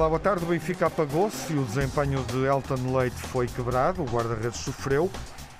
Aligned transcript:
Olá, 0.00 0.08
boa 0.08 0.18
tarde. 0.18 0.42
O 0.46 0.48
Benfica 0.48 0.86
apagou-se 0.86 1.52
e 1.52 1.58
o 1.58 1.62
desempenho 1.62 2.24
de 2.24 2.46
Elton 2.46 2.96
Leite 2.96 3.18
foi 3.18 3.46
quebrado. 3.46 4.00
O 4.00 4.06
guarda-redes 4.06 4.58
sofreu. 4.60 5.10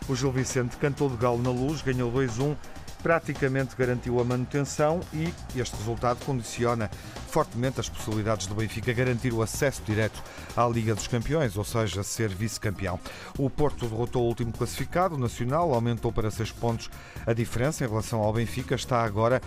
O 0.08 0.16
Gil 0.16 0.32
Vicente 0.32 0.78
cantou 0.78 1.10
de 1.10 1.16
galo 1.18 1.42
na 1.42 1.50
luz, 1.50 1.82
ganhou 1.82 2.10
2-1, 2.10 2.56
praticamente 3.02 3.76
garantiu 3.76 4.18
a 4.18 4.24
manutenção 4.24 5.00
e 5.12 5.30
este 5.54 5.76
resultado 5.76 6.24
condiciona 6.24 6.90
fortemente 7.28 7.80
as 7.80 7.90
possibilidades 7.90 8.46
do 8.46 8.54
Benfica 8.54 8.94
garantir 8.94 9.34
o 9.34 9.42
acesso 9.42 9.82
direto 9.84 10.22
à 10.56 10.66
Liga 10.66 10.94
dos 10.94 11.06
Campeões, 11.06 11.58
ou 11.58 11.64
seja, 11.64 12.02
ser 12.02 12.30
vice-campeão. 12.30 12.98
O 13.38 13.50
Porto 13.50 13.86
derrotou 13.86 14.22
o 14.22 14.26
último 14.26 14.52
classificado, 14.52 15.16
o 15.16 15.18
Nacional, 15.18 15.74
aumentou 15.74 16.10
para 16.10 16.30
6 16.30 16.50
pontos 16.52 16.90
a 17.26 17.34
diferença 17.34 17.84
em 17.84 17.88
relação 17.88 18.20
ao 18.20 18.32
Benfica, 18.32 18.74
está 18.74 19.04
agora 19.04 19.42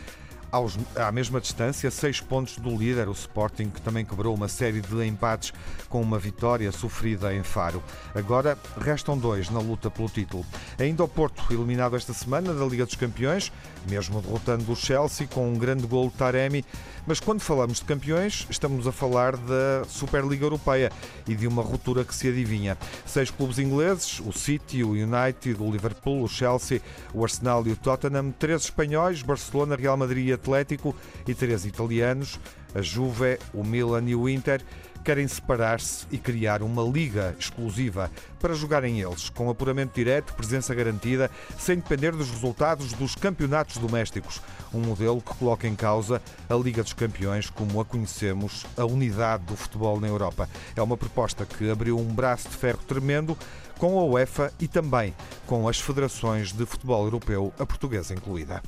aos, 0.54 0.78
à 0.96 1.12
mesma 1.12 1.42
distância, 1.42 1.90
seis 1.90 2.22
pontos 2.22 2.58
do 2.58 2.70
líder, 2.70 3.10
o 3.10 3.12
Sporting, 3.12 3.72
que 3.72 3.82
também 3.82 4.06
quebrou 4.06 4.36
uma 4.36 4.48
série 4.48 4.82
de 4.82 5.04
empates 5.04 5.52
com 5.90 6.00
uma 6.00 6.20
vitória 6.20 6.72
sofrida 6.72 7.34
em 7.34 7.42
Faro. 7.42 7.84
Agora 8.14 8.56
restam 8.80 9.18
dois 9.18 9.50
na 9.50 9.60
luta 9.60 9.90
pelo 9.90 10.08
título. 10.08 10.46
Ainda 10.78 11.04
o 11.04 11.08
Porto, 11.08 11.44
eliminado 11.52 11.96
esta 11.96 12.14
semana 12.14 12.54
da 12.54 12.66
Liga 12.66 12.86
dos 12.86 12.94
Campeões, 12.94 13.52
mesmo 13.90 14.22
derrotando 14.22 14.72
o 14.72 14.76
Chelsea 14.76 15.26
com 15.26 15.52
um 15.52 15.58
grande 15.58 15.88
gol 15.88 16.12
Taremi. 16.12 16.64
Mas 17.06 17.20
quando 17.20 17.42
falamos 17.42 17.80
de 17.80 17.86
campeões, 17.86 18.48
estamos 18.50 18.88
a 18.88 18.92
falar 18.92 19.36
da 19.36 19.84
Superliga 19.90 20.46
Europeia 20.46 20.90
e 21.28 21.36
de 21.36 21.46
uma 21.46 21.62
ruptura 21.62 22.06
que 22.06 22.16
se 22.16 22.30
adivinha. 22.30 22.78
Seis 23.06 23.30
clubes 23.30 23.60
ingleses, 23.60 24.22
o 24.22 24.32
City, 24.32 24.86
o 24.86 24.92
United, 24.92 25.62
o 25.62 25.70
Liverpool, 25.70 26.24
o 26.24 26.30
Chelsea, 26.30 26.82
o 27.14 27.22
Arsenal 27.22 27.68
e 27.68 27.72
o 27.72 27.76
Tottenham, 27.76 28.32
três 28.32 28.64
espanhóis, 28.64 29.22
Barcelona, 29.22 29.76
Real 29.76 29.98
Madrid 29.98 30.28
e 30.28 30.34
Atlético 30.34 30.96
e 31.28 31.34
três 31.36 31.66
italianos, 31.66 32.40
a 32.74 32.82
Juve, 32.82 33.38
o 33.54 33.66
Milan 33.66 34.06
e 34.08 34.16
o 34.16 34.30
Inter 34.30 34.62
querem 35.04 35.28
separar-se 35.28 36.08
e 36.10 36.18
criar 36.18 36.64
uma 36.64 36.82
liga 36.82 37.36
exclusiva 37.38 38.10
para 38.40 38.54
jogarem 38.54 39.02
eles, 39.02 39.30
com 39.30 39.50
apuramento 39.50 39.96
direto, 39.96 40.34
presença 40.34 40.74
garantida, 40.74 41.30
sem 41.58 41.76
depender 41.76 42.12
dos 42.12 42.30
resultados 42.30 42.94
dos 42.94 43.16
campeonatos 43.16 43.78
domésticos. 43.78 44.42
Um 44.74 44.80
modelo 44.80 45.22
que 45.22 45.36
coloca 45.36 45.68
em 45.68 45.76
causa 45.76 46.22
a 46.50 46.56
Liga 46.56 46.82
dos 46.82 46.94
Campeões 46.94 47.50
como 47.50 47.80
a 47.80 47.86
conhecemos, 47.86 48.66
a 48.78 48.86
unidade 48.86 49.44
do 49.44 49.56
futebol 49.56 50.00
na 50.00 50.08
Europa. 50.08 50.50
É 50.76 50.82
uma 50.82 50.98
proposta 50.98 51.46
que 51.46 51.70
abriu 51.70 51.98
um 52.00 52.14
braço 52.14 52.50
de 52.50 52.56
ferro 52.56 52.80
tremendo 52.88 53.38
com 53.78 54.00
a 54.00 54.04
UEFA 54.04 54.52
e 54.60 54.68
também 54.68 55.14
com 55.46 55.68
as 55.68 55.80
federações 55.80 56.54
de 56.54 56.66
futebol 56.66 57.04
europeu, 57.04 57.54
a 57.60 57.66
portuguesa 57.66 58.14
incluída. 58.14 58.62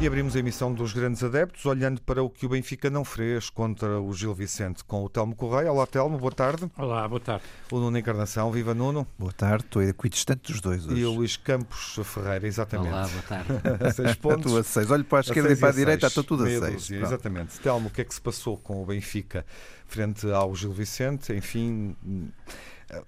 E 0.00 0.06
abrimos 0.06 0.36
a 0.36 0.38
emissão 0.38 0.72
dos 0.72 0.92
grandes 0.92 1.24
adeptos, 1.24 1.66
olhando 1.66 2.00
para 2.00 2.22
o 2.22 2.30
que 2.30 2.46
o 2.46 2.48
Benfica 2.48 2.88
não 2.88 3.04
fez 3.04 3.50
contra 3.50 4.00
o 4.00 4.14
Gil 4.14 4.32
Vicente 4.32 4.84
com 4.84 5.02
o 5.02 5.08
Telmo 5.08 5.34
Correia. 5.34 5.72
Olá, 5.72 5.88
Telmo, 5.88 6.16
boa 6.16 6.30
tarde. 6.30 6.70
Olá, 6.78 7.08
boa 7.08 7.18
tarde. 7.18 7.42
O 7.72 7.80
Nuno 7.80 7.98
Encarnação, 7.98 8.48
viva 8.52 8.72
Nuno. 8.72 9.04
Boa 9.18 9.32
tarde, 9.32 9.64
estou 9.64 9.82
equidistante 9.82 10.52
dos 10.52 10.60
dois 10.60 10.86
hoje. 10.86 11.00
E 11.00 11.04
o 11.04 11.10
Luís 11.10 11.36
Campos 11.36 11.98
Ferreira, 12.04 12.46
exatamente. 12.46 12.92
Olá, 12.92 13.08
boa 13.08 13.22
tarde. 13.22 13.50
a 13.84 13.90
seis 13.90 14.14
pontos. 14.16 14.54
A 14.54 14.62
seis. 14.62 14.88
Olho 14.88 15.04
para 15.04 15.18
a 15.18 15.20
esquerda 15.22 15.52
e 15.52 15.56
para 15.56 15.68
a, 15.68 15.72
a 15.72 15.74
direita, 15.74 16.06
estou 16.06 16.22
tudo 16.22 16.44
a 16.44 16.46
seis. 16.46 16.74
Dúzia, 16.74 17.00
exatamente. 17.00 17.58
Telmo, 17.58 17.88
o 17.88 17.90
que 17.90 18.00
é 18.00 18.04
que 18.04 18.14
se 18.14 18.20
passou 18.20 18.56
com 18.56 18.80
o 18.80 18.86
Benfica 18.86 19.44
frente 19.88 20.30
ao 20.30 20.54
Gil 20.54 20.72
Vicente? 20.72 21.32
Enfim 21.32 21.96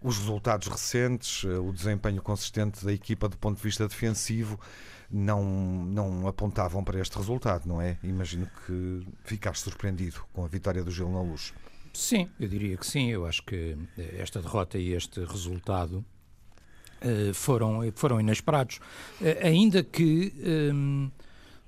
os 0.03 0.19
resultados 0.19 0.69
recentes, 0.69 1.45
o 1.45 1.73
desempenho 1.73 2.21
consistente 2.21 2.85
da 2.85 2.93
equipa 2.93 3.29
do 3.29 3.39
ponto 3.39 3.57
de 3.57 3.63
vista 3.63 3.89
defensivo 3.89 4.59
não, 5.11 5.45
não 5.45 6.29
apontavam 6.29 6.85
para 6.85 7.01
este 7.01 7.17
resultado, 7.17 7.67
não 7.67 7.81
é? 7.81 7.99
Imagino 8.03 8.49
que 8.67 9.07
ficaste 9.25 9.63
surpreendido 9.63 10.25
com 10.33 10.45
a 10.45 10.49
vitória 10.49 10.83
do 10.85 10.91
Gil 10.91 11.11
na 11.11 11.21
Luz. 11.21 11.53
Sim, 11.93 12.29
eu 12.39 12.49
diria 12.49 12.77
que 12.77 12.87
sim. 12.87 13.09
Eu 13.11 13.27
acho 13.27 13.43
que 13.43 13.77
eh, 13.99 14.17
esta 14.19 14.41
derrota 14.41 14.79
e 14.79 14.93
este 14.93 15.25
resultado 15.25 16.05
uh, 17.03 17.35
foram, 17.35 17.81
foram 17.95 18.21
inesperados. 18.21 18.79
Uh, 19.21 19.47
ainda 19.47 19.83
que. 19.83 20.33
Um, 20.73 21.11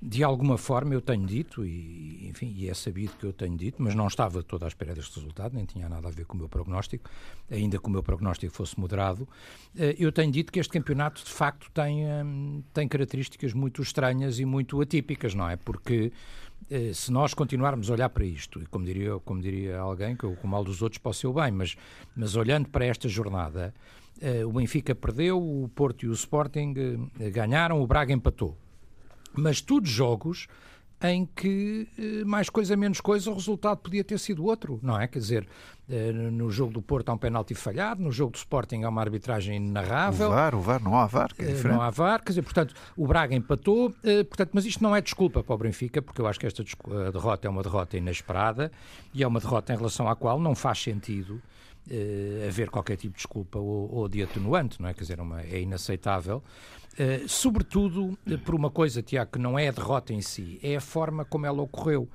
de 0.04 0.24
alguma 0.24 0.58
forma 0.58 0.94
eu 0.94 1.00
tenho 1.00 1.24
dito, 1.24 1.64
e, 1.64 2.26
enfim, 2.28 2.52
e 2.56 2.68
é 2.68 2.74
sabido 2.74 3.12
que 3.20 3.24
eu 3.24 3.32
tenho 3.32 3.56
dito, 3.56 3.80
mas 3.80 3.94
não 3.94 4.08
estava 4.08 4.42
toda 4.42 4.64
à 4.64 4.68
espera 4.68 4.92
deste 4.96 5.14
resultado, 5.14 5.54
nem 5.54 5.64
tinha 5.64 5.88
nada 5.88 6.08
a 6.08 6.10
ver 6.10 6.26
com 6.26 6.34
o 6.34 6.38
meu 6.38 6.48
prognóstico, 6.48 7.08
ainda 7.48 7.78
que 7.78 7.86
o 7.86 7.90
meu 7.90 8.02
prognóstico 8.02 8.52
fosse 8.52 8.78
moderado, 8.80 9.28
eh, 9.78 9.94
eu 9.96 10.10
tenho 10.10 10.32
dito 10.32 10.52
que 10.52 10.58
este 10.58 10.72
campeonato 10.72 11.24
de 11.24 11.30
facto 11.30 11.70
tem, 11.70 12.04
hum, 12.04 12.64
tem 12.74 12.88
características 12.88 13.52
muito 13.52 13.80
estranhas 13.80 14.40
e 14.40 14.44
muito 14.44 14.80
atípicas, 14.80 15.34
não 15.34 15.48
é? 15.48 15.54
Porque 15.54 16.10
eh, 16.68 16.90
se 16.92 17.12
nós 17.12 17.32
continuarmos 17.32 17.88
a 17.88 17.92
olhar 17.92 18.08
para 18.08 18.24
isto, 18.24 18.60
e 18.60 18.66
como 18.66 18.84
diria, 18.84 19.20
como 19.20 19.40
diria 19.40 19.78
alguém, 19.78 20.16
que 20.16 20.26
o 20.26 20.36
mal 20.48 20.64
dos 20.64 20.82
outros 20.82 20.98
pode 20.98 21.16
ser 21.16 21.28
o 21.28 21.32
bem, 21.32 21.52
mas, 21.52 21.76
mas 22.16 22.34
olhando 22.34 22.68
para 22.68 22.84
esta 22.84 23.08
jornada, 23.08 23.72
eh, 24.20 24.44
o 24.44 24.50
Benfica 24.50 24.96
perdeu, 24.96 25.40
o 25.40 25.68
Porto 25.68 26.06
e 26.06 26.08
o 26.08 26.12
Sporting 26.12 26.74
ganharam, 27.30 27.80
o 27.80 27.86
Braga 27.86 28.12
empatou 28.12 28.58
mas 29.34 29.60
tudo 29.60 29.86
jogos 29.86 30.48
em 31.04 31.26
que 31.26 31.88
eh, 31.98 32.24
mais 32.24 32.48
coisa 32.48 32.76
menos 32.76 33.00
coisa 33.00 33.30
o 33.30 33.34
resultado 33.34 33.78
podia 33.78 34.04
ter 34.04 34.18
sido 34.18 34.44
outro, 34.44 34.78
não 34.82 35.00
é? 35.00 35.08
Quer 35.08 35.18
dizer, 35.18 35.48
eh, 35.90 36.12
no 36.12 36.50
jogo 36.50 36.72
do 36.72 36.80
Porto 36.80 37.08
há 37.08 37.14
um 37.14 37.18
penalti 37.18 37.54
falhado, 37.54 38.00
no 38.00 38.12
jogo 38.12 38.32
do 38.32 38.36
Sporting 38.36 38.84
há 38.84 38.88
uma 38.88 39.00
arbitragem 39.00 39.56
inarrável. 39.56 40.28
O 40.28 40.30
VAR, 40.30 40.54
o 40.54 40.60
VAR, 40.60 40.82
não 40.82 40.96
há 40.96 41.06
VAR, 41.06 41.34
que 41.34 41.42
é 41.42 41.46
eh, 41.46 41.52
diferente. 41.54 41.74
Não 41.74 41.82
há 41.82 41.90
VAR, 41.90 42.20
quer 42.22 42.30
dizer, 42.30 42.42
portanto, 42.42 42.74
o 42.96 43.06
Braga 43.06 43.34
empatou, 43.34 43.92
portanto, 44.28 44.50
mas 44.52 44.64
isto 44.64 44.82
não 44.82 44.94
é 44.94 45.00
desculpa 45.00 45.42
para 45.42 45.54
o 45.54 45.58
Benfica, 45.58 46.00
porque 46.00 46.20
eu 46.20 46.26
acho 46.26 46.38
que 46.38 46.46
esta 46.46 46.64
derrota 47.12 47.46
é 47.46 47.50
uma 47.50 47.62
derrota 47.62 47.96
inesperada 47.96 48.70
e 49.12 49.22
é 49.22 49.26
uma 49.26 49.40
derrota 49.40 49.72
em 49.72 49.76
relação 49.76 50.08
à 50.08 50.14
qual 50.14 50.38
não 50.38 50.54
faz 50.54 50.80
sentido 50.82 51.42
uh, 51.90 52.48
haver 52.48 52.70
qualquer 52.70 52.96
tipo 52.96 53.14
de 53.14 53.18
desculpa 53.18 53.58
ou, 53.58 53.92
ou, 53.92 54.08
de 54.08 54.22
atenuante, 54.22 54.80
não 54.80 54.88
é? 54.88 54.94
Quer 54.94 55.02
dizer, 55.02 55.20
uma, 55.20 55.42
é 55.42 55.60
inaceitável. 55.60 56.42
Uh, 56.94 57.28
sobretudo 57.28 58.18
uh, 58.26 58.38
por 58.44 58.54
uma 58.54 58.70
coisa, 58.70 59.02
Tiago, 59.02 59.32
que 59.32 59.38
não 59.38 59.58
é 59.58 59.68
a 59.68 59.72
derrota 59.72 60.12
em 60.12 60.20
si, 60.20 60.58
é 60.62 60.76
a 60.76 60.80
forma 60.80 61.24
como 61.24 61.46
ela 61.46 61.62
ocorreu. 61.62 62.08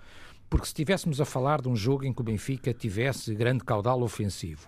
Porque 0.50 0.66
se 0.66 0.72
estivéssemos 0.72 1.20
a 1.20 1.26
falar 1.26 1.62
de 1.62 1.68
um 1.68 1.76
jogo 1.76 2.06
em 2.06 2.14
que 2.14 2.22
o 2.22 2.24
Benfica 2.24 2.74
tivesse 2.74 3.36
grande 3.36 3.64
caudal 3.66 4.02
ofensivo, 4.02 4.66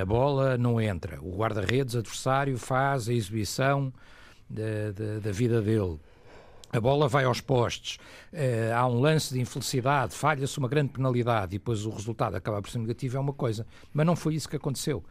a 0.00 0.04
bola 0.06 0.56
não 0.56 0.80
entra, 0.80 1.20
o 1.20 1.36
guarda-redes 1.36 1.94
adversário 1.94 2.56
faz 2.56 3.06
a 3.06 3.12
exibição 3.12 3.92
da, 4.48 4.92
da, 4.92 5.18
da 5.18 5.30
vida 5.30 5.60
dele, 5.60 5.98
a 6.72 6.80
bola 6.80 7.06
vai 7.06 7.24
aos 7.24 7.40
postes, 7.40 7.98
uh, 8.32 8.74
há 8.74 8.86
um 8.86 8.98
lance 8.98 9.34
de 9.34 9.38
infelicidade, 9.38 10.14
falha-se 10.14 10.58
uma 10.58 10.68
grande 10.68 10.92
penalidade 10.92 11.54
e 11.54 11.58
depois 11.58 11.84
o 11.84 11.90
resultado 11.90 12.34
acaba 12.34 12.62
por 12.62 12.70
ser 12.70 12.78
negativo, 12.78 13.18
é 13.18 13.20
uma 13.20 13.34
coisa. 13.34 13.66
Mas 13.92 14.06
não 14.06 14.16
foi 14.16 14.34
isso 14.34 14.48
que 14.48 14.56
aconteceu. 14.56 15.04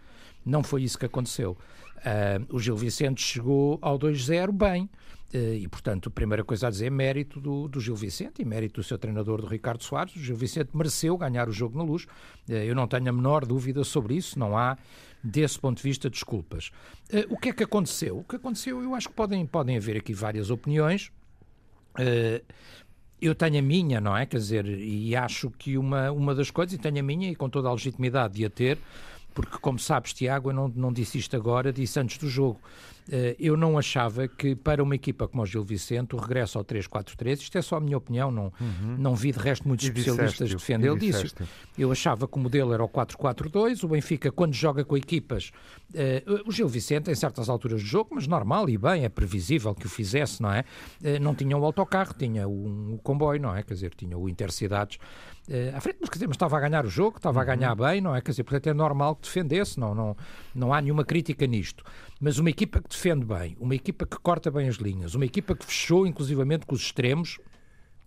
Não 0.44 0.64
foi 0.64 0.82
isso 0.82 0.98
que 0.98 1.06
aconteceu. 1.06 1.56
Uh, 1.98 2.56
o 2.56 2.60
Gil 2.60 2.76
Vicente 2.76 3.22
chegou 3.22 3.78
ao 3.80 4.00
2-0 4.00 4.52
bem. 4.52 4.90
Uh, 5.32 5.54
e, 5.54 5.68
portanto, 5.68 6.10
a 6.10 6.12
primeira 6.12 6.44
coisa 6.44 6.66
a 6.66 6.70
dizer 6.72 6.88
é 6.88 6.90
mérito 6.90 7.40
do, 7.40 7.68
do, 7.68 7.80
Gil 7.80 7.96
Vicente 7.96 8.42
e 8.42 8.46
mérito 8.46 8.82
do 8.82 8.84
seu 8.84 8.98
treinador, 8.98 9.40
do 9.40 9.48
Ricardo 9.48 9.84
Soares. 9.84 10.16
O 10.16 10.20
Gil 10.20 10.36
Vicente 10.36 10.76
mereceu 10.76 11.16
ganhar 11.16 11.48
o 11.48 11.52
jogo 11.52 11.78
na 11.78 11.84
luz. 11.84 12.08
eu 12.50 12.74
não 12.74 12.88
tenho 12.88 13.08
a 13.08 13.14
menor 13.14 13.46
dúvida 13.46 13.84
sobre 13.84 14.16
isso. 14.16 14.40
Não 14.40 14.58
há, 14.58 14.76
desse 15.24 15.60
ponto 15.60 15.78
de 15.78 15.84
vista, 15.84 16.10
desculpas. 16.10 16.72
o 17.30 17.38
que 17.38 17.50
é 17.50 17.54
que 17.54 17.64
aconteceu? 17.64 18.18
O 18.18 18.24
que 18.24 18.36
aconteceu, 18.36 18.82
eu 18.82 18.96
acho 18.96 19.10
que 19.10 19.16
podem, 19.16 19.46
podem 19.46 19.78
haver 19.78 19.96
aqui 19.96 20.12
várias 20.12 20.50
opiniões. 20.50 21.12
Uh, 22.00 22.44
eu 23.22 23.36
tenho 23.36 23.60
a 23.60 23.62
minha, 23.62 24.02
não 24.02 24.18
é? 24.18 24.26
Quer 24.26 24.38
dizer, 24.38 24.66
e 24.66 25.16
acho 25.16 25.52
que 25.52 25.78
uma, 25.78 26.12
uma 26.12 26.34
das 26.34 26.50
coisas, 26.50 26.74
e 26.74 26.78
tenho 26.78 27.00
a 27.00 27.04
minha, 27.04 27.30
e 27.30 27.36
com 27.36 27.48
toda 27.48 27.70
a 27.70 27.72
legitimidade 27.72 28.34
de 28.34 28.46
a 28.46 28.50
ter, 28.50 28.80
porque, 29.34 29.58
como 29.60 29.78
sabes, 29.78 30.12
Tiago, 30.12 30.50
eu 30.50 30.54
não, 30.54 30.68
não 30.68 30.92
disse 30.92 31.20
isto 31.20 31.36
agora, 31.36 31.72
disse 31.72 32.00
antes 32.00 32.18
do 32.18 32.28
jogo. 32.28 32.60
Eh, 33.10 33.36
eu 33.40 33.58
não 33.58 33.78
achava 33.78 34.28
que 34.28 34.56
para 34.56 34.84
uma 34.84 34.96
equipa 34.96 35.28
como 35.28 35.44
o 35.44 35.46
Gil 35.46 35.64
Vicente 35.64 36.16
o 36.16 36.20
regresso 36.20 36.58
ao 36.58 36.64
3-4-3, 36.64 37.42
isto 37.42 37.58
é 37.58 37.62
só 37.62 37.78
a 37.78 37.80
minha 37.80 37.98
opinião, 37.98 38.32
não, 38.32 38.54
uhum. 38.60 38.96
não 38.98 39.16
vi 39.16 39.32
de 39.32 39.40
resto 39.40 39.68
muitos 39.68 39.86
especialistas 39.86 40.50
defender 40.50 40.96
disso. 40.98 41.34
Eu 41.78 41.92
achava 41.92 42.28
que 42.28 42.38
o 42.38 42.40
modelo 42.40 42.74
era 42.74 42.84
o 42.84 42.90
4-4-2, 42.90 43.84
o 43.84 43.88
Benfica 43.88 44.32
quando 44.32 44.54
joga 44.54 44.84
com 44.84 44.96
equipas, 44.96 45.52
uh, 45.94 46.48
o 46.48 46.52
Gil 46.52 46.68
Vicente 46.68 47.10
em 47.10 47.16
certas 47.16 47.50
alturas 47.50 47.82
do 47.82 47.88
jogo, 47.88 48.12
mas 48.14 48.28
normal 48.28 48.70
e 48.70 48.78
bem, 48.78 49.04
é 49.04 49.10
previsível 49.10 49.74
que 49.74 49.86
o 49.86 49.90
fizesse, 49.90 50.42
não 50.42 50.52
é? 50.52 50.64
Uh, 51.02 51.20
não 51.20 51.34
tinha 51.34 51.58
o 51.58 51.66
autocarro, 51.66 52.14
tinha 52.18 52.48
um, 52.48 52.94
um 52.94 52.98
comboio, 52.98 53.42
não 53.42 53.56
é? 53.56 53.64
Quer 53.64 53.74
dizer, 53.74 53.94
tinha 53.96 54.18
o 54.18 54.30
Intercidades 54.30 54.98
uh, 55.50 55.76
à 55.76 55.82
frente, 55.82 55.98
mas, 56.02 56.10
quer 56.10 56.16
dizer, 56.16 56.28
mas 56.28 56.36
estava 56.36 56.58
a 56.58 56.60
ganhar 56.60 56.86
o 56.86 56.90
jogo, 56.90 57.18
estava 57.18 57.40
uhum. 57.40 57.44
a 57.44 57.56
ganhar 57.56 57.76
bem, 57.76 58.02
não 58.02 58.16
é? 58.16 58.22
Quer 58.22 58.32
dizer, 58.32 58.44
portanto 58.44 58.68
é 58.68 58.74
normal 58.74 59.16
que 59.16 59.24
defendesse, 59.24 59.80
não, 59.80 59.94
não, 59.94 60.18
não 60.54 60.74
há 60.74 60.82
nenhuma 60.82 61.04
crítica 61.04 61.46
nisto. 61.48 61.84
Mas 62.22 62.38
uma 62.38 62.52
equipa 62.52 62.80
que 62.80 62.88
defende 62.88 63.26
bem, 63.26 63.58
uma 63.60 63.74
equipa 63.74 64.06
que 64.06 64.16
corta 64.20 64.52
bem 64.52 64.68
as 64.68 64.76
linhas, 64.76 65.16
uma 65.16 65.26
equipa 65.26 65.56
que 65.56 65.66
fechou 65.66 66.06
inclusivamente 66.06 66.68
com 66.68 66.76
os 66.76 66.82
extremos, 66.82 67.40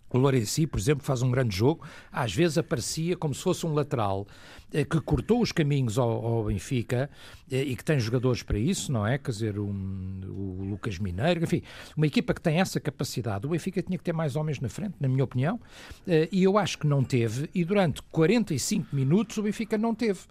O 0.09 0.17
Lourenço, 0.17 0.65
por 0.69 0.79
exemplo, 0.79 1.03
faz 1.03 1.21
um 1.21 1.29
grande 1.29 1.53
jogo. 1.53 1.85
Às 2.09 2.33
vezes 2.33 2.57
aparecia 2.57 3.17
como 3.17 3.33
se 3.33 3.41
fosse 3.41 3.65
um 3.65 3.73
lateral 3.73 4.25
eh, 4.71 4.85
que 4.85 5.01
cortou 5.01 5.41
os 5.41 5.51
caminhos 5.51 5.97
ao, 5.97 6.25
ao 6.25 6.45
Benfica 6.45 7.09
eh, 7.51 7.63
e 7.63 7.75
que 7.75 7.83
tem 7.83 7.99
jogadores 7.99 8.41
para 8.41 8.57
isso, 8.57 8.93
não 8.93 9.05
é? 9.05 9.17
Quer 9.17 9.31
dizer, 9.31 9.59
um, 9.59 10.21
o 10.29 10.63
Lucas 10.69 10.97
Mineiro, 10.99 11.43
enfim, 11.43 11.61
uma 11.97 12.07
equipa 12.07 12.33
que 12.33 12.39
tem 12.39 12.61
essa 12.61 12.79
capacidade. 12.79 13.45
O 13.45 13.49
Benfica 13.49 13.81
tinha 13.81 13.97
que 13.97 14.03
ter 14.05 14.13
mais 14.13 14.37
homens 14.37 14.61
na 14.61 14.69
frente, 14.69 14.95
na 15.01 15.09
minha 15.09 15.23
opinião, 15.23 15.59
eh, 16.07 16.29
e 16.31 16.43
eu 16.43 16.57
acho 16.57 16.77
que 16.77 16.87
não 16.87 17.03
teve. 17.03 17.49
E 17.53 17.65
durante 17.65 18.01
45 18.03 18.95
minutos 18.95 19.37
o 19.37 19.43
Benfica 19.43 19.77
não 19.77 19.93
teve. 19.93 20.21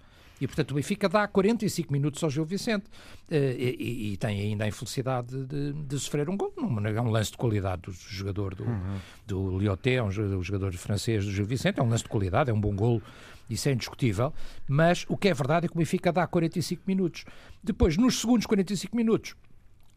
E, 0.41 0.47
portanto, 0.47 0.73
o 0.73 0.75
Benfica 0.75 1.09
dá 1.09 1.27
45 1.29 1.93
minutos 1.93 2.23
ao 2.23 2.31
Gil 2.31 2.45
Vicente 2.45 2.87
eh, 3.31 3.55
e, 3.57 4.13
e, 4.13 4.17
tem 4.17 4.41
ainda 4.41 4.65
a 4.65 4.69
infelicidade 4.69 5.45
de, 5.45 5.73
de, 5.73 5.99
sofrer 5.99 6.29
um 6.29 6.37
gol. 6.37 6.53
É 6.57 7.01
um 7.01 7.11
lance 7.11 7.31
de 7.31 7.37
qualidade 7.37 7.83
do 7.83 7.93
jogador 7.93 8.55
do, 8.55 8.65
uhum. 8.65 8.99
do 9.27 9.59
Lyoté, 9.59 9.95
é 9.95 10.03
um 10.03 10.11
jogador 10.11 10.73
francês 10.75 11.25
do 11.25 11.31
Gil 11.31 11.47
Vicente, 11.47 11.79
é 11.79 11.83
um 11.83 11.89
lance 11.89 12.03
de 12.03 12.09
qualidade, 12.09 12.51
é 12.51 12.53
um 12.53 12.61
bom 12.61 12.75
gol, 12.75 13.01
isso 13.49 13.69
é 13.69 13.73
indiscutível. 13.73 14.33
Mas 14.69 15.07
o 15.09 15.17
que 15.17 15.29
é 15.29 15.35
verdade 15.35 15.67
é 15.67 15.69
que 15.69 15.75
o 15.75 15.79
Benfica 15.79 16.13
dá 16.13 16.27
45 16.27 16.83
minutos. 16.87 17.25
Depois, 17.63 17.97
nos 17.97 18.21
segundos 18.21 18.47
45 18.47 18.97
minutos, 18.97 19.37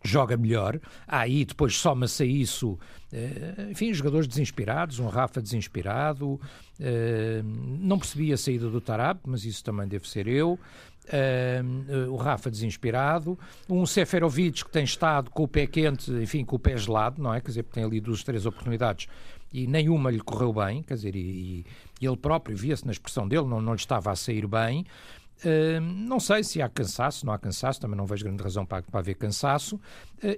joga 0.07 0.38
melhor. 0.38 0.80
Aí 1.07 1.45
depois 1.45 1.75
soma-se 1.75 2.24
a 2.24 2.25
isso, 2.25 2.77
eh, 3.12 3.68
enfim, 3.71 3.94
jogadores 3.94 4.27
desinspirados, 4.27 5.00
um 5.00 5.07
Rafa 5.07 5.42
desinspirado. 5.42 6.39
Eh, 6.80 7.42
não 7.44 8.00
percebi 8.00 8.31
a 8.33 8.38
saída 8.38 8.69
do 8.69 8.81
Tarab, 8.81 9.19
mas 9.25 9.45
isso 9.45 9.63
também 9.63 9.88
deve 9.88 10.07
ser 10.07 10.27
eu. 10.27 10.59
Uh, 11.07 12.12
o 12.12 12.18
Rafa 12.18 12.51
desinspirado, 12.51 13.39
um 13.69 13.86
Seferovic 13.86 14.65
que 14.65 14.69
tem 14.69 14.83
estado 14.83 15.31
com 15.31 15.44
o 15.44 15.48
pé 15.48 15.65
quente, 15.65 16.12
enfim, 16.12 16.44
com 16.44 16.57
o 16.57 16.60
pé 16.60 16.75
gelado, 16.75 17.24
não 17.24 17.33
é? 17.33 17.39
Quer 17.39 17.48
dizer, 17.48 17.63
tem 17.63 17.86
ali 17.86 18.01
duas, 18.01 18.24
três 18.24 18.45
oportunidades 18.45 19.07
e 19.51 19.65
nenhuma 19.68 20.12
lhe 20.12 20.19
correu 20.19 20.51
bem, 20.51 20.83
quer 20.83 20.95
dizer, 20.95 21.15
e, 21.15 21.65
e 22.01 22.06
ele 22.06 22.18
próprio 22.18 22.56
via-se 22.57 22.86
na 22.86 22.92
expressão 22.92 23.27
dele, 23.27 23.45
não, 23.45 23.62
não 23.62 23.74
lhe 23.74 23.80
estava 23.80 24.12
a 24.12 24.15
sair 24.15 24.45
bem. 24.45 24.86
Uh, 25.45 25.80
não 25.80 26.19
sei 26.19 26.44
se 26.44 26.62
há 26.62 26.68
cansaço, 26.68 27.25
não 27.25 27.31
há 27.31 27.38
cansaço, 27.38 27.80
também 27.80 27.95
não 27.95 28.06
vejo 28.06 28.24
grande 28.24 28.42
razão 28.42 28.66
para, 28.66 28.81
para 28.81 29.00
haver 29.00 29.16
cansaço, 29.16 29.75
uh, 29.75 29.81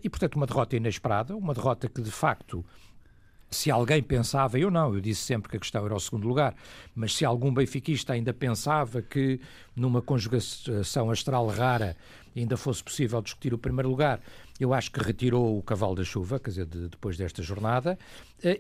e 0.03 0.09
portanto 0.09 0.35
uma 0.35 0.45
derrota 0.45 0.75
inesperada, 0.75 1.35
uma 1.35 1.53
derrota 1.53 1.87
que 1.87 2.01
de 2.01 2.11
facto 2.11 2.65
se 3.51 3.71
alguém 3.71 4.01
pensava, 4.03 4.59
eu 4.59 4.69
não, 4.69 4.93
eu 4.93 5.01
disse 5.01 5.21
sempre 5.21 5.49
que 5.49 5.57
a 5.57 5.59
questão 5.59 5.83
era 5.85 5.95
o 5.95 5.99
segundo 5.99 6.27
lugar, 6.27 6.55
mas 6.93 7.15
se 7.15 7.25
algum 7.25 7.51
benfiquista 7.51 8.13
ainda 8.13 8.33
pensava 8.33 9.01
que 9.01 9.39
numa 9.75 10.01
conjugação 10.01 11.09
astral 11.09 11.47
rara 11.47 11.97
ainda 12.35 12.55
fosse 12.55 12.83
possível 12.83 13.21
discutir 13.21 13.53
o 13.53 13.57
primeiro 13.57 13.89
lugar, 13.89 14.21
eu 14.59 14.73
acho 14.73 14.91
que 14.91 15.01
retirou 15.01 15.57
o 15.57 15.63
cavalo 15.63 15.95
da 15.95 16.03
chuva, 16.03 16.39
quer 16.39 16.49
dizer, 16.51 16.65
de, 16.65 16.89
depois 16.89 17.17
desta 17.17 17.41
jornada, 17.41 17.97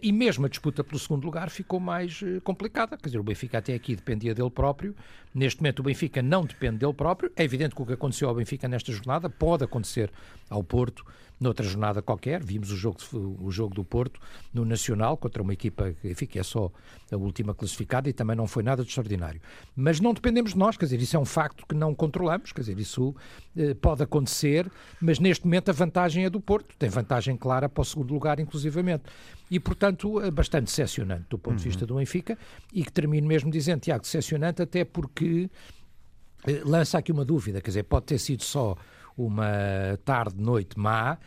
e 0.01 0.11
mesmo 0.11 0.45
a 0.45 0.49
disputa 0.49 0.83
pelo 0.83 0.99
segundo 0.99 1.23
lugar 1.25 1.49
ficou 1.49 1.79
mais 1.79 2.21
eh, 2.23 2.39
complicada. 2.41 2.97
Quer 2.97 3.07
dizer, 3.07 3.19
o 3.19 3.23
Benfica 3.23 3.59
até 3.59 3.73
aqui 3.73 3.95
dependia 3.95 4.33
dele 4.35 4.49
próprio. 4.49 4.95
Neste 5.33 5.61
momento, 5.61 5.79
o 5.79 5.83
Benfica 5.83 6.21
não 6.21 6.45
depende 6.45 6.77
dele 6.77 6.93
próprio. 6.93 7.31
É 7.35 7.43
evidente 7.43 7.75
que 7.75 7.81
o 7.81 7.85
que 7.85 7.93
aconteceu 7.93 8.27
ao 8.27 8.35
Benfica 8.35 8.67
nesta 8.67 8.91
jornada 8.91 9.29
pode 9.29 9.63
acontecer 9.63 10.11
ao 10.49 10.63
Porto 10.63 11.05
noutra 11.39 11.65
jornada 11.65 12.01
qualquer. 12.01 12.43
Vimos 12.43 12.71
o 12.71 12.75
jogo, 12.75 12.97
o 13.41 13.49
jogo 13.49 13.73
do 13.73 13.83
Porto 13.83 14.19
no 14.53 14.65
Nacional 14.65 15.15
contra 15.15 15.41
uma 15.41 15.53
equipa 15.53 15.93
que 15.93 16.37
é 16.37 16.43
só 16.43 16.71
a 17.11 17.15
última 17.15 17.55
classificada 17.55 18.09
e 18.09 18.13
também 18.13 18.35
não 18.35 18.45
foi 18.45 18.61
nada 18.61 18.83
de 18.83 18.89
extraordinário. 18.89 19.41
Mas 19.75 19.99
não 19.99 20.13
dependemos 20.13 20.51
de 20.51 20.57
nós, 20.57 20.75
quer 20.75 20.85
dizer, 20.85 21.01
isso 21.01 21.15
é 21.15 21.19
um 21.19 21.25
facto 21.25 21.65
que 21.65 21.73
não 21.73 21.95
controlamos, 21.95 22.51
quer 22.51 22.61
dizer, 22.61 22.77
isso 22.79 23.15
eh, 23.55 23.73
pode 23.73 24.03
acontecer, 24.03 24.69
mas 25.01 25.17
neste 25.19 25.45
momento 25.45 25.69
a 25.69 25.73
vantagem 25.73 26.25
é 26.25 26.29
do 26.29 26.41
Porto, 26.41 26.75
tem 26.77 26.89
vantagem 26.89 27.37
clara 27.37 27.69
para 27.69 27.81
o 27.81 27.85
segundo 27.85 28.13
lugar, 28.13 28.39
inclusivamente. 28.39 29.03
E, 29.49 29.59
portanto, 29.69 30.19
é 30.19 30.31
bastante 30.31 30.65
decepcionante 30.65 31.27
do 31.29 31.37
ponto 31.37 31.53
uhum. 31.53 31.57
de 31.57 31.63
vista 31.63 31.85
do 31.85 31.95
Benfica 31.95 32.35
e 32.73 32.83
que 32.83 32.91
termino 32.91 33.27
mesmo 33.27 33.51
dizendo, 33.51 33.81
Tiago, 33.81 34.01
decepcionante 34.01 34.63
até 34.63 34.83
porque 34.83 35.47
eh, 36.47 36.61
lança 36.65 36.97
aqui 36.97 37.11
uma 37.11 37.23
dúvida, 37.23 37.61
quer 37.61 37.69
dizer, 37.69 37.83
pode 37.83 38.07
ter 38.07 38.17
sido 38.17 38.43
só 38.43 38.75
uma 39.15 39.95
tarde, 40.03 40.41
noite 40.41 40.79
má, 40.79 41.19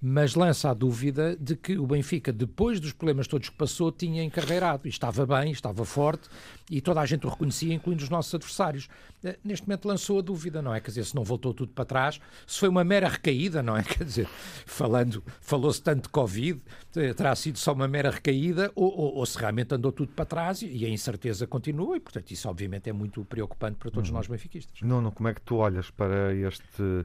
mas 0.00 0.34
lança 0.34 0.70
a 0.70 0.74
dúvida 0.74 1.36
de 1.36 1.56
que 1.56 1.76
o 1.76 1.86
Benfica, 1.86 2.32
depois 2.32 2.78
dos 2.78 2.92
problemas 2.92 3.26
todos 3.26 3.48
que 3.48 3.56
passou, 3.56 3.90
tinha 3.90 4.22
encarreirado 4.22 4.86
e 4.86 4.90
estava 4.90 5.26
bem, 5.26 5.50
estava 5.50 5.84
forte 5.84 6.28
e 6.70 6.80
toda 6.80 7.00
a 7.00 7.06
gente 7.06 7.26
o 7.26 7.30
reconhecia, 7.30 7.74
incluindo 7.74 8.02
os 8.02 8.10
nossos 8.10 8.32
adversários. 8.34 8.88
Eh, 9.24 9.38
neste 9.42 9.66
momento 9.66 9.88
lançou 9.88 10.18
a 10.18 10.22
dúvida, 10.22 10.62
não 10.62 10.74
é? 10.74 10.80
Quer 10.80 10.88
dizer, 10.88 11.04
se 11.04 11.14
não 11.14 11.24
voltou 11.24 11.52
tudo 11.52 11.72
para 11.72 11.84
trás, 11.84 12.20
se 12.46 12.60
foi 12.60 12.68
uma 12.68 12.84
mera 12.84 13.08
recaída, 13.08 13.62
não 13.62 13.76
é? 13.76 13.82
Quer 13.84 14.04
dizer, 14.04 14.28
falando, 14.66 15.22
falou-se 15.40 15.82
tanto 15.82 16.04
de 16.04 16.08
Covid, 16.10 16.60
eh, 16.96 17.12
terá 17.14 17.34
sido 17.34 17.58
só 17.58 17.72
uma 17.72 17.88
mera 17.88 18.10
recaída 18.10 18.70
ou, 18.74 18.96
ou, 18.96 19.14
ou, 19.16 19.26
se 19.26 19.38
realmente 19.38 19.74
andou 19.74 19.90
tudo 19.90 20.12
para 20.12 20.24
trás 20.24 20.62
e 20.62 20.84
a 20.84 20.88
incerteza 20.88 21.46
continua 21.46 21.96
e, 21.96 22.00
portanto, 22.00 22.30
isso 22.30 22.48
obviamente 22.48 22.88
é 22.88 22.92
muito 22.92 23.24
preocupante 23.24 23.78
para 23.78 23.90
todos 23.90 24.10
uhum. 24.10 24.16
nós 24.16 24.26
benfiquistas. 24.28 24.80
Nuno, 24.82 25.10
como 25.10 25.28
é 25.28 25.34
que 25.34 25.40
tu 25.40 25.56
olhas 25.56 25.90
para 25.90 26.34
este 26.34 27.04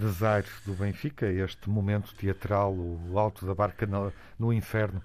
desaires 0.00 0.50
do 0.64 0.72
Benfica, 0.72 1.26
este 1.26 1.68
momento 1.68 2.14
teatral, 2.14 2.72
o 2.74 3.18
alto 3.18 3.46
da 3.46 3.54
barca 3.54 3.86
no, 3.86 4.12
no 4.38 4.52
inferno 4.52 5.02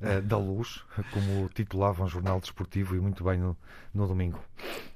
uh, 0.00 0.20
da 0.22 0.36
luz, 0.36 0.84
como 1.12 1.48
titulava 1.48 2.04
um 2.04 2.08
jornal 2.08 2.40
desportivo 2.40 2.94
e 2.96 3.00
muito 3.00 3.24
bem 3.24 3.38
no, 3.38 3.56
no 3.94 4.06
domingo. 4.06 4.38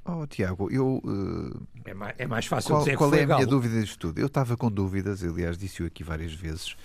Oh, 0.05 0.27
Tiago, 0.27 0.71
eu. 0.71 1.01
Uh, 1.05 1.67
é, 1.85 1.95
mais, 1.95 2.15
é, 2.19 2.27
mais, 2.27 2.47
fácil 2.47 2.71
qual, 2.71 2.81
dizer 2.81 2.97
Qual 2.97 3.15
é 3.15 3.23
a 3.23 3.27
minha 3.27 3.47
dúvida 3.47 3.81
disto 3.81 3.99
tudo? 3.99 4.19
Eu 4.19 4.27
estava 4.27 4.57
com 4.57 4.71
dúvidas, 4.71 5.25
aliás, 5.25 5.57
disse-o 5.57 5.87
aqui 5.87 6.05
várias 6.05 6.33
vezes 6.33 6.77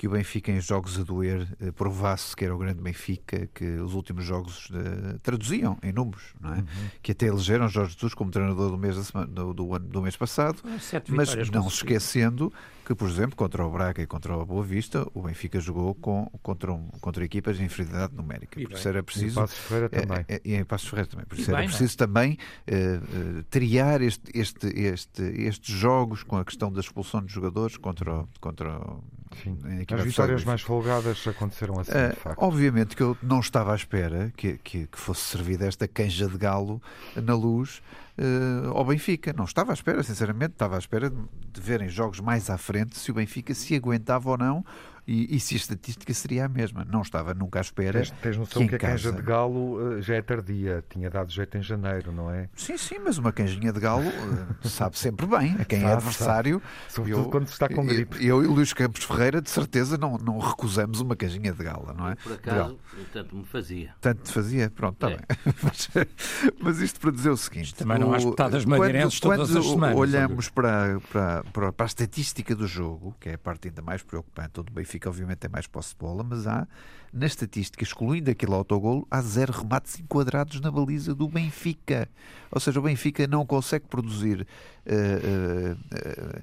que 0.00 0.08
o 0.08 0.12
Benfica 0.12 0.50
em 0.50 0.58
jogos 0.62 0.98
a 0.98 1.02
doer 1.02 1.46
eh, 1.60 1.70
provasse 1.72 2.34
que 2.34 2.42
era 2.42 2.54
o 2.54 2.58
grande 2.58 2.80
Benfica, 2.80 3.46
que 3.52 3.66
os 3.66 3.92
últimos 3.92 4.24
jogos 4.24 4.70
eh, 4.72 5.18
traduziam 5.22 5.76
em 5.82 5.92
números, 5.92 6.32
não 6.40 6.54
é? 6.54 6.56
Uhum. 6.56 6.64
Que 7.02 7.12
até 7.12 7.26
elegeram 7.26 7.68
Jorge 7.68 7.92
Jesus 7.92 8.14
como 8.14 8.30
treinador 8.30 8.70
do 8.70 8.78
mês, 8.78 8.96
semana, 8.96 9.26
do, 9.26 9.52
do, 9.52 9.74
ano, 9.74 9.86
do 9.86 10.00
mês 10.00 10.16
passado, 10.16 10.62
mas 11.06 11.50
não 11.50 11.68
se 11.68 11.76
esquecendo 11.76 12.50
que, 12.82 12.94
por 12.94 13.10
exemplo, 13.10 13.36
contra 13.36 13.62
o 13.62 13.70
Braga 13.70 14.00
e 14.00 14.06
contra 14.06 14.34
o 14.34 14.46
Boa 14.46 14.64
Vista, 14.64 15.06
o 15.12 15.20
Benfica 15.20 15.60
jogou 15.60 15.94
com, 15.94 16.30
contra, 16.42 16.72
um, 16.72 16.88
contra 17.02 17.22
equipas 17.22 17.58
de 17.58 17.64
inferioridade 17.64 18.14
numérica. 18.16 18.58
E 18.58 18.66
por 18.66 18.78
isso 18.78 18.88
era 18.88 19.02
preciso. 19.02 19.26
E 19.26 19.30
em 19.30 19.34
Passos 19.34 19.58
Ferreira 19.58 19.88
também. 19.90 20.24
É, 20.26 20.34
é, 20.34 20.40
e 20.42 20.54
em 20.54 20.64
Passos 20.64 20.88
Ferreira 20.88 21.10
também. 21.10 21.26
Por 21.26 21.38
isso 21.38 21.50
e 21.50 21.52
era 21.52 21.60
bem, 21.60 21.68
preciso 21.68 21.96
não? 22.00 22.06
também 22.06 22.38
uh, 22.66 23.38
uh, 23.38 23.44
triar 23.50 24.00
este, 24.00 24.30
este, 24.34 24.66
este, 24.66 25.22
estes 25.22 25.74
jogos 25.74 26.22
com 26.22 26.38
a 26.38 26.44
questão 26.44 26.72
da 26.72 26.80
expulsão 26.80 27.22
de 27.22 27.30
jogadores 27.30 27.76
contra, 27.76 28.24
contra 28.40 28.80
Sim. 29.42 29.56
As 29.92 30.04
vitórias 30.04 30.44
mais 30.44 30.60
folgadas 30.60 31.26
aconteceram 31.26 31.78
assim, 31.78 31.92
uh, 31.92 32.10
de 32.10 32.16
facto. 32.16 32.42
Obviamente 32.42 32.96
que 32.96 33.02
eu 33.02 33.16
não 33.22 33.40
estava 33.40 33.72
à 33.72 33.76
espera 33.76 34.32
que, 34.36 34.58
que, 34.58 34.86
que 34.86 34.98
fosse 34.98 35.22
servida 35.22 35.66
esta 35.66 35.86
canja 35.86 36.28
de 36.28 36.36
galo 36.36 36.82
na 37.16 37.34
luz 37.34 37.80
uh, 38.18 38.70
ao 38.70 38.84
Benfica. 38.84 39.32
Não 39.32 39.44
estava 39.44 39.72
à 39.72 39.74
espera, 39.74 40.02
sinceramente, 40.02 40.52
estava 40.52 40.76
à 40.76 40.78
espera 40.78 41.08
de, 41.08 41.16
de 41.52 41.60
verem 41.60 41.88
jogos 41.88 42.20
mais 42.20 42.50
à 42.50 42.58
frente 42.58 42.98
se 42.98 43.10
o 43.10 43.14
Benfica 43.14 43.54
se 43.54 43.74
aguentava 43.74 44.30
ou 44.30 44.38
não 44.38 44.64
e, 45.06 45.36
e, 45.36 45.40
se 45.40 45.54
a 45.54 45.56
estatística 45.56 46.12
seria 46.14 46.44
a 46.44 46.48
mesma. 46.48 46.84
Não 46.84 47.02
estava 47.02 47.34
nunca 47.34 47.58
à 47.58 47.62
espera. 47.62 48.00
Tens, 48.00 48.10
tens 48.22 48.36
noção 48.36 48.62
que, 48.62 48.68
que 48.68 48.74
a 48.76 48.78
canja 48.78 49.12
de 49.12 49.22
galo 49.22 49.76
uh, 49.76 50.02
já 50.02 50.14
é 50.14 50.22
tardia, 50.22 50.84
tinha 50.88 51.10
dado 51.10 51.30
jeito 51.30 51.56
em 51.56 51.62
janeiro, 51.62 52.12
não 52.12 52.30
é? 52.30 52.48
Sim, 52.54 52.76
sim, 52.76 52.98
mas 52.98 53.18
uma 53.18 53.32
canjinha 53.32 53.72
de 53.72 53.80
galo 53.80 54.08
uh, 54.08 54.68
sabe 54.68 54.98
sempre 54.98 55.26
bem 55.26 55.56
a 55.58 55.64
quem 55.64 55.78
é 55.78 55.82
sabe, 55.82 55.92
é 55.92 55.96
adversário. 55.96 56.60
Sabe. 56.60 56.94
Sobretudo 56.94 57.24
eu, 57.24 57.30
quando 57.30 57.46
se 57.46 57.52
está 57.52 57.68
com 57.68 57.84
gripe. 57.84 58.16
Eu, 58.24 58.42
eu 58.42 58.44
e 58.44 58.46
Luís 58.46 58.72
Campos 58.72 59.04
Ferreira, 59.04 59.40
de 59.40 59.50
certeza, 59.50 59.96
não, 59.96 60.16
não 60.18 60.38
recusamos 60.38 61.00
uma 61.00 61.16
canjinha 61.16 61.52
de 61.52 61.62
gala, 61.62 61.92
não 61.92 62.08
é? 62.08 62.14
Por 62.16 62.32
acaso, 62.32 62.78
tanto 63.12 63.36
me 63.36 63.44
fazia. 63.44 63.94
Tanto 64.00 64.22
te 64.22 64.32
fazia, 64.32 64.70
pronto, 64.70 64.94
está 64.94 65.10
é. 65.10 65.16
bem. 65.16 65.54
mas, 65.62 65.90
mas, 66.60 66.80
isto 66.80 67.00
para 67.00 67.10
dizer 67.10 67.30
o 67.30 67.36
seguinte: 67.36 67.66
isto 67.66 67.78
também 67.78 67.98
não 67.98 68.12
acho 68.12 68.34
das 68.34 68.64
madeirenses 68.64 69.20
todas 69.20 69.54
as 69.54 69.66
semanas. 69.66 69.96
olhamos 69.96 70.48
para, 70.48 71.00
para, 71.10 71.44
para, 71.52 71.72
para 71.72 71.84
a 71.84 71.88
estatística 71.88 72.54
do 72.54 72.66
jogo, 72.66 73.14
que 73.20 73.28
é 73.28 73.34
a 73.34 73.38
parte 73.38 73.68
ainda 73.68 73.82
mais 73.82 74.02
preocupante, 74.02 74.60
onde 74.60 74.70
o 74.70 74.74
Benfica, 74.74 74.89
obviamente, 75.06 75.38
tem 75.38 75.50
mais 75.50 75.66
posse 75.66 75.90
de 75.90 75.96
bola, 75.96 76.22
mas 76.22 76.46
há, 76.46 76.66
na 77.12 77.26
estatística, 77.26 77.82
excluindo 77.82 78.30
aquele 78.30 78.52
autogolo, 78.54 79.06
há 79.10 79.20
zero 79.20 79.52
remates 79.52 79.98
enquadrados 79.98 80.60
na 80.60 80.70
baliza 80.70 81.14
do 81.14 81.28
Benfica. 81.28 82.08
Ou 82.50 82.60
seja, 82.60 82.78
o 82.78 82.82
Benfica 82.82 83.26
não 83.26 83.44
consegue 83.44 83.86
produzir. 83.86 84.46
Uh, 84.86 85.72
uh, 85.72 85.72
uh, 85.72 86.42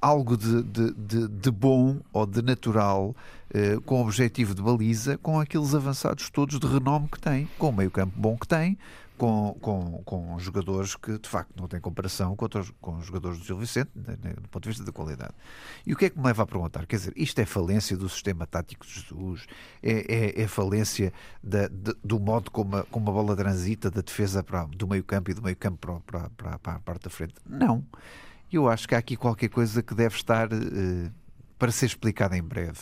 algo 0.00 0.36
de, 0.36 0.62
de, 0.62 0.92
de, 0.92 1.28
de, 1.28 1.50
bom 1.50 1.98
ou 2.12 2.26
de 2.26 2.42
natural 2.42 3.16
com 3.86 4.02
objetivo 4.02 4.54
de 4.54 4.60
baliza 4.60 5.16
com 5.16 5.40
aqueles 5.40 5.74
avançados 5.74 6.28
todos 6.28 6.60
de 6.60 6.66
renome 6.66 7.08
que 7.08 7.18
tem, 7.18 7.48
com 7.58 7.70
o 7.70 7.72
meio 7.72 7.90
campo 7.90 8.12
bom 8.14 8.36
que 8.36 8.46
tem, 8.46 8.76
com, 9.16 9.56
com, 9.60 10.02
com 10.04 10.38
jogadores 10.38 10.94
que 10.94 11.18
de 11.18 11.28
facto 11.28 11.50
não 11.58 11.66
têm 11.66 11.80
comparação 11.80 12.36
com, 12.36 12.44
outros, 12.44 12.72
com 12.80 12.96
os 12.96 13.06
jogadores 13.06 13.38
do 13.38 13.44
Gil 13.44 13.58
Vicente, 13.58 13.90
do 13.94 14.48
ponto 14.48 14.62
de 14.62 14.68
vista 14.68 14.84
da 14.84 14.92
qualidade. 14.92 15.32
E 15.86 15.92
o 15.92 15.96
que 15.96 16.06
é 16.06 16.10
que 16.10 16.18
me 16.18 16.24
leva 16.24 16.42
a 16.42 16.46
perguntar? 16.46 16.86
Quer 16.86 16.96
dizer, 16.96 17.12
isto 17.16 17.38
é 17.40 17.46
falência 17.46 17.96
do 17.96 18.08
sistema 18.08 18.46
tático 18.46 18.86
de 18.86 18.92
Jesus? 18.92 19.46
É, 19.82 20.40
é, 20.40 20.42
é 20.42 20.48
falência 20.48 21.12
da, 21.42 21.68
de, 21.68 21.94
do 22.04 22.20
modo 22.20 22.50
como 22.50 22.76
a, 22.76 22.84
como 22.84 23.10
a 23.10 23.12
bola 23.12 23.34
transita 23.34 23.90
da 23.90 24.00
defesa 24.00 24.42
para, 24.42 24.64
do 24.64 24.86
meio 24.86 25.04
campo 25.04 25.30
e 25.30 25.34
do 25.34 25.42
meio 25.42 25.56
campo 25.56 26.00
para, 26.06 26.28
para, 26.28 26.58
para 26.58 26.74
a 26.74 26.78
parte 26.78 27.04
da 27.04 27.10
frente? 27.10 27.34
Não. 27.44 27.84
Eu 28.52 28.68
acho 28.68 28.86
que 28.86 28.94
há 28.94 28.98
aqui 28.98 29.16
qualquer 29.16 29.48
coisa 29.48 29.82
que 29.82 29.94
deve 29.94 30.14
estar 30.14 30.52
uh, 30.52 31.12
para 31.58 31.72
ser 31.72 31.86
explicada 31.86 32.36
em 32.36 32.42
breve. 32.42 32.80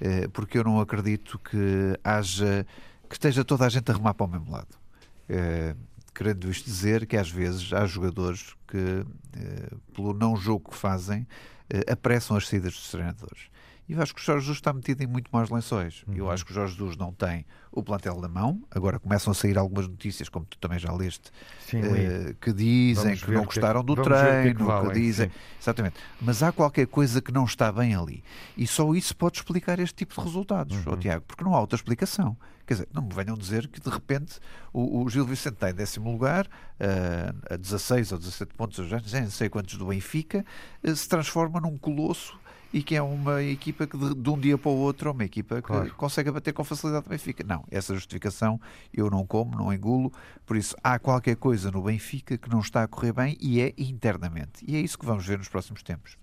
Uh, 0.00 0.28
porque 0.30 0.58
eu 0.58 0.64
não 0.64 0.80
acredito 0.80 1.38
que 1.38 1.98
haja 2.04 2.66
que 3.08 3.14
esteja 3.14 3.44
toda 3.44 3.64
a 3.64 3.68
gente 3.68 3.90
a 3.90 3.94
remar 3.94 4.14
para 4.14 4.26
o 4.26 4.28
mesmo 4.28 4.50
lado. 4.50 4.85
Uh, 5.28 5.76
querendo 6.14 6.50
isto 6.50 6.64
dizer 6.64 7.06
que 7.06 7.16
às 7.16 7.30
vezes 7.30 7.72
há 7.72 7.84
jogadores 7.84 8.54
que, 8.66 8.76
uh, 8.78 9.78
pelo 9.94 10.14
não 10.14 10.36
jogo 10.36 10.70
que 10.70 10.76
fazem, 10.76 11.22
uh, 11.22 11.92
apressam 11.92 12.36
as 12.36 12.48
saídas 12.48 12.72
dos 12.72 12.90
treinadores. 12.90 13.50
E 13.88 13.92
eu 13.92 14.02
acho 14.02 14.12
que 14.12 14.20
o 14.20 14.24
Jorge 14.24 14.46
Jesus 14.46 14.58
está 14.58 14.72
metido 14.72 15.02
em 15.02 15.06
muito 15.06 15.28
mais 15.32 15.48
lençóis. 15.48 16.02
Uhum. 16.08 16.14
Eu 16.14 16.30
acho 16.30 16.44
que 16.44 16.50
o 16.50 16.54
Jorge 16.54 16.74
Jesus 16.74 16.96
não 16.96 17.12
tem 17.12 17.46
o 17.70 17.82
plantel 17.82 18.20
na 18.20 18.26
mão. 18.26 18.60
Agora 18.68 18.98
começam 18.98 19.30
a 19.30 19.34
sair 19.34 19.56
algumas 19.56 19.86
notícias, 19.86 20.28
como 20.28 20.44
tu 20.44 20.58
também 20.58 20.78
já 20.78 20.92
leste, 20.92 21.30
sim, 21.60 21.80
uh, 21.80 22.34
que 22.40 22.52
dizem 22.52 23.14
que 23.16 23.30
não 23.30 23.42
é 23.42 23.44
gostaram 23.44 23.80
que, 23.80 23.86
do 23.86 24.02
treino, 24.02 24.58
que, 24.58 24.64
que, 24.64 24.88
que 24.88 24.94
dizem. 24.94 25.28
Sim. 25.28 25.34
Exatamente. 25.60 25.96
Mas 26.20 26.42
há 26.42 26.50
qualquer 26.50 26.88
coisa 26.88 27.22
que 27.22 27.30
não 27.30 27.44
está 27.44 27.70
bem 27.70 27.94
ali. 27.94 28.24
E 28.56 28.66
só 28.66 28.92
isso 28.92 29.14
pode 29.14 29.38
explicar 29.38 29.78
este 29.78 29.94
tipo 29.94 30.14
de 30.16 30.20
resultados, 30.20 30.76
uhum. 30.78 30.94
oh, 30.94 30.96
Tiago, 30.96 31.24
porque 31.26 31.44
não 31.44 31.54
há 31.54 31.60
outra 31.60 31.76
explicação. 31.76 32.36
Quer 32.66 32.74
dizer, 32.74 32.88
não 32.92 33.02
me 33.02 33.14
venham 33.14 33.36
dizer 33.36 33.68
que 33.68 33.80
de 33.80 33.88
repente 33.88 34.40
o, 34.72 35.02
o 35.02 35.08
Gil 35.08 35.24
Vicente 35.24 35.54
está 35.54 35.70
em 35.70 35.74
décimo 35.74 36.10
lugar, 36.10 36.46
uh, 36.46 37.54
a 37.54 37.56
16 37.56 38.12
ou 38.12 38.18
17 38.18 38.54
pontos, 38.54 38.88
já 38.88 39.00
não 39.00 39.30
sei 39.30 39.48
quantos 39.48 39.76
do 39.76 39.86
Benfica, 39.86 40.44
uh, 40.82 40.96
se 40.96 41.08
transforma 41.08 41.60
num 41.60 41.78
colosso 41.78 42.38
e 42.72 42.82
que 42.82 42.96
é 42.96 43.02
uma 43.02 43.42
equipa 43.42 43.86
que 43.86 43.96
de, 43.96 44.14
de 44.14 44.30
um 44.30 44.38
dia 44.38 44.58
para 44.58 44.70
o 44.70 44.76
outro 44.76 45.08
é 45.08 45.12
uma 45.12 45.24
equipa 45.24 45.56
que 45.56 45.68
claro. 45.68 45.94
consegue 45.94 46.30
bater 46.30 46.52
com 46.52 46.64
facilidade 46.64 47.06
o 47.06 47.08
Benfica. 47.08 47.44
Não, 47.44 47.64
essa 47.70 47.94
justificação 47.94 48.60
eu 48.92 49.08
não 49.08 49.24
como, 49.24 49.56
não 49.56 49.72
engulo, 49.72 50.12
por 50.44 50.56
isso 50.56 50.74
há 50.82 50.98
qualquer 50.98 51.36
coisa 51.36 51.70
no 51.70 51.82
Benfica 51.82 52.36
que 52.36 52.50
não 52.50 52.60
está 52.60 52.82
a 52.82 52.88
correr 52.88 53.12
bem 53.12 53.36
e 53.40 53.60
é 53.60 53.72
internamente. 53.78 54.64
E 54.66 54.76
é 54.76 54.80
isso 54.80 54.98
que 54.98 55.06
vamos 55.06 55.24
ver 55.24 55.38
nos 55.38 55.48
próximos 55.48 55.82
tempos. 55.82 56.18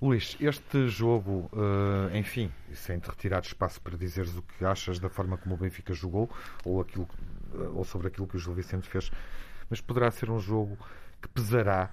Luís, 0.00 0.36
este 0.40 0.88
jogo, 0.88 1.50
uh, 1.52 2.14
enfim, 2.16 2.50
sem 2.72 2.98
te 2.98 3.08
retirar 3.08 3.42
espaço 3.42 3.80
para 3.80 3.96
dizeres 3.96 4.36
o 4.36 4.42
que 4.42 4.64
achas 4.64 4.98
da 4.98 5.08
forma 5.08 5.36
como 5.36 5.54
o 5.54 5.58
Benfica 5.58 5.92
jogou 5.92 6.30
ou, 6.64 6.80
aquilo, 6.80 7.08
uh, 7.54 7.76
ou 7.76 7.84
sobre 7.84 8.08
aquilo 8.08 8.26
que 8.26 8.36
o 8.36 8.38
Gil 8.38 8.54
Vicente 8.54 8.88
fez, 8.88 9.10
mas 9.68 9.80
poderá 9.80 10.10
ser 10.10 10.30
um 10.30 10.38
jogo 10.38 10.78
que 11.20 11.28
pesará 11.28 11.90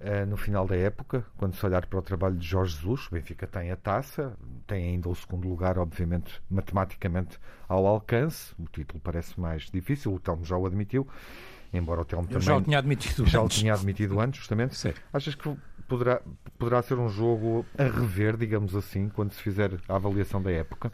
uh, 0.00 0.26
no 0.26 0.36
final 0.36 0.66
da 0.66 0.76
época, 0.76 1.24
quando 1.36 1.54
se 1.54 1.64
olhar 1.64 1.86
para 1.86 1.98
o 1.98 2.02
trabalho 2.02 2.36
de 2.36 2.46
Jorge 2.46 2.76
Jesus. 2.76 3.06
O 3.06 3.10
Benfica 3.12 3.46
tem 3.46 3.70
a 3.70 3.76
taça, 3.76 4.36
tem 4.66 4.90
ainda 4.90 5.08
o 5.08 5.14
segundo 5.14 5.48
lugar, 5.48 5.78
obviamente, 5.78 6.42
matematicamente 6.50 7.38
ao 7.68 7.86
alcance. 7.86 8.54
O 8.58 8.64
título 8.64 9.00
parece 9.00 9.38
mais 9.38 9.70
difícil, 9.70 10.14
o 10.14 10.18
Telmo 10.18 10.44
já 10.44 10.56
o 10.56 10.66
admitiu 10.66 11.06
embora 11.72 12.02
o 12.02 12.04
Telmo 12.04 12.26
também 12.26 12.42
já 12.42 12.56
o 12.56 12.62
tinha 12.62 12.78
admitido 12.78 13.24
já 13.26 13.40
antes. 13.40 13.56
o 13.56 13.60
tinha 13.60 13.74
admitido 13.74 14.20
antes 14.20 14.40
justamente 14.40 14.76
Sim. 14.76 14.92
achas 15.12 15.34
que 15.34 15.56
poderá, 15.92 16.22
poderá 16.58 16.82
ser 16.82 16.98
um 16.98 17.08
jogo 17.08 17.66
a 17.76 17.84
rever, 17.84 18.36
digamos 18.36 18.74
assim, 18.74 19.08
quando 19.08 19.32
se 19.32 19.42
fizer 19.42 19.78
a 19.88 19.96
avaliação 19.96 20.42
da 20.42 20.50
época? 20.50 20.90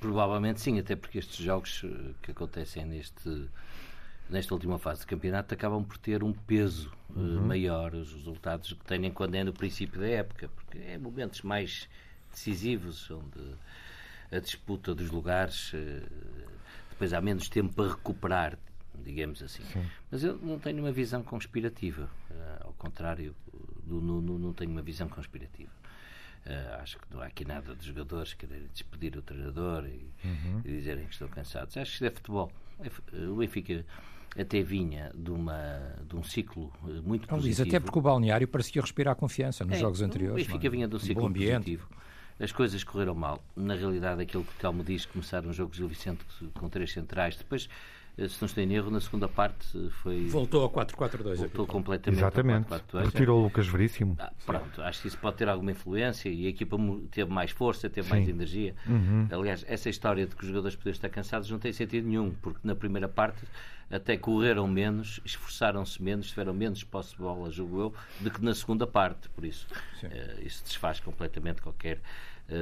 Provavelmente 0.00 0.60
sim, 0.60 0.78
até 0.78 0.96
porque 0.96 1.18
estes 1.18 1.36
jogos 1.36 1.82
eh, 1.84 2.12
que 2.22 2.30
acontecem 2.32 2.84
neste, 2.84 3.48
nesta 4.28 4.54
última 4.54 4.78
fase 4.78 5.00
de 5.00 5.06
campeonato 5.06 5.54
acabam 5.54 5.84
por 5.84 5.98
ter 5.98 6.24
um 6.24 6.32
peso 6.32 6.90
eh, 7.14 7.18
uhum. 7.18 7.38
uh, 7.38 7.46
maior, 7.46 7.94
os 7.94 8.12
resultados 8.14 8.72
que 8.72 8.84
têm 8.84 9.10
quando 9.10 9.34
é 9.34 9.44
no 9.44 9.52
princípio 9.52 10.00
da 10.00 10.08
época, 10.08 10.48
porque 10.56 10.78
é 10.78 10.98
momentos 10.98 11.42
mais 11.42 11.88
decisivos, 12.32 13.10
onde 13.10 13.54
a 14.32 14.40
disputa 14.40 14.94
dos 14.94 15.10
lugares, 15.10 15.72
uh, 15.74 16.08
depois 16.90 17.12
há 17.12 17.20
menos 17.20 17.48
tempo 17.48 17.74
para 17.74 17.90
recuperar, 17.90 18.58
digamos 18.98 19.42
assim. 19.42 19.62
Sim. 19.64 19.84
Mas 20.10 20.22
eu 20.24 20.38
não 20.38 20.58
tenho 20.58 20.78
uma 20.78 20.92
visão 20.92 21.22
conspirativa, 21.22 22.08
uh, 22.30 22.66
ao 22.66 22.72
contrário 22.74 23.34
do 23.84 24.00
Nuno, 24.00 24.38
não 24.38 24.52
tenho 24.52 24.70
uma 24.70 24.82
visão 24.82 25.08
conspirativa. 25.08 25.70
Uh, 26.44 26.82
acho 26.82 26.98
que 26.98 27.04
não 27.12 27.20
há 27.20 27.26
aqui 27.26 27.44
nada 27.44 27.74
de 27.74 27.86
jogadores 27.86 28.34
quererem 28.34 28.66
despedir 28.72 29.16
o 29.16 29.22
treinador 29.22 29.86
e, 29.86 30.10
uhum. 30.24 30.60
e, 30.64 30.68
dizerem 30.68 31.04
que 31.06 31.12
estão 31.12 31.28
cansados. 31.28 31.76
Acho 31.76 31.98
que 31.98 32.06
é 32.06 32.10
futebol. 32.10 32.50
É, 32.80 32.86
eh, 32.86 33.26
o 33.28 33.36
Benfica 33.36 33.84
até 34.36 34.60
vinha 34.60 35.12
de, 35.14 35.30
uma, 35.30 35.94
de 36.08 36.16
um 36.16 36.22
ciclo 36.24 36.72
muito 37.04 37.28
positivo. 37.28 37.42
Luís, 37.42 37.60
até 37.60 37.78
porque 37.78 37.96
o 37.96 38.02
balneário 38.02 38.48
parecia 38.48 38.82
respirar 38.82 39.14
confiança 39.14 39.64
nos 39.64 39.76
é, 39.76 39.80
jogos 39.80 40.02
anteriores. 40.02 40.44
O 40.44 40.46
Benfica 40.48 40.66
é? 40.66 40.70
vinha 40.70 40.88
de 40.88 40.96
um 40.96 40.98
ciclo 40.98 41.26
um 41.26 41.32
positivo. 41.32 41.88
As 42.40 42.50
coisas 42.50 42.82
correram 42.82 43.14
mal. 43.14 43.40
Na 43.54 43.74
realidade, 43.74 44.20
aquilo 44.20 44.42
que 44.42 44.50
o 44.50 44.58
Telmo 44.58 44.82
diz, 44.82 45.06
começar 45.06 45.46
um 45.46 45.52
jogo 45.52 45.70
de 45.70 45.76
Gil 45.76 45.86
Vicente 45.86 46.24
com 46.54 46.68
três 46.68 46.92
centrais, 46.92 47.36
depois 47.36 47.68
se 48.16 48.40
não 48.40 48.46
estou 48.46 48.62
em 48.62 48.72
erro, 48.74 48.90
na 48.90 49.00
segunda 49.00 49.26
parte 49.26 49.90
foi. 50.02 50.26
Voltou 50.26 50.62
ao 50.62 50.70
4-4-2. 50.70 51.36
Voltou 51.36 51.66
completamente 51.66 52.20
Exatamente. 52.20 52.72
ao 52.72 52.80
4-4-2. 52.80 53.04
Retirou 53.06 53.40
o 53.40 53.42
Lucas 53.44 53.66
Veríssimo. 53.66 54.16
Ah, 54.18 54.32
pronto, 54.44 54.82
acho 54.82 55.02
que 55.02 55.08
isso 55.08 55.18
pode 55.18 55.36
ter 55.36 55.48
alguma 55.48 55.70
influência 55.70 56.28
e 56.28 56.46
a 56.46 56.50
equipa 56.50 56.76
teve 57.10 57.30
mais 57.30 57.50
força, 57.50 57.88
teve 57.88 58.08
Sim. 58.08 58.14
mais 58.14 58.28
energia. 58.28 58.74
Uhum. 58.86 59.28
Aliás, 59.30 59.64
essa 59.66 59.88
história 59.88 60.26
de 60.26 60.36
que 60.36 60.42
os 60.42 60.48
jogadores 60.48 60.76
poderiam 60.76 60.92
estar 60.92 61.08
cansados 61.08 61.50
não 61.50 61.58
tem 61.58 61.72
sentido 61.72 62.06
nenhum, 62.06 62.34
porque 62.42 62.60
na 62.62 62.74
primeira 62.74 63.08
parte 63.08 63.42
até 63.90 64.16
correram 64.16 64.66
menos, 64.66 65.20
esforçaram-se 65.24 66.02
menos, 66.02 66.28
tiveram 66.28 66.54
menos 66.54 66.82
posse 66.82 67.12
de 67.12 67.18
bola, 67.18 67.50
julgo 67.50 67.80
eu, 67.80 67.94
do 68.20 68.30
que 68.30 68.42
na 68.42 68.54
segunda 68.54 68.86
parte. 68.86 69.28
Por 69.30 69.44
isso, 69.44 69.66
uh, 70.02 70.46
isso 70.46 70.64
desfaz 70.64 70.98
completamente 70.98 71.60
qualquer 71.60 72.00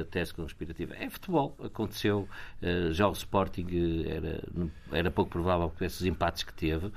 tese 0.09 0.33
conspirativa. 0.33 0.95
É 0.95 1.09
futebol, 1.09 1.55
aconteceu. 1.63 2.27
Uh, 2.61 2.93
já 2.93 3.07
o 3.07 3.11
Sporting 3.11 3.67
eh, 3.71 4.15
era, 4.15 4.43
era 4.91 5.11
pouco 5.11 5.31
provável 5.31 5.69
que 5.69 5.83
esses 5.83 6.05
empates 6.05 6.43
que 6.43 6.53
teve. 6.53 6.91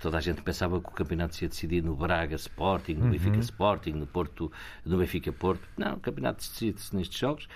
Toda 0.00 0.18
a 0.18 0.20
gente 0.20 0.40
pensava 0.42 0.80
que 0.80 0.88
o 0.88 0.92
campeonato 0.92 1.34
se 1.34 1.44
ia 1.44 1.48
decidir 1.48 1.82
no 1.82 1.94
Braga 1.94 2.34
Sporting, 2.34 2.94
no 2.94 3.04
uhum. 3.04 3.10
Benfica 3.10 3.38
Sporting, 3.38 3.92
no 3.92 4.06
Porto, 4.06 4.50
no 4.84 4.98
Benfica 4.98 5.32
Porto. 5.32 5.62
Não, 5.76 5.94
o 5.94 6.00
campeonato 6.00 6.38
decide-se 6.38 6.96
nestes 6.96 7.18
jogos 7.18 7.48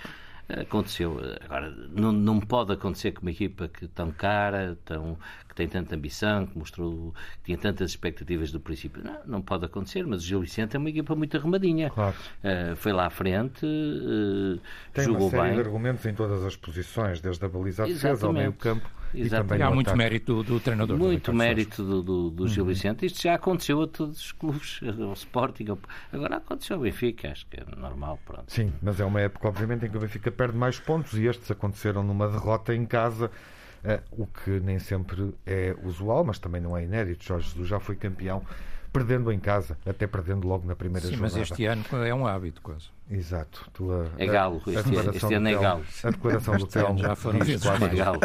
aconteceu. 0.48 1.18
Agora, 1.44 1.70
não, 1.90 2.12
não 2.12 2.40
pode 2.40 2.72
acontecer 2.72 3.12
com 3.12 3.22
uma 3.22 3.30
equipa 3.30 3.68
que 3.68 3.86
tão 3.88 4.10
cara, 4.12 4.78
tão, 4.84 5.18
que 5.48 5.54
tem 5.54 5.68
tanta 5.68 5.94
ambição, 5.94 6.46
que 6.46 6.56
mostrou 6.58 7.12
que 7.38 7.46
tinha 7.46 7.58
tantas 7.58 7.90
expectativas 7.90 8.52
do 8.52 8.60
princípio. 8.60 9.02
Não, 9.02 9.18
não 9.26 9.42
pode 9.42 9.64
acontecer, 9.64 10.06
mas 10.06 10.22
o 10.22 10.24
Gil 10.24 10.40
Vicente 10.40 10.76
é 10.76 10.78
uma 10.78 10.90
equipa 10.90 11.14
muito 11.14 11.36
arrumadinha. 11.36 11.90
Claro. 11.90 12.16
Uh, 12.42 12.76
foi 12.76 12.92
lá 12.92 13.06
à 13.06 13.10
frente, 13.10 13.66
uh, 13.66 14.60
tem 14.92 15.04
jogou 15.04 15.22
uma 15.22 15.30
série 15.30 15.42
bem. 15.42 15.54
de 15.54 15.60
argumentos 15.60 16.06
em 16.06 16.14
todas 16.14 16.44
as 16.44 16.56
posições, 16.56 17.20
desde 17.20 17.44
a 17.44 17.48
baliza 17.48 17.84
à 17.84 17.86
defesa 17.86 18.26
ao 18.26 18.32
meio 18.32 18.52
campo. 18.52 18.88
Exatamente. 19.14 19.62
há 19.62 19.70
muito 19.70 19.96
mérito 19.96 20.34
do, 20.36 20.42
do 20.42 20.60
treinador. 20.60 20.98
Muito 20.98 21.32
mérito 21.32 21.82
do, 21.82 22.02
do, 22.02 22.30
do 22.30 22.48
Gil 22.48 22.64
uhum. 22.64 22.68
Vicente. 22.68 23.06
Isto 23.06 23.22
já 23.22 23.34
aconteceu 23.34 23.82
a 23.82 23.86
todos 23.86 24.18
os 24.18 24.32
clubes, 24.32 24.80
ao 25.00 25.12
Sporting. 25.12 25.66
Agora 26.12 26.36
aconteceu 26.36 26.76
ao 26.76 26.82
Benfica, 26.82 27.30
acho 27.30 27.46
que 27.46 27.60
é 27.60 27.64
normal. 27.76 28.18
Pronto. 28.25 28.44
Sim, 28.48 28.72
mas 28.82 29.00
é 29.00 29.04
uma 29.04 29.20
época, 29.20 29.48
obviamente, 29.48 29.86
em 29.86 29.90
que 29.90 29.96
o 29.96 30.00
Benfica 30.00 30.30
perde 30.30 30.56
mais 30.56 30.78
pontos 30.78 31.14
e 31.14 31.26
estes 31.26 31.50
aconteceram 31.50 32.02
numa 32.02 32.28
derrota 32.28 32.75
em 32.75 32.84
casa. 32.84 33.30
Uh, 33.84 34.22
o 34.22 34.26
que 34.26 34.50
nem 34.60 34.80
sempre 34.80 35.32
é 35.46 35.76
usual, 35.84 36.25
mas 36.25 36.38
também 36.38 36.60
não 36.60 36.76
é 36.76 36.82
inédito. 36.84 37.25
Jorge 37.25 37.50
Jesus 37.50 37.68
já 37.68 37.78
foi 37.78 37.94
campeão 37.94 38.42
perdendo 38.96 39.30
em 39.30 39.38
casa, 39.38 39.76
até 39.84 40.06
perdendo 40.06 40.48
logo 40.48 40.66
na 40.66 40.74
primeira 40.74 41.06
Sim, 41.06 41.16
jornada. 41.16 41.38
mas 41.38 41.50
este 41.50 41.66
ano 41.66 41.84
é 42.02 42.14
um 42.14 42.26
hábito 42.26 42.62
quase. 42.62 42.88
Exato. 43.10 43.68
Tua, 43.72 44.10
é 44.16 44.26
galo, 44.26 44.62
a, 44.66 44.70
este, 44.70 44.98
a 44.98 45.10
este 45.12 45.34
ano 45.34 45.48
é 45.48 45.54
galo. 45.54 45.84
A 46.02 46.10
declaração 46.10 46.56
do 46.56 46.66
Telmo 46.66 46.98
já 46.98 47.14
foram 47.14 47.40
vezes 47.40 47.64
mais. 47.64 47.82
É 47.82 47.88
galo. 47.88 48.20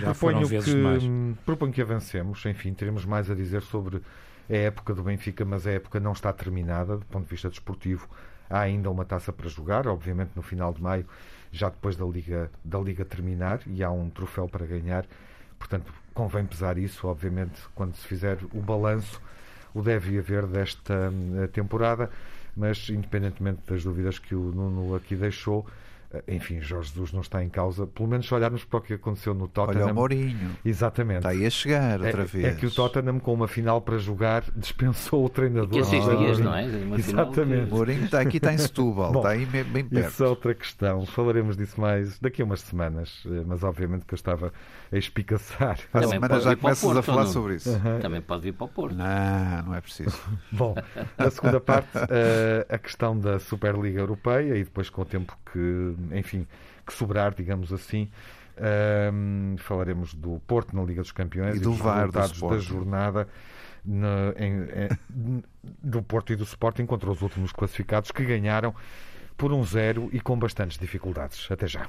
Já 0.00 0.14
proponho 0.14 0.48
que, 0.48 0.76
mais. 0.76 1.02
proponho 1.44 1.72
que 1.72 1.80
avancemos, 1.80 2.44
enfim, 2.44 2.74
teremos 2.74 3.04
mais 3.04 3.30
a 3.30 3.34
dizer 3.34 3.62
sobre 3.62 4.02
a 4.50 4.56
época 4.56 4.92
do 4.92 5.04
Benfica, 5.04 5.44
mas 5.44 5.64
a 5.64 5.70
época 5.70 6.00
não 6.00 6.12
está 6.12 6.32
terminada 6.32 6.96
do 6.96 7.06
ponto 7.06 7.24
de 7.24 7.30
vista 7.30 7.48
desportivo. 7.48 8.08
Há 8.50 8.60
ainda 8.60 8.90
uma 8.90 9.04
taça 9.04 9.32
para 9.32 9.48
jogar, 9.48 9.86
obviamente 9.86 10.32
no 10.34 10.42
final 10.42 10.72
de 10.72 10.82
maio, 10.82 11.06
já 11.52 11.68
depois 11.68 11.94
da 11.96 12.04
Liga, 12.04 12.50
da 12.64 12.78
Liga 12.80 13.04
terminar, 13.04 13.60
e 13.66 13.82
há 13.82 13.90
um 13.90 14.10
troféu 14.10 14.48
para 14.48 14.66
ganhar. 14.66 15.06
Portanto, 15.56 15.92
convém 16.14 16.46
pesar 16.46 16.78
isso, 16.78 17.06
obviamente, 17.08 17.60
quando 17.74 17.94
se 17.96 18.06
fizer 18.06 18.38
o 18.52 18.60
balanço, 18.60 19.20
o 19.74 19.82
deve 19.82 20.16
haver 20.18 20.46
desta 20.46 21.10
hum, 21.10 21.46
temporada, 21.52 22.08
mas 22.56 22.88
independentemente 22.88 23.60
das 23.66 23.82
dúvidas 23.82 24.18
que 24.18 24.34
o 24.34 24.52
Nuno 24.52 24.94
aqui 24.94 25.16
deixou, 25.16 25.66
enfim, 26.28 26.60
Jorge 26.60 26.90
Jesus 26.90 27.12
não 27.12 27.20
está 27.20 27.42
em 27.42 27.48
causa, 27.48 27.86
pelo 27.86 28.08
menos 28.08 28.26
se 28.26 28.34
olharmos 28.34 28.64
para 28.64 28.78
o 28.78 28.82
que 28.82 28.94
aconteceu 28.94 29.34
no 29.34 29.48
Tottenham. 29.48 29.84
Olha 29.84 29.92
o 29.92 29.94
Mourinho. 29.94 30.56
Exatamente. 30.64 31.18
Está 31.18 31.30
aí 31.30 31.46
a 31.46 31.50
chegar 31.50 32.00
outra 32.00 32.22
é, 32.22 32.24
vez. 32.24 32.44
É 32.44 32.52
que 32.52 32.66
o 32.66 32.70
Tottenham, 32.70 33.18
com 33.18 33.32
uma 33.32 33.48
final 33.48 33.80
para 33.80 33.98
jogar, 33.98 34.44
dispensou 34.56 35.24
o 35.24 35.28
treinador. 35.28 35.70
Que 35.70 35.78
é 35.78 35.84
seis 35.84 36.04
dias, 36.18 36.38
não 36.38 36.54
é? 36.54 36.64
Uma 36.64 36.96
Exatamente. 36.96 37.72
O 37.72 37.76
Mourinho 37.76 38.04
está 38.04 38.20
aqui, 38.20 38.36
está 38.36 38.52
em 38.52 38.58
Setúbal, 38.58 39.10
Bom, 39.12 39.20
está 39.20 39.30
aí 39.30 39.46
bem 39.46 39.84
perto. 39.84 40.08
Isso 40.08 40.24
é 40.24 40.28
outra 40.28 40.54
questão. 40.54 41.06
Falaremos 41.06 41.56
disso 41.56 41.80
mais 41.80 42.18
daqui 42.18 42.42
a 42.42 42.44
umas 42.44 42.60
semanas, 42.60 43.22
eh, 43.26 43.42
mas 43.46 43.62
obviamente 43.62 44.04
que 44.04 44.14
eu 44.14 44.16
estava 44.16 44.52
a 44.92 44.96
espicaçar. 44.96 45.78
A 45.92 46.02
semana 46.02 46.40
já 46.40 46.56
começas 46.56 46.82
Porto, 46.82 46.98
a 46.98 47.02
falar 47.02 47.24
não? 47.24 47.32
sobre 47.32 47.54
isso. 47.56 47.70
Uhum. 47.70 48.00
Também 48.00 48.20
pode 48.20 48.42
vir 48.42 48.52
para 48.52 48.64
o 48.64 48.68
Porto. 48.68 48.94
Não, 48.94 49.62
não 49.66 49.74
é 49.74 49.80
preciso. 49.80 50.18
Bom, 50.52 50.74
a 51.18 51.30
segunda 51.30 51.60
parte, 51.60 51.88
eh, 52.10 52.66
a 52.68 52.78
questão 52.78 53.18
da 53.18 53.38
Superliga 53.38 54.00
Europeia 54.00 54.56
e 54.56 54.64
depois 54.64 54.90
com 54.90 55.02
o 55.02 55.04
tempo 55.04 55.36
que, 55.54 55.94
enfim 56.12 56.46
que 56.84 56.92
sobrar, 56.92 57.34
digamos 57.34 57.72
assim. 57.72 58.10
Um, 59.12 59.56
falaremos 59.58 60.14
do 60.14 60.40
Porto 60.46 60.76
na 60.76 60.82
Liga 60.82 61.02
dos 61.02 61.10
Campeões 61.10 61.56
e, 61.56 61.58
do 61.58 61.70
e 61.70 61.72
dos 61.72 61.78
VAR 61.78 62.00
resultados 62.00 62.40
do 62.40 62.48
da 62.48 62.58
jornada 62.58 63.28
na, 63.84 64.32
em, 64.36 64.62
em, 64.62 65.42
do 65.82 66.02
Porto 66.02 66.32
e 66.32 66.36
do 66.36 66.44
Sporting 66.44 66.86
contra 66.86 67.10
os 67.10 67.20
últimos 67.20 67.50
classificados 67.52 68.12
que 68.12 68.24
ganharam 68.24 68.74
por 69.36 69.52
um 69.52 69.64
zero 69.64 70.08
e 70.12 70.20
com 70.20 70.38
bastantes 70.38 70.78
dificuldades. 70.78 71.48
Até 71.50 71.66
já. 71.66 71.88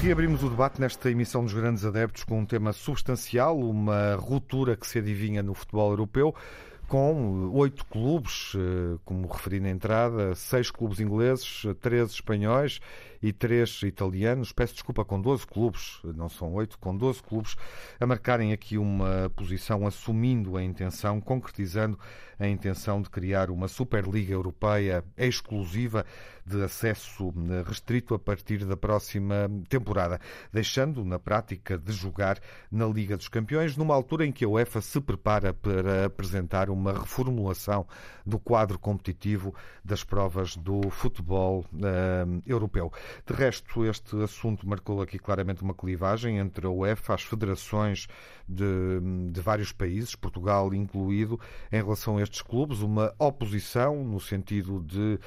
Reabrimos 0.00 0.42
o 0.42 0.48
debate 0.48 0.80
nesta 0.80 1.10
emissão 1.10 1.44
dos 1.44 1.52
Grandes 1.52 1.84
Adeptos 1.84 2.24
com 2.24 2.40
um 2.40 2.46
tema 2.46 2.72
substancial, 2.72 3.58
uma 3.60 4.16
ruptura 4.16 4.74
que 4.74 4.86
se 4.86 4.98
adivinha 4.98 5.42
no 5.42 5.54
futebol 5.54 5.90
europeu 5.90 6.34
com 6.92 7.50
oito 7.54 7.86
clubes, 7.86 8.52
eh, 8.54 8.98
como 9.02 9.26
referi 9.26 9.60
na 9.60 9.70
entrada, 9.70 10.34
seis 10.34 10.70
clubes 10.70 11.00
ingleses, 11.00 11.62
três 11.80 12.10
espanhóis 12.10 12.80
e 13.22 13.32
três 13.32 13.82
italianos. 13.82 14.52
Peço 14.52 14.74
desculpa, 14.74 15.02
com 15.02 15.18
12 15.18 15.46
clubes, 15.46 16.00
não 16.04 16.28
são 16.28 16.52
oito, 16.52 16.78
com 16.78 16.94
12 16.94 17.22
clubes 17.22 17.56
a 17.98 18.04
marcarem 18.04 18.52
aqui 18.52 18.76
uma 18.76 19.32
posição, 19.34 19.86
assumindo 19.86 20.54
a 20.58 20.62
intenção, 20.62 21.18
concretizando 21.18 21.98
a 22.38 22.48
intenção 22.48 23.00
de 23.00 23.08
criar 23.08 23.50
uma 23.50 23.68
Superliga 23.68 24.32
Europeia 24.32 25.04
exclusiva 25.16 26.04
de 26.44 26.60
acesso 26.62 27.32
restrito 27.64 28.14
a 28.14 28.18
partir 28.18 28.64
da 28.64 28.76
próxima 28.76 29.48
temporada, 29.68 30.20
deixando 30.52 31.04
na 31.04 31.20
prática 31.20 31.78
de 31.78 31.92
jogar 31.92 32.40
na 32.70 32.86
Liga 32.86 33.16
dos 33.16 33.28
Campeões, 33.28 33.76
numa 33.76 33.94
altura 33.94 34.26
em 34.26 34.32
que 34.32 34.44
a 34.44 34.48
UEFA 34.48 34.80
se 34.80 35.00
prepara 35.00 35.54
para 35.54 36.06
apresentar 36.06 36.68
uma 36.68 36.81
reformulação 36.90 37.86
do 38.26 38.38
quadro 38.38 38.76
competitivo 38.78 39.54
das 39.84 40.02
provas 40.02 40.56
do 40.56 40.90
futebol 40.90 41.64
uh, 41.74 42.42
europeu. 42.44 42.92
De 43.24 43.32
resto, 43.32 43.84
este 43.84 44.20
assunto 44.22 44.68
marcou 44.68 45.00
aqui 45.00 45.18
claramente 45.18 45.62
uma 45.62 45.74
clivagem 45.74 46.38
entre 46.38 46.66
a 46.66 46.70
UEFA, 46.70 47.14
as 47.14 47.22
federações 47.22 48.08
de, 48.48 48.64
de 49.30 49.40
vários 49.40 49.70
países, 49.72 50.14
Portugal 50.14 50.72
incluído, 50.74 51.38
em 51.70 51.82
relação 51.82 52.16
a 52.16 52.22
estes 52.22 52.42
clubes, 52.42 52.80
uma 52.80 53.14
oposição 53.18 54.04
no 54.04 54.20
sentido 54.20 54.80
de 54.80 55.18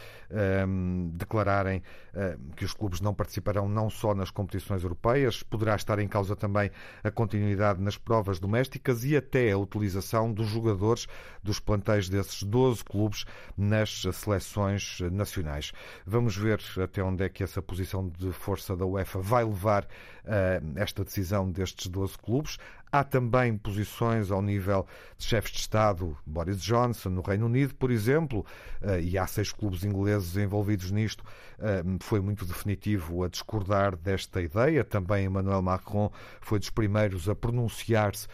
um, 0.68 1.12
declararem 1.14 1.82
um, 2.14 2.50
que 2.52 2.66
os 2.66 2.74
clubes 2.74 3.02
não 3.02 3.14
participarão 3.14 3.68
não 3.68 3.90
só 3.90 4.14
nas 4.14 4.30
competições 4.30 4.84
europeias, 4.84 5.44
poderá 5.44 5.76
estar 5.76 6.00
em 6.00 6.08
causa 6.08 6.36
também 6.36 6.72
a 7.04 7.12
continuidade 7.12 7.82
nas 7.82 7.98
provas 7.98 8.40
domésticas 8.40 9.04
e 9.04 9.16
até 9.16 9.52
a 9.52 9.58
utilização 9.58 10.32
dos 10.32 10.48
jogadores 10.48 11.08
dos 11.46 11.60
plantéis 11.60 12.10
desses 12.10 12.44
12 12.44 12.84
clubes 12.84 13.26
nas 13.56 14.02
seleções 14.14 15.00
nacionais. 15.12 15.72
Vamos 16.06 16.36
ver 16.36 16.60
até 16.82 17.04
onde 17.04 17.24
é 17.24 17.30
que 17.30 17.44
essa 17.44 17.62
posição 17.62 18.10
de 18.10 18.32
força 18.32 18.76
da 18.76 18.86
UEFA 18.86 19.20
vai 19.20 19.46
levar 19.46 19.84
uh, 19.84 20.74
esta 20.76 21.04
decisão 21.04 21.50
destes 21.50 21.88
12 21.88 22.18
clubes. 22.18 22.58
Há 22.92 23.04
também 23.04 23.58
posições 23.58 24.32
ao 24.32 24.42
nível 24.42 24.88
de 25.18 25.26
chefes 25.26 25.52
de 25.52 25.60
Estado, 25.60 26.18
Boris 26.26 26.62
Johnson, 26.62 27.10
no 27.10 27.22
Reino 27.22 27.46
Unido, 27.46 27.76
por 27.76 27.92
exemplo, 27.92 28.46
eh, 28.82 29.02
e 29.02 29.18
há 29.18 29.28
seis 29.28 29.52
clubes 29.52 29.84
ingleses 29.84 30.38
envolvidos 30.38 30.92
nisto, 30.92 31.22
eh, 31.60 31.84
foi 32.00 32.22
muito 32.22 32.46
definitivo 32.46 33.26
a 33.26 33.28
discordar 33.28 33.98
desta 33.98 34.42
ideia. 34.42 34.82
Também 34.82 35.26
Emmanuel 35.26 35.62
Macron 35.62 36.10
foi 36.40 36.58
dos 36.58 36.70
primeiros 36.70 37.28
a 37.28 37.36
pronunciar-se 37.36 38.30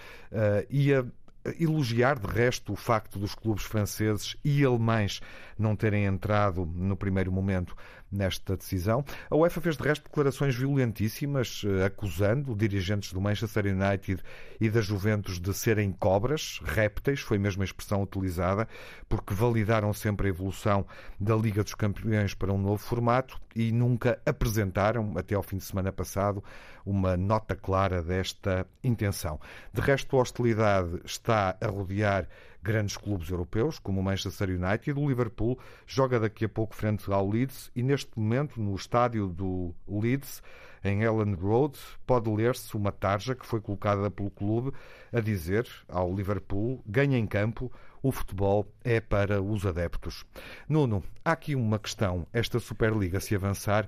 e 0.69 0.93
a 0.93 1.03
elogiar 1.59 2.19
de 2.19 2.27
resto 2.27 2.73
o 2.73 2.75
facto 2.75 3.17
dos 3.17 3.33
clubes 3.35 3.63
franceses 3.63 4.35
e 4.43 4.63
alemães 4.63 5.21
não 5.57 5.75
terem 5.75 6.05
entrado 6.05 6.65
no 6.65 6.95
primeiro 6.95 7.31
momento 7.31 7.75
nesta 8.11 8.57
decisão. 8.57 9.03
A 9.29 9.35
UEFA 9.35 9.61
fez 9.61 9.77
de 9.77 9.83
resto 9.83 10.03
declarações 10.03 10.55
violentíssimas, 10.55 11.63
eh, 11.65 11.85
acusando 11.85 12.55
dirigentes 12.55 13.13
do 13.13 13.21
Manchester 13.21 13.65
United 13.65 14.21
e 14.59 14.69
da 14.69 14.81
Juventus 14.81 15.39
de 15.39 15.53
serem 15.53 15.91
cobras, 15.91 16.59
répteis, 16.63 17.21
foi 17.21 17.37
mesmo 17.37 17.61
a 17.61 17.65
expressão 17.65 18.03
utilizada, 18.03 18.67
porque 19.07 19.33
validaram 19.33 19.93
sempre 19.93 20.27
a 20.27 20.29
evolução 20.29 20.85
da 21.19 21.35
Liga 21.35 21.63
dos 21.63 21.73
Campeões 21.73 22.33
para 22.33 22.51
um 22.51 22.57
novo 22.57 22.77
formato 22.77 23.39
e 23.55 23.71
nunca 23.71 24.19
apresentaram, 24.25 25.13
até 25.17 25.35
ao 25.35 25.43
fim 25.43 25.57
de 25.57 25.63
semana 25.63 25.91
passado, 25.91 26.43
uma 26.85 27.15
nota 27.15 27.55
clara 27.55 28.01
desta 28.01 28.65
intenção. 28.83 29.39
De 29.73 29.81
resto, 29.81 30.17
a 30.17 30.21
hostilidade 30.21 31.01
está 31.05 31.55
a 31.61 31.67
rodear 31.67 32.27
grandes 32.63 32.97
clubes 32.97 33.29
europeus, 33.29 33.79
como 33.79 33.99
o 33.99 34.03
Manchester 34.03 34.49
United. 34.49 34.99
O 34.99 35.07
Liverpool 35.07 35.57
joga 35.85 36.19
daqui 36.19 36.45
a 36.45 36.49
pouco 36.49 36.75
frente 36.75 37.11
ao 37.11 37.29
Leeds 37.29 37.71
e, 37.75 37.83
neste 37.83 38.11
momento, 38.17 38.61
no 38.61 38.75
estádio 38.75 39.27
do 39.27 39.73
Leeds, 39.87 40.41
em 40.83 41.03
Ellen 41.03 41.35
Road, 41.35 41.77
pode 42.07 42.29
ler-se 42.29 42.75
uma 42.75 42.91
tarja 42.91 43.35
que 43.35 43.45
foi 43.45 43.61
colocada 43.61 44.09
pelo 44.09 44.31
clube 44.31 44.71
a 45.13 45.19
dizer 45.19 45.67
ao 45.87 46.13
Liverpool: 46.13 46.81
ganha 46.87 47.17
em 47.17 47.27
campo, 47.27 47.71
o 48.01 48.11
futebol 48.11 48.67
é 48.83 48.99
para 48.99 49.41
os 49.41 49.65
adeptos. 49.65 50.25
Nuno, 50.67 51.03
há 51.23 51.33
aqui 51.33 51.55
uma 51.55 51.77
questão. 51.77 52.25
Esta 52.33 52.59
Superliga, 52.59 53.19
se 53.19 53.35
avançar, 53.35 53.87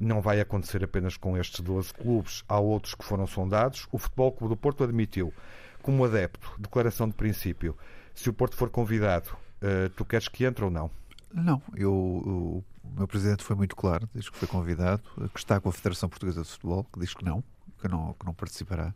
não 0.00 0.20
vai 0.20 0.40
acontecer 0.40 0.82
apenas 0.82 1.16
com 1.16 1.36
estes 1.36 1.60
12 1.60 1.94
clubes. 1.94 2.44
Há 2.48 2.58
outros 2.58 2.94
que 2.94 3.04
foram 3.04 3.26
sondados. 3.26 3.86
O 3.92 3.98
Futebol 3.98 4.32
Clube 4.32 4.54
do 4.54 4.56
Porto 4.56 4.82
admitiu, 4.82 5.32
como 5.80 6.04
adepto, 6.04 6.54
declaração 6.58 7.08
de 7.08 7.14
princípio, 7.14 7.76
se 8.14 8.30
o 8.30 8.32
Porto 8.32 8.56
for 8.56 8.70
convidado, 8.70 9.30
uh, 9.62 9.88
tu 9.96 10.04
queres 10.04 10.28
que 10.28 10.44
entre 10.44 10.64
ou 10.64 10.70
não? 10.70 10.90
Não, 11.32 11.62
eu, 11.74 11.92
o 11.92 12.64
meu 12.96 13.08
presidente 13.08 13.42
foi 13.42 13.56
muito 13.56 13.74
claro, 13.74 14.08
diz 14.14 14.28
que 14.28 14.36
foi 14.36 14.46
convidado, 14.46 15.02
que 15.32 15.38
está 15.38 15.58
com 15.58 15.68
a 15.68 15.72
Federação 15.72 16.08
Portuguesa 16.08 16.42
de 16.42 16.48
Futebol, 16.48 16.84
que 16.84 17.00
diz 17.00 17.14
que 17.14 17.24
não, 17.24 17.42
que 17.80 17.88
não, 17.88 18.12
que 18.12 18.26
não 18.26 18.34
participará. 18.34 18.94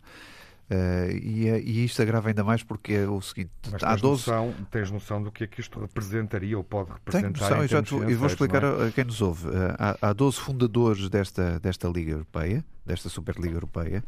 Uh, 0.68 1.16
e, 1.22 1.48
é, 1.48 1.60
e, 1.60 1.84
isto 1.84 2.02
agrava 2.02 2.28
ainda 2.28 2.42
mais 2.42 2.60
porque 2.64 2.94
é 2.94 3.08
o 3.08 3.20
seguinte: 3.20 3.52
Mas 3.70 3.84
há 3.84 3.94
12... 3.94 4.28
noção, 4.28 4.54
tens 4.68 4.90
noção 4.90 5.22
do 5.22 5.30
que 5.30 5.44
é 5.44 5.46
que 5.46 5.60
isto 5.60 5.78
representaria 5.78 6.58
ou 6.58 6.64
pode 6.64 6.90
representar? 6.90 7.20
Tenho 7.20 7.62
noção, 7.70 8.02
eu 8.08 8.18
vou 8.18 8.26
explicar 8.26 8.64
é? 8.64 8.88
a 8.88 8.90
quem 8.90 9.04
nos 9.04 9.22
ouve. 9.22 9.46
Uh, 9.46 9.52
há, 9.78 10.08
há 10.08 10.12
12 10.12 10.40
fundadores 10.40 11.08
desta, 11.08 11.60
desta 11.60 11.86
Liga 11.86 12.10
Europeia, 12.10 12.64
desta 12.84 13.08
Superliga 13.08 13.54
Europeia. 13.54 14.02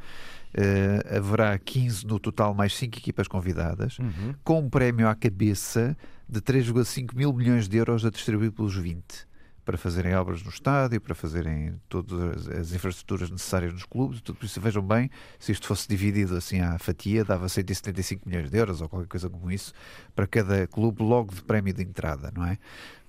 Uh, 0.52 1.16
haverá 1.16 1.56
15 1.56 2.04
no 2.04 2.18
total, 2.18 2.52
mais 2.54 2.74
5 2.74 2.98
equipas 2.98 3.28
convidadas, 3.28 3.96
uhum. 4.00 4.34
com 4.42 4.58
um 4.58 4.68
prémio 4.68 5.06
à 5.06 5.14
cabeça 5.14 5.96
de 6.28 6.40
3,5 6.40 7.14
mil 7.14 7.32
milhões 7.32 7.68
de 7.68 7.76
euros 7.76 8.04
a 8.04 8.10
distribuir 8.10 8.50
pelos 8.50 8.74
20 8.74 9.28
para 9.68 9.76
fazerem 9.76 10.14
obras 10.14 10.42
no 10.42 10.48
estádio, 10.48 10.98
para 10.98 11.14
fazerem 11.14 11.78
todas 11.90 12.48
as 12.48 12.72
infraestruturas 12.72 13.30
necessárias 13.30 13.70
nos 13.70 13.84
clubes, 13.84 14.22
tudo 14.22 14.38
isso. 14.42 14.58
Vejam 14.62 14.82
bem, 14.82 15.10
se 15.38 15.52
isto 15.52 15.66
fosse 15.66 15.86
dividido 15.86 16.34
assim 16.34 16.62
à 16.62 16.78
fatia, 16.78 17.22
dava 17.22 17.46
175 17.50 18.26
milhões 18.26 18.50
de 18.50 18.56
euros 18.56 18.80
ou 18.80 18.88
qualquer 18.88 19.08
coisa 19.08 19.28
como 19.28 19.50
isso 19.50 19.74
para 20.16 20.26
cada 20.26 20.66
clube 20.66 21.02
logo 21.02 21.34
de 21.34 21.42
prémio 21.42 21.74
de 21.74 21.82
entrada, 21.82 22.32
não 22.34 22.46
é? 22.46 22.56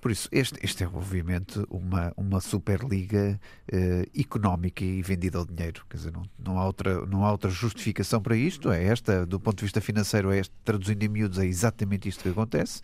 Por 0.02 0.10
isso, 0.10 0.28
este, 0.30 0.58
este 0.62 0.84
é 0.84 0.86
obviamente 0.86 1.58
uma, 1.70 2.12
uma 2.14 2.40
Superliga 2.40 3.40
eh, 3.72 4.06
económica 4.14 4.84
e 4.84 5.00
vendida 5.00 5.38
ao 5.38 5.46
dinheiro. 5.46 5.82
Quer 5.88 5.96
dizer, 5.96 6.12
não, 6.12 6.22
não, 6.38 6.58
há 6.58 6.66
outra, 6.66 7.06
não 7.06 7.24
há 7.24 7.32
outra 7.32 7.50
justificação 7.50 8.20
para 8.20 8.36
isto. 8.36 8.70
É 8.70 8.84
esta, 8.84 9.24
do 9.24 9.40
ponto 9.40 9.58
de 9.58 9.64
vista 9.64 9.80
financeiro, 9.80 10.30
é 10.30 10.38
este, 10.40 10.54
traduzindo 10.62 11.02
em 11.02 11.08
miúdos, 11.08 11.38
é 11.38 11.46
exatamente 11.46 12.08
isto 12.08 12.22
que 12.22 12.28
acontece. 12.28 12.82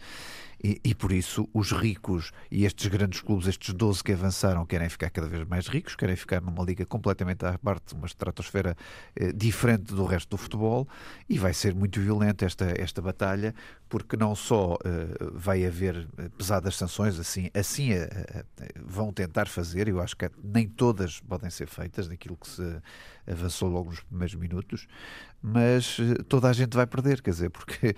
E, 0.66 0.81
e, 0.83 0.94
por 0.96 1.12
isso 1.12 1.48
os 1.55 1.70
ricos 1.70 2.33
e 2.50 2.64
estes 2.64 2.88
grandes 2.88 3.20
clubes, 3.20 3.46
estes 3.46 3.72
12 3.72 4.02
que 4.02 4.11
avançaram, 4.11 4.66
querem 4.66 4.88
ficar 4.88 5.11
cada 5.11 5.29
vez 5.29 5.46
mais 5.46 5.68
ricos, 5.68 5.94
querem 5.94 6.16
ficar 6.16 6.40
numa 6.40 6.64
liga 6.64 6.85
completamente 6.85 7.46
à 7.46 7.57
parte, 7.57 7.94
uma 7.94 8.07
estratosfera 8.07 8.76
eh, 9.14 9.33
diferente 9.33 9.94
do 9.94 10.05
resto 10.05 10.31
do 10.31 10.37
futebol, 10.37 10.88
e 11.29 11.38
vai 11.38 11.55
ser 11.55 11.72
muito 11.72 12.00
violenta 12.00 12.44
esta, 12.44 12.64
esta 12.76 13.00
batalha, 13.00 13.55
porque 13.88 14.16
não 14.16 14.35
só 14.35 14.77
eh, 14.85 15.31
vai 15.33 15.64
haver 15.64 16.09
eh, 16.18 16.29
pesadas 16.37 16.77
sanções, 16.77 17.18
assim, 17.18 17.51
assim 17.55 17.92
eh, 17.92 18.44
vão 18.85 19.12
tentar 19.12 19.46
fazer, 19.46 19.88
eu 19.88 20.01
acho 20.01 20.16
que 20.16 20.29
nem 20.42 20.68
todas 20.68 21.20
podem 21.20 21.51
ser 21.51 21.68
feitas, 21.68 22.09
daquilo 22.09 22.37
que 22.37 22.49
se 22.49 22.83
avançou 23.27 23.68
logo 23.68 23.90
nos 23.90 24.01
primeiros 24.01 24.35
minutos, 24.35 24.87
mas 25.42 25.99
eh, 26.01 26.22
toda 26.29 26.49
a 26.49 26.53
gente 26.53 26.75
vai 26.75 26.87
perder, 26.87 27.20
quer 27.20 27.31
dizer, 27.31 27.51
porque 27.51 27.94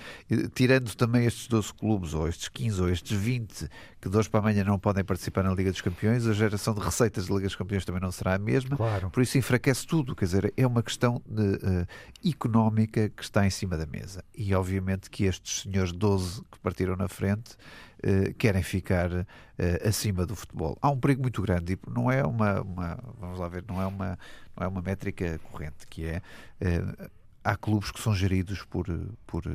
tirando 0.54 0.94
também 0.94 1.24
estes 1.24 1.48
12 1.48 1.72
clubes, 1.74 2.14
ou 2.14 2.28
estes 2.28 2.48
15, 2.48 2.82
ou 2.82 2.88
estes 2.88 3.18
20, 3.18 3.68
que 4.00 4.08
de 4.08 4.16
hoje 4.16 4.28
para 4.28 4.40
amanhã 4.40 4.64
não 4.64 4.78
podem 4.78 5.04
participar 5.04 5.44
na 5.44 5.54
Liga 5.54 5.70
dos 5.70 5.80
Campeões, 5.80 6.26
a 6.26 6.32
geração 6.32 6.74
de 6.74 6.80
receitas 6.80 7.26
da 7.26 7.34
Liga 7.34 7.46
dos 7.46 7.56
Campeões 7.56 7.84
também 7.84 8.02
não 8.02 8.12
será 8.12 8.34
a 8.34 8.38
mesma, 8.38 8.76
claro. 8.76 9.10
por 9.10 9.22
isso 9.22 9.38
enfraquece 9.38 9.86
tudo, 9.86 10.14
quer 10.14 10.24
dizer, 10.24 10.52
é 10.56 10.66
uma 10.66 10.82
questão 10.82 11.22
de, 11.26 11.42
uh, 11.42 11.86
económica 12.24 13.08
que 13.08 13.22
está 13.22 13.46
em 13.46 13.50
cima 13.50 13.76
da 13.76 13.86
mesa. 13.86 14.24
E 14.36 14.54
obviamente 14.54 15.08
que 15.08 15.24
estes 15.24 15.62
senhores 15.62 15.77
12 15.92 16.42
que 16.50 16.58
partiram 16.58 16.96
na 16.96 17.08
frente 17.08 17.56
Uh, 17.98 18.32
querem 18.34 18.62
ficar 18.62 19.10
uh, 19.10 19.26
acima 19.84 20.24
do 20.24 20.36
futebol. 20.36 20.78
Há 20.80 20.88
um 20.88 21.00
perigo 21.00 21.20
muito 21.20 21.42
grande 21.42 21.72
e 21.72 21.90
não 21.90 22.08
é 22.08 22.24
uma, 22.24 22.60
uma, 22.62 22.96
vamos 23.18 23.40
lá 23.40 23.48
ver, 23.48 23.64
não 23.66 23.82
é 23.82 23.86
uma, 23.86 24.16
não 24.56 24.64
é 24.64 24.68
uma 24.68 24.80
métrica 24.80 25.36
corrente, 25.50 25.84
que 25.90 26.04
é 26.06 26.22
uh, 26.62 27.10
há 27.42 27.56
clubes 27.56 27.90
que 27.90 28.00
são 28.00 28.14
geridos 28.14 28.62
por, 28.64 28.86
por 29.26 29.44
eh, 29.46 29.50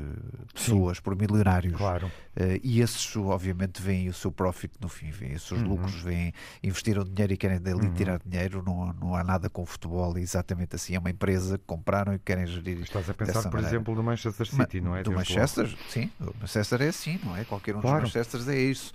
pessoas, 0.54 0.98
Sim. 0.98 1.04
por 1.04 1.16
milionários. 1.16 1.76
Claro. 1.76 2.08
Uh, 2.36 2.60
e 2.64 2.82
esses, 2.82 3.16
obviamente, 3.16 3.80
veem 3.80 4.10
o 4.10 4.14
seu 4.14 4.32
profit 4.32 4.74
no 4.82 4.90
fim, 4.90 5.12
veem 5.12 5.36
os 5.36 5.44
seus 5.44 5.62
uhum. 5.62 5.68
lucros, 5.68 5.94
veem, 6.02 6.34
investiram 6.64 7.04
dinheiro 7.04 7.34
e 7.34 7.38
querem 7.38 7.62
dali 7.62 7.86
uhum. 7.86 7.94
tirar 7.94 8.20
dinheiro. 8.26 8.64
Não, 8.66 8.92
não 8.94 9.16
há 9.16 9.24
nada 9.24 9.50
com 9.50 9.62
o 9.62 9.66
futebol, 9.66 10.18
é 10.18 10.22
exatamente 10.22 10.76
assim. 10.76 10.96
É 10.96 11.00
uma 11.00 11.12
empresa 11.12 11.58
que 11.58 11.66
compraram 11.66 12.14
e 12.14 12.20
querem 12.20 12.48
gerir. 12.48 12.82
Estás 12.82 13.08
a 13.10 13.14
pensar, 13.14 13.44
por 13.44 13.54
maneira. 13.54 13.68
exemplo, 13.68 13.94
do 13.94 14.04
Manchester 14.04 14.48
City, 14.48 14.82
Ma 14.82 14.90
não 14.90 14.96
é? 14.96 15.04
Do 15.04 15.12
Manchester, 15.12 15.70
sim. 15.90 16.10
O 16.20 16.34
Manchester 16.40 16.82
é 16.82 16.88
assim, 16.88 17.20
não 17.24 17.38
é? 17.38 17.44
Qualquer 17.44 17.76
um 17.76 17.82
claro. 17.82 18.02
dos 18.02 18.14
Manchesters 18.14 18.48
é 18.48 18.58
isso. 18.58 18.92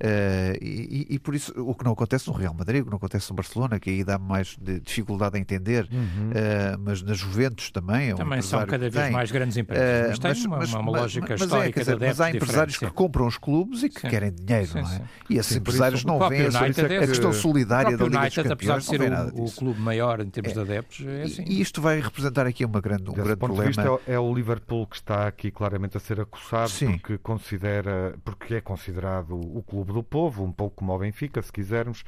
Uh, 0.00 0.56
e, 0.62 1.06
e, 1.10 1.18
por 1.18 1.34
isso, 1.34 1.52
o 1.60 1.74
que 1.74 1.84
não 1.84 1.92
acontece 1.92 2.26
no 2.26 2.32
Real 2.32 2.54
Madrid, 2.54 2.80
o 2.80 2.84
que 2.84 2.90
não 2.90 2.96
acontece 2.96 3.28
no 3.28 3.36
Barcelona, 3.36 3.78
que 3.78 3.90
aí 3.90 4.02
dá 4.02 4.18
mais 4.18 4.56
de 4.58 4.80
dificuldade 4.80 5.36
a 5.36 5.40
entender, 5.40 5.86
uhum. 5.92 6.30
uh, 6.30 6.78
mas 6.80 7.02
na 7.02 7.12
Juventus 7.12 7.70
também. 7.70 8.08
É 8.08 8.14
um 8.14 8.18
também 8.30 8.42
são 8.42 8.66
cada 8.66 8.88
vez 8.88 9.04
tem. 9.04 9.12
mais 9.12 9.30
grandes 9.30 9.56
empresas. 9.56 9.84
Mas, 9.84 10.18
uh, 10.18 10.22
mas 10.22 10.38
tem 10.38 10.46
uma, 10.46 10.56
mas, 10.56 10.72
uma 10.72 10.90
lógica 10.90 11.26
mas, 11.28 11.40
histórica 11.40 11.80
mas, 11.80 11.88
é, 11.88 11.92
dizer, 11.92 12.06
mas 12.06 12.20
há 12.20 12.30
empresários 12.30 12.76
que 12.78 12.90
compram 12.90 13.26
os 13.26 13.36
clubes 13.36 13.82
e 13.82 13.88
que 13.90 14.00
sim. 14.00 14.08
querem 14.08 14.32
dinheiro, 14.32 14.66
sim, 14.66 14.80
não 14.80 14.88
é? 14.88 14.94
Sim. 14.94 15.02
E 15.28 15.38
esses 15.38 15.56
empresários 15.56 16.04
não 16.04 16.18
veem 16.28 16.46
a, 16.46 17.04
a 17.04 17.06
questão 17.06 17.32
solidária 17.32 17.96
da 17.96 18.04
Liga 18.04 18.18
United, 18.18 18.42
dos 18.42 18.48
Campeões. 18.48 18.52
apesar 18.52 18.78
de 18.78 18.84
ser 18.84 19.38
o, 19.38 19.44
o, 19.44 19.52
clube 19.52 19.80
maior 19.80 20.20
em 20.20 20.30
termos 20.30 20.52
é. 20.52 20.54
de 20.54 20.60
adeptos, 20.60 21.06
é 21.06 21.22
assim. 21.22 21.44
E 21.46 21.60
isto 21.60 21.82
vai 21.82 22.00
representar 22.00 22.46
aqui 22.46 22.64
uma 22.64 22.80
grande, 22.80 23.02
um 23.02 23.12
Desse 23.12 23.16
grande 23.16 23.36
ponto 23.38 23.54
problema. 23.54 23.70
De 23.70 23.76
vista, 23.76 24.10
é 24.10 24.18
o 24.18 24.34
Liverpool 24.34 24.86
que 24.86 24.96
está 24.96 25.26
aqui 25.26 25.50
claramente 25.50 25.96
a 25.96 26.00
ser 26.00 26.20
acusado 26.20 26.70
porque 26.70 27.18
considera, 27.18 28.14
porque 28.24 28.54
é 28.54 28.60
considerado 28.60 29.34
o 29.34 29.62
clube 29.62 29.92
do 29.92 30.02
povo, 30.02 30.42
um 30.42 30.52
pouco 30.52 30.70
pouco 30.70 30.76
como 30.76 30.94
o 30.94 30.98
Benfica, 30.98 31.42
se 31.42 31.52
quisermos, 31.52 32.04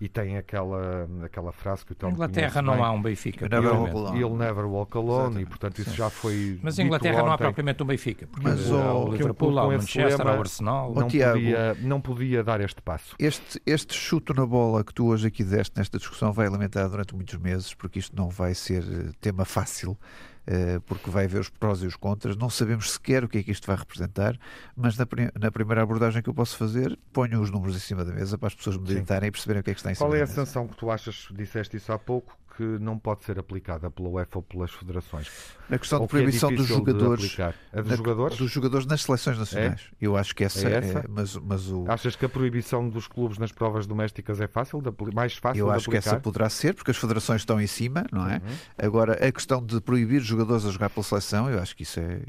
e 0.00 0.08
tem 0.08 0.38
aquela, 0.38 1.06
aquela 1.22 1.52
frase 1.52 1.84
que 1.84 1.92
o 1.92 1.94
Tom 1.94 2.10
Inglaterra 2.10 2.62
não 2.62 2.74
bem, 2.74 2.82
há 2.82 2.90
um 2.90 3.02
Benfica. 3.02 3.48
Never 3.48 3.74
walk 3.74 3.90
alone. 3.90 4.18
He'll 4.18 4.36
never 4.36 4.64
walk 4.64 4.96
alone, 4.96 5.42
e 5.42 5.46
portanto 5.46 5.78
isso 5.80 5.90
Sim. 5.90 5.96
já 5.96 6.08
foi. 6.08 6.58
Mas 6.62 6.78
em 6.78 6.86
Inglaterra 6.86 7.16
ontem. 7.16 7.26
não 7.26 7.32
há 7.32 7.38
propriamente 7.38 7.82
um 7.82 7.86
Benfica, 7.86 8.26
porque 8.26 8.48
mas, 8.48 8.70
o, 8.70 8.76
o 8.76 9.12
Liverpool, 9.12 9.50
o 9.50 9.68
Manchester, 9.68 10.26
o 10.26 10.28
Arsenal. 10.30 10.94
Não, 10.94 11.06
Tiago, 11.06 11.34
podia, 11.34 11.74
não 11.82 12.00
podia 12.00 12.42
dar 12.42 12.60
este 12.62 12.80
passo. 12.80 13.14
Este, 13.18 13.60
este 13.66 13.94
chuto 13.94 14.32
na 14.32 14.46
bola 14.46 14.82
que 14.82 14.94
tu 14.94 15.06
hoje 15.06 15.28
aqui 15.28 15.44
deste 15.44 15.76
nesta 15.76 15.98
discussão 15.98 16.32
vai 16.32 16.46
alimentar 16.46 16.88
durante 16.88 17.14
muitos 17.14 17.36
meses, 17.36 17.74
porque 17.74 17.98
isto 17.98 18.16
não 18.16 18.30
vai 18.30 18.54
ser 18.54 18.82
eh, 18.82 19.10
tema 19.20 19.44
fácil. 19.44 19.98
Eh, 20.46 20.80
porque 20.86 21.10
vai 21.10 21.26
haver 21.26 21.40
os 21.40 21.48
prós 21.48 21.82
e 21.82 21.86
os 21.86 21.96
contras. 21.96 22.36
Não 22.36 22.50
sabemos 22.50 22.92
sequer 22.92 23.24
o 23.24 23.28
que 23.28 23.38
é 23.38 23.42
que 23.42 23.50
isto 23.50 23.66
vai 23.66 23.76
representar, 23.76 24.38
mas 24.74 24.96
na, 24.96 25.06
na 25.38 25.50
primeira 25.50 25.82
abordagem 25.82 26.22
que 26.22 26.28
eu 26.28 26.34
posso 26.34 26.56
fazer, 26.56 26.98
ponho 27.12 27.40
os 27.40 27.50
números 27.50 27.76
em 27.76 27.78
cima 27.78 28.04
da 28.04 28.12
mesa 28.12 28.38
para 28.38 28.48
as 28.48 28.54
pessoas 28.54 28.76
meditarem 28.76 29.28
e 29.28 29.30
perceberem 29.30 29.60
o 29.60 29.62
que 29.62 29.70
é 29.70 29.74
que 29.74 29.80
está 29.80 29.92
em 29.92 29.94
Qual 29.94 30.10
cima 30.10 30.18
é 30.18 30.22
a 30.22 30.26
sanção 30.26 30.66
que 30.66 30.76
tu 30.76 30.90
achas, 30.90 31.28
disseste 31.30 31.76
isso 31.76 31.92
há 31.92 31.98
pouco, 31.98 32.36
que 32.60 32.78
não 32.78 32.98
pode 32.98 33.24
ser 33.24 33.38
aplicada 33.38 33.90
pela 33.90 34.10
UEFA 34.10 34.38
ou 34.38 34.42
pelas 34.42 34.70
federações. 34.70 35.30
Na 35.66 35.78
questão 35.78 36.00
de 36.00 36.04
é 36.04 36.08
proibição 36.08 36.50
é 36.50 36.54
dos 36.54 36.66
jogadores, 36.66 37.38
a 37.40 37.80
dos 37.80 37.96
jogadores, 37.96 38.36
dos 38.36 38.50
jogadores 38.50 38.86
nas 38.86 39.02
seleções 39.02 39.38
nacionais. 39.38 39.88
É? 39.92 39.96
Eu 39.98 40.14
acho 40.14 40.36
que 40.36 40.44
essa 40.44 40.68
é, 40.68 40.74
essa? 40.74 40.98
é 40.98 41.04
mas, 41.08 41.34
mas 41.36 41.70
o... 41.70 41.86
Achas 41.88 42.14
que 42.14 42.26
a 42.26 42.28
proibição 42.28 42.86
dos 42.86 43.08
clubes 43.08 43.38
nas 43.38 43.50
provas 43.50 43.86
domésticas 43.86 44.42
é 44.42 44.46
fácil, 44.46 44.82
de, 44.82 44.92
mais 45.14 45.34
fácil 45.36 45.60
Eu 45.60 45.70
acho 45.70 45.88
que 45.88 45.96
essa 45.96 46.20
poderá 46.20 46.50
ser, 46.50 46.74
porque 46.74 46.90
as 46.90 46.98
federações 46.98 47.40
estão 47.40 47.58
em 47.58 47.66
cima, 47.66 48.04
não 48.12 48.28
é? 48.28 48.34
Uhum. 48.34 48.40
Agora, 48.76 49.26
a 49.26 49.32
questão 49.32 49.64
de 49.64 49.80
proibir 49.80 50.20
jogadores 50.20 50.66
a 50.66 50.70
jogar 50.70 50.90
pela 50.90 51.02
seleção, 51.02 51.48
eu 51.48 51.60
acho 51.60 51.74
que 51.74 51.84
isso 51.84 51.98
é 51.98 52.20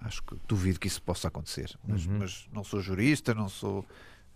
acho 0.00 0.22
que 0.22 0.34
duvido 0.48 0.80
que 0.80 0.86
isso 0.86 1.02
possa 1.02 1.28
acontecer. 1.28 1.76
Mas, 1.86 2.06
uhum. 2.06 2.20
mas 2.20 2.48
não 2.50 2.64
sou 2.64 2.80
jurista, 2.80 3.34
não 3.34 3.50
sou 3.50 3.84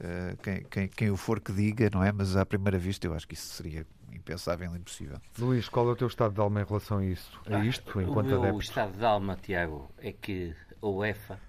uh, 0.02 0.36
quem, 0.42 0.64
quem, 0.64 0.88
quem 0.88 1.10
o 1.10 1.16
for 1.16 1.40
que 1.40 1.52
diga, 1.52 1.88
não 1.92 2.02
é? 2.02 2.12
Mas 2.12 2.36
à 2.36 2.44
primeira 2.44 2.78
vista 2.78 3.06
eu 3.06 3.14
acho 3.14 3.26
que 3.26 3.34
isso 3.34 3.54
seria 3.54 3.86
impensável, 4.12 4.74
impossível. 4.76 5.18
Luís, 5.38 5.68
qual 5.68 5.88
é 5.88 5.92
o 5.92 5.96
teu 5.96 6.06
estado 6.06 6.34
de 6.34 6.40
alma 6.40 6.60
em 6.60 6.64
relação 6.64 6.98
a 6.98 7.04
isso? 7.04 7.40
A 7.46 7.56
ah, 7.56 7.64
isto, 7.64 8.00
enquanto 8.00 8.36
o 8.36 8.40
meu 8.40 8.58
estado 8.58 8.96
de 8.96 9.04
alma, 9.04 9.36
Tiago, 9.40 9.90
é 9.98 10.12
que 10.12 10.54
a 10.80 10.86
UEFA 10.86 11.40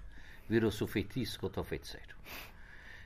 virou-se 0.48 0.82
o 0.82 0.86
feitiço 0.86 1.38
contra 1.38 1.60
o 1.60 1.64
feiticeiro. 1.64 2.14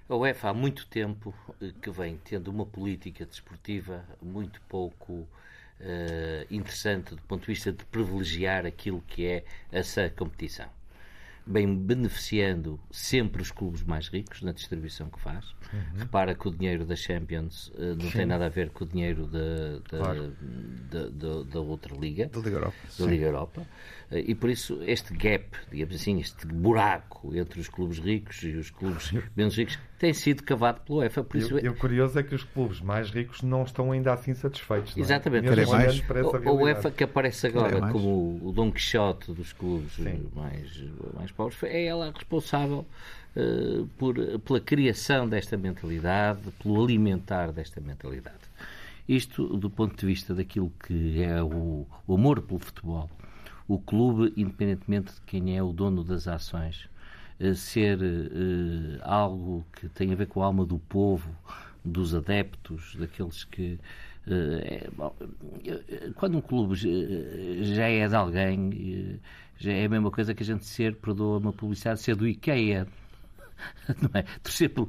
A 0.09 0.17
UEFA 0.17 0.51
há 0.51 0.55
muito 0.55 0.87
tempo 0.87 1.35
eh, 1.61 1.73
que 1.83 1.91
vem 1.91 2.19
tendo 2.25 2.49
uma 2.49 2.65
política 2.65 3.27
desportiva 3.27 4.05
muito 4.23 4.61
pouco 4.63 5.13
uh, 5.13 5.29
interessante 6.51 7.15
do 7.15 7.21
ponto 7.23 7.43
de 7.43 7.49
vista 7.49 7.71
de 7.73 7.85
privilegiar 7.85 8.65
aquilo 8.65 9.03
que 9.03 9.27
é 9.27 9.45
essa 9.71 10.09
competição 10.09 10.78
bem 11.49 11.75
beneficiando 11.75 12.79
sempre 12.91 13.41
os 13.41 13.51
clubes 13.51 13.83
mais 13.83 14.09
ricos 14.09 14.43
na 14.43 14.53
distribuição 14.53 15.09
que 15.09 15.19
faz. 15.19 15.47
Uhum. 15.73 15.99
Repara 15.99 16.35
que 16.35 16.47
o 16.47 16.51
dinheiro 16.51 16.85
da 16.85 16.95
Champions 16.95 17.69
uh, 17.69 17.95
não 17.97 18.11
Sim. 18.11 18.19
tem 18.19 18.27
nada 18.27 18.47
a 18.47 18.49
ver 18.49 18.71
com 18.71 18.85
o 18.85 18.87
dinheiro 18.87 19.27
da, 19.27 19.79
da, 19.91 19.99
claro. 19.99 20.37
da, 20.91 21.09
da, 21.09 21.43
da, 21.45 21.61
outra 21.61 21.97
liga, 21.97 22.27
da 22.27 22.39
Liga 22.39 22.57
Europa. 22.57 22.77
Da 22.99 23.07
Liga 23.07 23.27
Europa. 23.27 23.61
Uh, 24.11 24.17
e 24.19 24.35
por 24.35 24.51
isso 24.51 24.83
este 24.83 25.15
gap, 25.15 25.57
digamos 25.71 25.95
assim, 25.95 26.21
este 26.21 26.47
buraco 26.47 27.35
entre 27.35 27.61
os 27.61 27.69
clubes 27.69 27.99
ricos 27.99 28.43
e 28.43 28.51
os 28.57 28.71
clubes 28.71 29.13
menos 29.35 29.57
ricos 29.57 29.79
tem 29.99 30.15
sido 30.15 30.43
cavado 30.45 30.81
pela 30.83 31.01
UEFA. 31.01 31.25
Por 31.25 31.37
isso... 31.37 31.59
e, 31.59 31.65
e 31.65 31.69
o 31.69 31.75
curioso 31.75 32.19
é 32.19 32.23
que 32.23 32.35
os 32.35 32.45
clubes 32.45 32.81
mais 32.81 33.11
ricos 33.11 33.43
não 33.43 33.65
estão 33.65 33.91
ainda 33.91 34.13
assim 34.13 34.33
satisfeitos. 34.33 34.95
Não 34.95 35.03
é? 35.03 35.05
Exatamente. 35.05 35.49
Querem 35.49 35.67
mais. 35.67 36.03
A 36.47 36.53
UEFA 36.53 36.91
que 36.91 37.05
aparece 37.05 37.49
agora 37.49 37.81
como 37.91 38.41
o 38.43 38.53
Dom 38.53 38.71
Quixote 38.71 39.33
dos 39.33 39.53
clubes 39.53 39.99
mais, 40.35 40.85
mais 41.15 41.33
pobres, 41.33 41.61
é 41.65 41.87
ela 41.87 42.13
responsável 42.15 42.87
uh, 43.37 43.87
por, 43.99 44.15
pela 44.41 44.61
criação 44.61 45.29
desta 45.29 45.57
mentalidade, 45.57 46.41
pelo 46.63 46.83
alimentar 46.83 47.51
desta 47.51 47.81
mentalidade. 47.81 48.37
Isto 49.09 49.57
do 49.57 49.69
ponto 49.69 49.97
de 49.97 50.07
vista 50.07 50.35
daquilo 50.35 50.71
que 50.87 51.23
é 51.23 51.43
o, 51.43 51.87
o 52.07 52.15
amor 52.15 52.41
pelo 52.43 52.61
futebol. 52.61 53.11
O 53.67 53.79
clube, 53.79 54.33
independentemente 54.37 55.13
de 55.15 55.21
quem 55.23 55.57
é 55.57 55.63
o 55.63 55.73
dono 55.73 56.05
das 56.05 56.29
ações, 56.29 56.89
ser 57.55 57.99
uh, 57.99 58.99
algo 59.03 59.65
que 59.73 59.89
tem 59.89 60.13
a 60.13 60.17
ver 60.17 60.27
com 60.27 60.43
a 60.43 60.47
alma 60.47 60.65
do 60.65 60.79
povo, 60.79 61.31
dos 61.85 62.15
adeptos, 62.15 62.97
daqueles 62.97 63.45
que. 63.45 63.79
Uh, 64.27 64.61
é, 64.63 64.89
bom, 64.95 65.15
quando 66.17 66.39
um 66.39 66.41
clube 66.41 66.75
já 67.65 67.89
é 67.89 68.07
de 68.07 68.15
alguém, 68.15 69.21
já 69.57 69.73
é 69.73 69.87
a 69.87 69.89
mesma 69.89 70.11
coisa 70.11 70.35
que 70.35 70.43
a 70.43 70.47
gente 70.47 70.65
ser, 70.65 70.97
perdoa 70.97 71.39
uma 71.39 71.53
publicidade, 71.53 72.01
ser 72.01 72.15
do 72.15 72.27
IKEA. 72.27 72.87
não 74.01 74.11
é? 74.15 74.25
Torcer 74.43 74.71
pelo, 74.71 74.89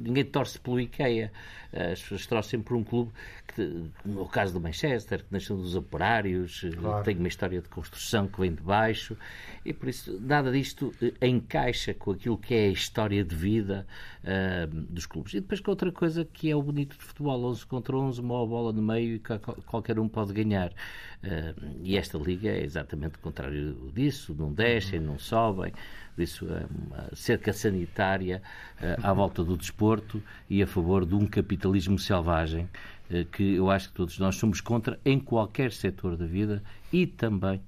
ninguém 0.00 0.24
torce 0.24 0.58
pelo 0.58 0.80
IKEA. 0.80 1.32
As 1.72 2.00
pessoas 2.00 2.26
torcem 2.26 2.62
por 2.62 2.76
um 2.76 2.84
clube 2.84 3.10
que, 3.48 3.90
no 4.04 4.28
caso 4.28 4.52
do 4.52 4.60
Manchester, 4.60 5.24
que 5.24 5.32
nasceu 5.32 5.56
dos 5.56 5.74
operários, 5.74 6.62
eh, 6.64 6.70
claro. 6.70 7.04
tem 7.04 7.16
uma 7.16 7.26
história 7.26 7.60
de 7.60 7.68
construção 7.68 8.28
que 8.28 8.40
vem 8.40 8.54
de 8.54 8.62
baixo, 8.62 9.16
e 9.64 9.72
por 9.72 9.88
isso 9.88 10.16
nada 10.20 10.52
disto 10.52 10.94
eh, 11.02 11.26
encaixa 11.26 11.92
com 11.92 12.12
aquilo 12.12 12.38
que 12.38 12.54
é 12.54 12.66
a 12.66 12.70
história 12.70 13.24
de 13.24 13.34
vida 13.34 13.86
uh, 14.22 14.66
dos 14.68 15.06
clubes. 15.06 15.34
E 15.34 15.40
depois 15.40 15.60
com 15.60 15.70
outra 15.72 15.90
coisa 15.90 16.24
que 16.24 16.48
é 16.48 16.54
o 16.54 16.62
bonito 16.62 16.96
de 16.96 17.04
futebol, 17.04 17.44
11 17.46 17.66
contra 17.66 17.96
11, 17.96 18.20
uma 18.20 18.46
bola 18.46 18.72
no 18.72 18.82
meio 18.82 19.16
e 19.16 19.18
qualquer 19.66 19.98
um 19.98 20.08
pode 20.08 20.32
ganhar. 20.32 20.70
Uh, 20.70 21.80
e 21.82 21.96
esta 21.96 22.18
liga 22.18 22.50
é 22.50 22.62
exatamente 22.62 23.16
o 23.16 23.18
contrário 23.18 23.90
disso, 23.92 24.32
não 24.38 24.52
descem, 24.52 25.00
não 25.00 25.18
sobem 25.18 25.72
disso, 26.16 26.46
é 26.48 26.64
uma 26.70 27.08
cerca 27.14 27.52
sanitária 27.52 28.42
uh, 28.80 29.06
à 29.06 29.12
volta 29.12 29.42
do 29.44 29.56
desporto 29.56 30.22
e 30.48 30.62
a 30.62 30.66
favor 30.66 31.04
de 31.04 31.14
um 31.14 31.26
capitalismo 31.26 31.98
selvagem 31.98 32.68
uh, 33.10 33.24
que 33.26 33.54
eu 33.54 33.70
acho 33.70 33.88
que 33.88 33.94
todos 33.94 34.18
nós 34.18 34.36
somos 34.36 34.60
contra 34.60 34.98
em 35.04 35.18
qualquer 35.18 35.72
setor 35.72 36.16
da 36.16 36.26
vida 36.26 36.62
e 36.92 37.06
também 37.06 37.60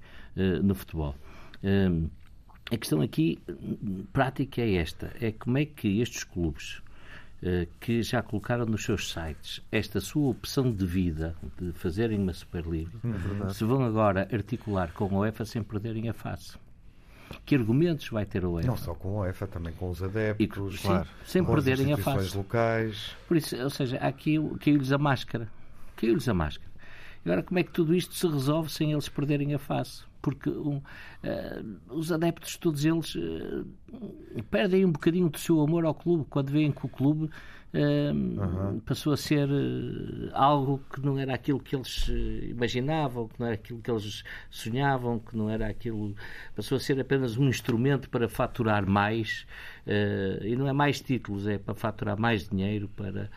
no 0.63 0.75
futebol. 0.75 1.15
a 2.71 2.77
questão 2.77 3.01
aqui 3.01 3.39
prática 4.13 4.61
é 4.61 4.75
esta: 4.75 5.11
é 5.19 5.31
como 5.31 5.57
é 5.57 5.65
que 5.65 5.99
estes 5.99 6.23
clubes 6.23 6.79
que 7.79 8.03
já 8.03 8.21
colocaram 8.21 8.67
nos 8.67 8.83
seus 8.83 9.11
sites 9.11 9.63
esta 9.71 9.99
sua 9.99 10.29
opção 10.29 10.71
de 10.71 10.85
vida 10.85 11.35
de 11.59 11.71
fazerem 11.71 12.19
uma 12.19 12.33
Superliga, 12.33 12.91
é 13.47 13.49
se 13.51 13.63
vão 13.63 13.83
agora 13.83 14.27
articular 14.31 14.93
com 14.93 15.05
a 15.05 15.21
UEFA 15.21 15.43
sem 15.43 15.63
perderem 15.63 16.07
a 16.07 16.13
face. 16.13 16.55
Que 17.45 17.55
argumentos 17.55 18.09
vai 18.09 18.25
ter 18.25 18.43
a 18.43 18.49
UEFA? 18.49 18.67
Não 18.67 18.77
só 18.77 18.93
com 18.93 19.19
a 19.19 19.21
UEFA, 19.23 19.47
também 19.47 19.73
com 19.73 19.89
os 19.89 20.01
adeptos, 20.03 20.75
e, 20.75 20.81
claro, 20.81 21.05
sim, 21.05 21.25
sem 21.25 21.45
perderem 21.45 21.93
a 21.93 21.97
face. 21.97 22.35
locais. 22.37 23.15
Por 23.27 23.37
isso, 23.37 23.55
ou 23.61 23.69
seja, 23.69 23.97
aqui 23.97 24.37
caiu-lhes 24.59 24.91
a 24.91 24.97
máscara. 24.97 25.49
Caiu-lhes 25.95 26.27
a 26.27 26.33
máscara. 26.33 26.67
Agora, 27.25 27.43
como 27.43 27.59
é 27.59 27.63
que 27.63 27.71
tudo 27.71 27.93
isto 27.93 28.13
se 28.13 28.25
resolve 28.27 28.71
sem 28.71 28.91
eles 28.93 29.09
perderem 29.09 29.53
a 29.53 29.59
face? 29.59 30.03
Porque 30.21 30.49
um, 30.49 30.77
uh, 30.77 30.81
os 31.89 32.11
adeptos, 32.11 32.55
todos 32.57 32.85
eles, 32.85 33.15
uh, 33.15 33.65
perdem 34.49 34.85
um 34.85 34.91
bocadinho 34.91 35.29
do 35.29 35.37
seu 35.37 35.59
amor 35.61 35.85
ao 35.85 35.93
clube 35.93 36.25
quando 36.29 36.49
veem 36.51 36.71
que 36.71 36.85
o 36.85 36.89
clube 36.89 37.29
uhum. 37.73 38.79
passou 38.79 39.13
a 39.13 39.17
ser 39.17 39.47
uh, 39.49 40.29
algo 40.33 40.81
que 40.91 41.01
não 41.01 41.19
era 41.19 41.33
aquilo 41.33 41.59
que 41.59 41.75
eles 41.75 42.09
eh, 42.09 42.47
imaginavam, 42.49 43.27
que 43.27 43.39
não 43.39 43.47
era 43.47 43.55
aquilo 43.55 43.81
que 43.81 43.91
eles 43.91 44.23
sonhavam, 44.49 45.19
que 45.19 45.35
não 45.35 45.49
era 45.49 45.67
aquilo. 45.67 46.15
Passou 46.55 46.77
a 46.77 46.79
ser 46.79 46.99
apenas 46.99 47.37
um 47.37 47.47
instrumento 47.47 48.09
para 48.09 48.29
faturar 48.29 48.87
mais. 48.87 49.45
Uh, 49.85 50.43
e 50.45 50.55
não 50.55 50.67
é 50.67 50.73
mais 50.73 50.99
títulos, 50.99 51.47
é 51.47 51.57
para 51.57 51.75
faturar 51.75 52.19
mais 52.19 52.47
dinheiro, 52.47 52.89
para 52.95 53.29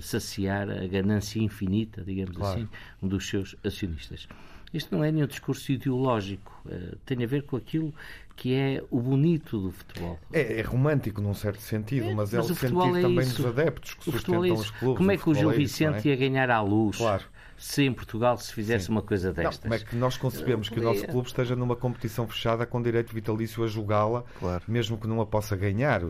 saciar 0.00 0.68
a 0.68 0.84
ganância 0.88 1.38
infinita, 1.38 2.02
digamos 2.02 2.36
claro. 2.36 2.60
assim, 2.60 2.68
dos 3.00 3.28
seus 3.28 3.54
acionistas. 3.64 4.26
Isto 4.72 4.96
não 4.96 5.02
é 5.04 5.10
nenhum 5.10 5.26
discurso 5.26 5.72
ideológico, 5.72 6.52
uh, 6.66 6.96
tem 7.04 7.22
a 7.24 7.26
ver 7.26 7.42
com 7.42 7.56
aquilo 7.56 7.92
que 8.36 8.54
é 8.54 8.82
o 8.90 9.00
bonito 9.00 9.60
do 9.60 9.70
futebol. 9.70 10.18
É, 10.32 10.60
é 10.60 10.62
romântico 10.62 11.20
num 11.20 11.34
certo 11.34 11.60
sentido, 11.60 12.08
é, 12.08 12.14
mas, 12.14 12.32
é 12.32 12.38
mas 12.38 12.46
é 12.46 12.50
o, 12.50 12.52
o 12.52 12.56
sentido 12.56 12.96
é 12.96 13.02
também 13.02 13.28
dos 13.28 13.46
adeptos 13.46 13.94
que 13.94 14.08
o 14.08 14.12
sustentam 14.12 14.44
é 14.44 14.52
os 14.52 14.70
clubes. 14.70 14.98
Como 14.98 15.10
é 15.10 15.16
que 15.16 15.28
o 15.28 15.34
Gil 15.34 15.50
Vicente 15.50 16.08
ia 16.08 16.16
ganhar 16.16 16.50
à 16.50 16.60
luz? 16.60 16.96
Claro 16.96 17.24
se 17.60 17.82
em 17.82 17.92
Portugal 17.92 18.38
se 18.38 18.54
fizesse 18.54 18.86
Sim. 18.86 18.92
uma 18.92 19.02
coisa 19.02 19.34
destas. 19.34 19.56
Não, 19.58 19.62
como 19.64 19.74
é 19.74 19.78
que 19.78 19.94
nós 19.94 20.16
concebemos 20.16 20.70
que 20.70 20.80
o 20.80 20.82
nosso 20.82 21.06
clube 21.06 21.28
esteja 21.28 21.54
numa 21.54 21.76
competição 21.76 22.26
fechada 22.26 22.64
com 22.64 22.80
direito 22.80 23.14
vitalício 23.14 23.62
a 23.62 23.66
jogá-la, 23.66 24.24
claro. 24.38 24.64
mesmo 24.66 24.96
que 24.96 25.06
não 25.06 25.20
a 25.20 25.26
possa 25.26 25.54
ganhar? 25.54 26.00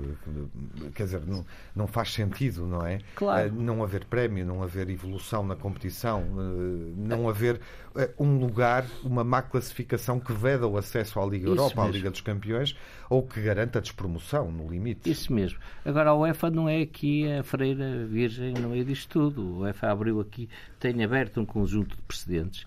Quer 0.94 1.02
dizer, 1.02 1.26
não, 1.26 1.44
não 1.74 1.88
faz 1.88 2.12
sentido, 2.12 2.66
não 2.66 2.86
é? 2.86 3.00
Claro. 3.16 3.48
Eh, 3.48 3.50
não 3.50 3.82
haver 3.82 4.04
prémio, 4.04 4.46
não 4.46 4.62
haver 4.62 4.88
evolução 4.90 5.44
na 5.44 5.56
competição, 5.56 6.22
eh, 6.22 6.92
não 6.96 7.28
haver 7.28 7.60
eh, 7.96 8.10
um 8.16 8.38
lugar, 8.38 8.86
uma 9.02 9.24
má 9.24 9.42
classificação 9.42 10.20
que 10.20 10.32
veda 10.32 10.68
o 10.68 10.78
acesso 10.78 11.18
à 11.18 11.26
Liga 11.26 11.48
Europa, 11.48 11.82
à 11.82 11.88
Liga 11.88 12.12
dos 12.12 12.20
Campeões, 12.20 12.76
ou 13.08 13.24
que 13.24 13.42
garanta 13.42 13.80
a 13.80 13.82
despromoção, 13.82 14.52
no 14.52 14.70
limite. 14.70 15.10
Isso 15.10 15.32
mesmo. 15.32 15.58
Agora, 15.84 16.10
a 16.10 16.14
UEFA 16.14 16.48
não 16.48 16.68
é 16.68 16.80
aqui 16.80 17.28
a 17.28 17.42
freira 17.42 18.06
virgem 18.06 18.54
no 18.54 18.68
meio 18.68 18.84
disto 18.84 19.08
tudo. 19.08 19.56
A 19.56 19.58
UEFA 19.62 19.90
abriu 19.90 20.20
aqui, 20.20 20.48
tem 20.80 21.04
aberto 21.04 21.40
um 21.40 21.46
conjunto 21.46 21.94
de 21.94 22.02
precedentes. 22.02 22.64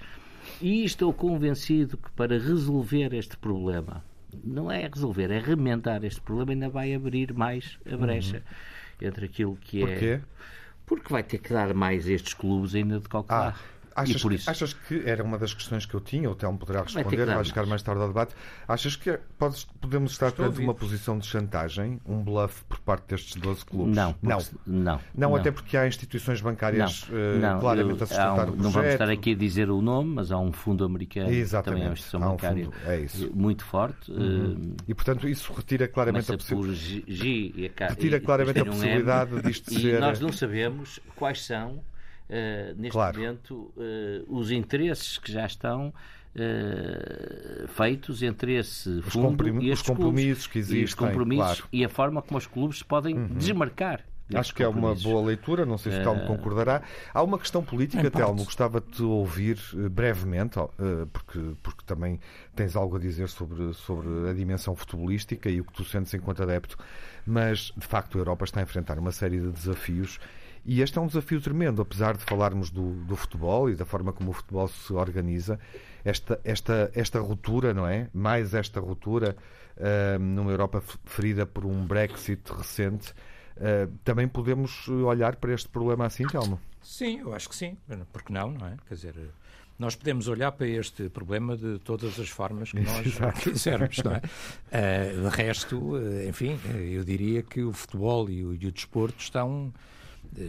E 0.61 0.85
estou 0.85 1.11
convencido 1.11 1.97
que 1.97 2.11
para 2.11 2.37
resolver 2.37 3.13
este 3.13 3.35
problema, 3.35 4.03
não 4.43 4.71
é 4.71 4.87
resolver, 4.87 5.31
é 5.31 5.39
remendar 5.39 6.03
este 6.03 6.21
problema, 6.21 6.51
ainda 6.51 6.69
vai 6.69 6.93
abrir 6.93 7.33
mais 7.33 7.77
a 7.91 7.97
brecha 7.97 8.37
uhum. 9.01 9.07
entre 9.07 9.25
aquilo 9.25 9.57
que 9.57 9.83
é. 9.83 9.87
Porquê? 9.87 10.21
Porque 10.85 11.11
vai 11.11 11.23
ter 11.23 11.39
que 11.39 11.51
dar 11.51 11.73
mais 11.73 12.07
estes 12.07 12.33
clubes 12.33 12.75
ainda 12.75 12.99
de 12.99 13.09
calcular. 13.09 13.57
Ah. 13.57 13.72
Achas, 13.95 14.23
que, 14.23 14.35
isso... 14.35 14.49
achas 14.49 14.73
que 14.73 15.03
era 15.05 15.23
uma 15.23 15.37
das 15.37 15.53
questões 15.53 15.85
que 15.85 15.93
eu 15.93 16.01
tinha, 16.01 16.29
o 16.29 16.35
Telmo 16.35 16.57
poderá 16.57 16.81
responder, 16.81 17.25
vai, 17.25 17.35
vai 17.35 17.45
chegar 17.45 17.65
mais 17.65 17.81
tarde 17.81 18.01
ao 18.01 18.07
debate. 18.07 18.33
Achas 18.67 18.95
que 18.95 19.19
podes, 19.37 19.65
podemos 19.79 20.11
estar 20.11 20.31
perante 20.31 20.59
uma 20.59 20.73
posição 20.73 21.17
de 21.17 21.27
chantagem, 21.27 22.01
um 22.05 22.23
bluff 22.23 22.63
por 22.65 22.79
parte 22.79 23.07
destes 23.09 23.35
12 23.35 23.65
clubes? 23.65 23.95
Não, 23.95 24.15
não. 24.21 24.37
Não, 24.39 24.39
não, 24.65 25.01
não, 25.15 25.35
até 25.35 25.51
porque 25.51 25.77
há 25.77 25.87
instituições 25.87 26.41
bancárias 26.41 27.07
não, 27.39 27.57
uh, 27.57 27.61
claramente 27.61 27.99
eu, 27.99 28.03
a 28.03 28.07
sustentar 28.07 28.29
um, 28.29 28.31
o 28.31 28.35
projeto. 28.35 28.63
Não 28.63 28.71
vamos 28.71 28.89
estar 28.89 29.09
aqui 29.09 29.31
a 29.31 29.35
dizer 29.35 29.69
o 29.69 29.81
nome, 29.81 30.15
mas 30.15 30.31
há 30.31 30.39
um 30.39 30.51
fundo 30.51 30.83
americano 30.83 31.29
Exatamente. 31.29 31.65
também 31.65 31.83
é 31.83 31.87
uma 31.87 31.93
instituição 31.93 32.19
um 32.21 32.31
bancária 32.31 32.65
fundo, 32.65 32.75
é 32.85 33.07
muito 33.33 33.63
forte. 33.63 34.11
Uhum. 34.11 34.71
Uh, 34.71 34.75
e, 34.87 34.93
portanto, 34.93 35.27
isso 35.27 35.53
retira 35.53 35.87
claramente 35.87 36.31
a 36.31 36.37
possibilidade. 36.37 37.03
G, 37.07 37.71
retira 37.79 38.19
claramente 38.19 38.59
a 38.59 38.65
possibilidade 38.65 39.35
um 39.35 39.41
disto 39.41 39.71
e 39.71 39.81
ser. 39.81 39.97
E 39.97 39.99
nós 39.99 40.19
não 40.19 40.31
sabemos 40.31 40.99
quais 41.15 41.45
são 41.45 41.81
uh, 42.29 42.75
neste 42.75 42.91
claro. 42.91 43.19
momento, 43.19 43.73
uh, 43.75 44.25
os 44.27 44.51
interesses 44.51 45.17
que 45.17 45.31
já 45.31 45.45
estão 45.45 45.93
uh, 46.35 47.67
feitos 47.67 48.23
entre 48.23 48.55
esse 48.55 48.89
os 48.89 49.13
fundo 49.13 49.61
e 49.61 49.71
os 49.71 49.81
compromissos 49.81 50.47
clubes, 50.47 50.47
que 50.47 50.59
existem. 50.59 50.81
E, 50.81 50.85
os 50.85 50.93
compromissos 50.93 51.61
claro. 51.61 51.69
e 51.71 51.85
a 51.85 51.89
forma 51.89 52.21
como 52.21 52.37
os 52.37 52.47
clubes 52.47 52.83
podem 52.83 53.15
uhum. 53.15 53.27
desmarcar 53.35 54.03
Acho 54.33 54.55
que 54.55 54.63
é 54.63 54.67
uma 54.67 54.95
boa 54.95 55.21
leitura, 55.21 55.65
não 55.65 55.77
sei 55.77 55.91
se 55.91 55.99
o 55.99 56.03
Telmo 56.03 56.25
concordará. 56.25 56.81
Há 57.13 57.21
uma 57.21 57.37
questão 57.37 57.63
política, 57.63 58.09
Telmo, 58.09 58.43
gostava 58.43 58.79
de 58.79 58.87
te 58.87 59.03
ouvir 59.03 59.59
brevemente, 59.91 60.57
porque, 61.11 61.39
porque 61.61 61.83
também 61.85 62.19
tens 62.55 62.75
algo 62.75 62.95
a 62.95 62.99
dizer 62.99 63.27
sobre, 63.27 63.73
sobre 63.73 64.29
a 64.29 64.33
dimensão 64.33 64.75
futebolística 64.75 65.49
e 65.49 65.59
o 65.59 65.65
que 65.65 65.73
tu 65.73 65.83
sentes 65.83 66.13
enquanto 66.13 66.41
adepto, 66.41 66.77
mas 67.25 67.73
de 67.77 67.85
facto 67.85 68.17
a 68.17 68.21
Europa 68.21 68.45
está 68.45 68.61
a 68.61 68.63
enfrentar 68.63 68.97
uma 68.97 69.11
série 69.11 69.39
de 69.39 69.51
desafios 69.51 70.19
e 70.65 70.81
este 70.81 70.97
é 70.97 71.01
um 71.01 71.07
desafio 71.07 71.41
tremendo, 71.41 71.81
apesar 71.81 72.15
de 72.15 72.23
falarmos 72.23 72.69
do, 72.69 72.93
do 73.03 73.15
futebol 73.15 73.69
e 73.69 73.75
da 73.75 73.85
forma 73.85 74.13
como 74.13 74.31
o 74.31 74.33
futebol 74.33 74.67
se 74.67 74.93
organiza, 74.93 75.59
esta, 76.05 76.39
esta, 76.43 76.91
esta 76.95 77.19
ruptura, 77.19 77.73
não 77.73 77.85
é? 77.85 78.09
Mais 78.13 78.53
esta 78.53 78.79
ruptura 78.79 79.35
uh, 79.77 80.19
numa 80.19 80.51
Europa 80.51 80.81
ferida 81.05 81.45
por 81.45 81.65
um 81.65 81.85
Brexit 81.85 82.41
recente, 82.49 83.11
uh, 83.57 83.91
também 84.05 84.27
podemos 84.27 84.87
olhar 84.87 85.35
para 85.35 85.53
este 85.53 85.67
problema 85.67 86.05
assim, 86.05 86.25
Telmo? 86.27 86.59
Sim, 86.81 87.19
eu 87.19 87.33
acho 87.33 87.49
que 87.49 87.55
sim. 87.55 87.77
Porque 88.11 88.31
não, 88.31 88.51
não 88.51 88.67
é? 88.67 88.77
Quer 88.87 88.95
dizer, 88.95 89.15
nós 89.77 89.95
podemos 89.95 90.29
olhar 90.29 90.51
para 90.53 90.67
este 90.67 91.09
problema 91.09 91.57
de 91.57 91.77
todas 91.79 92.17
as 92.19 92.29
formas 92.29 92.71
que 92.71 92.79
nós 92.79 93.05
quisermos, 93.43 93.97
não 93.97 94.13
é? 94.13 94.21
Uh, 94.71 95.29
de 95.29 95.35
resto, 95.35 95.93
enfim, 96.27 96.57
eu 96.89 97.03
diria 97.03 97.43
que 97.43 97.63
o 97.63 97.73
futebol 97.73 98.29
e 98.29 98.45
o, 98.45 98.53
e 98.53 98.65
o 98.65 98.71
desporto 98.71 99.21
estão 99.21 99.73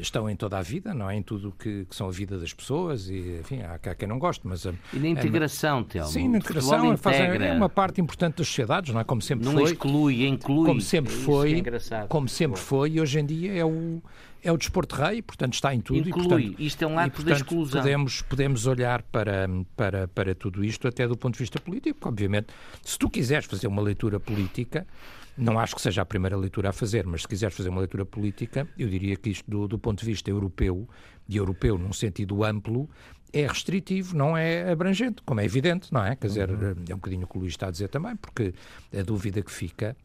estão 0.00 0.28
em 0.28 0.36
toda 0.36 0.58
a 0.58 0.62
vida, 0.62 0.94
não 0.94 1.10
é? 1.10 1.16
Em 1.16 1.22
tudo 1.22 1.52
que, 1.52 1.84
que 1.84 1.94
são 1.94 2.08
a 2.08 2.10
vida 2.10 2.38
das 2.38 2.52
pessoas 2.52 3.08
e, 3.08 3.40
enfim, 3.40 3.62
há, 3.62 3.74
há 3.74 3.94
quem 3.94 4.08
não 4.08 4.18
goste, 4.18 4.46
mas... 4.46 4.64
E 4.64 4.98
na 4.98 5.08
integração, 5.08 5.80
é, 5.80 5.84
Telmo. 5.84 6.10
Sim, 6.10 6.28
na 6.28 6.38
integração 6.38 6.96
faz, 6.96 7.16
é 7.18 7.52
uma 7.52 7.68
parte 7.68 8.00
importante 8.00 8.38
das 8.38 8.48
sociedades, 8.48 8.92
não 8.92 9.00
é? 9.00 9.04
Como 9.04 9.20
sempre 9.22 9.44
não 9.44 9.52
foi. 9.52 9.62
Não 9.62 9.70
exclui, 9.70 10.26
inclui. 10.26 10.66
Como 10.66 10.80
sempre 10.80 11.12
é 11.12 11.16
foi, 11.16 11.62
é 11.62 12.06
como 12.08 12.28
sempre 12.28 12.60
foi 12.60 12.92
e 12.92 13.00
hoje 13.00 13.18
em 13.18 13.26
dia 13.26 13.52
é 13.52 13.64
o 13.64 14.02
é 14.44 14.52
o 14.52 14.58
desporto 14.58 14.94
rei, 14.94 15.22
portanto 15.22 15.54
está 15.54 15.74
em 15.74 15.80
tudo. 15.80 16.06
Inclui. 16.06 16.22
E, 16.22 16.28
portanto, 16.28 16.60
isto 16.60 16.84
é 16.84 16.86
um 16.86 16.98
ato 16.98 17.08
e, 17.08 17.10
portanto, 17.12 17.28
da 17.28 17.36
exclusão. 17.36 17.80
Podemos, 17.80 18.22
podemos 18.22 18.66
olhar 18.66 19.02
para, 19.02 19.48
para, 19.74 20.06
para 20.06 20.34
tudo 20.34 20.62
isto 20.62 20.86
até 20.86 21.08
do 21.08 21.16
ponto 21.16 21.32
de 21.32 21.38
vista 21.38 21.58
político, 21.58 21.98
porque, 21.98 22.08
obviamente, 22.08 22.48
se 22.82 22.98
tu 22.98 23.08
quiseres 23.08 23.46
fazer 23.46 23.66
uma 23.66 23.80
leitura 23.80 24.20
política, 24.20 24.86
não 25.36 25.58
acho 25.58 25.74
que 25.74 25.82
seja 25.82 26.02
a 26.02 26.04
primeira 26.04 26.36
leitura 26.36 26.70
a 26.70 26.72
fazer, 26.72 27.06
mas 27.06 27.22
se 27.22 27.28
quiseres 27.28 27.56
fazer 27.56 27.68
uma 27.68 27.80
leitura 27.80 28.04
política, 28.06 28.68
eu 28.78 28.88
diria 28.88 29.16
que 29.16 29.30
isto, 29.30 29.50
do, 29.50 29.66
do 29.66 29.78
ponto 29.78 30.00
de 30.00 30.06
vista 30.06 30.30
europeu, 30.30 30.88
e 31.28 31.36
europeu 31.36 31.78
num 31.78 31.92
sentido 31.92 32.44
amplo, 32.44 32.88
é 33.32 33.46
restritivo, 33.46 34.16
não 34.16 34.36
é 34.36 34.70
abrangente, 34.70 35.22
como 35.24 35.40
é 35.40 35.44
evidente, 35.44 35.92
não 35.92 36.04
é? 36.04 36.14
Quer 36.14 36.28
dizer, 36.28 36.50
uhum. 36.50 36.74
é 36.88 36.94
um 36.94 36.98
bocadinho 36.98 37.24
o 37.24 37.28
que 37.28 37.36
o 37.36 37.40
Luís 37.40 37.52
está 37.52 37.66
a 37.66 37.70
dizer 37.70 37.88
também, 37.88 38.14
porque 38.16 38.54
a 38.96 39.02
dúvida 39.02 39.42
que 39.42 39.50
fica 39.50 39.96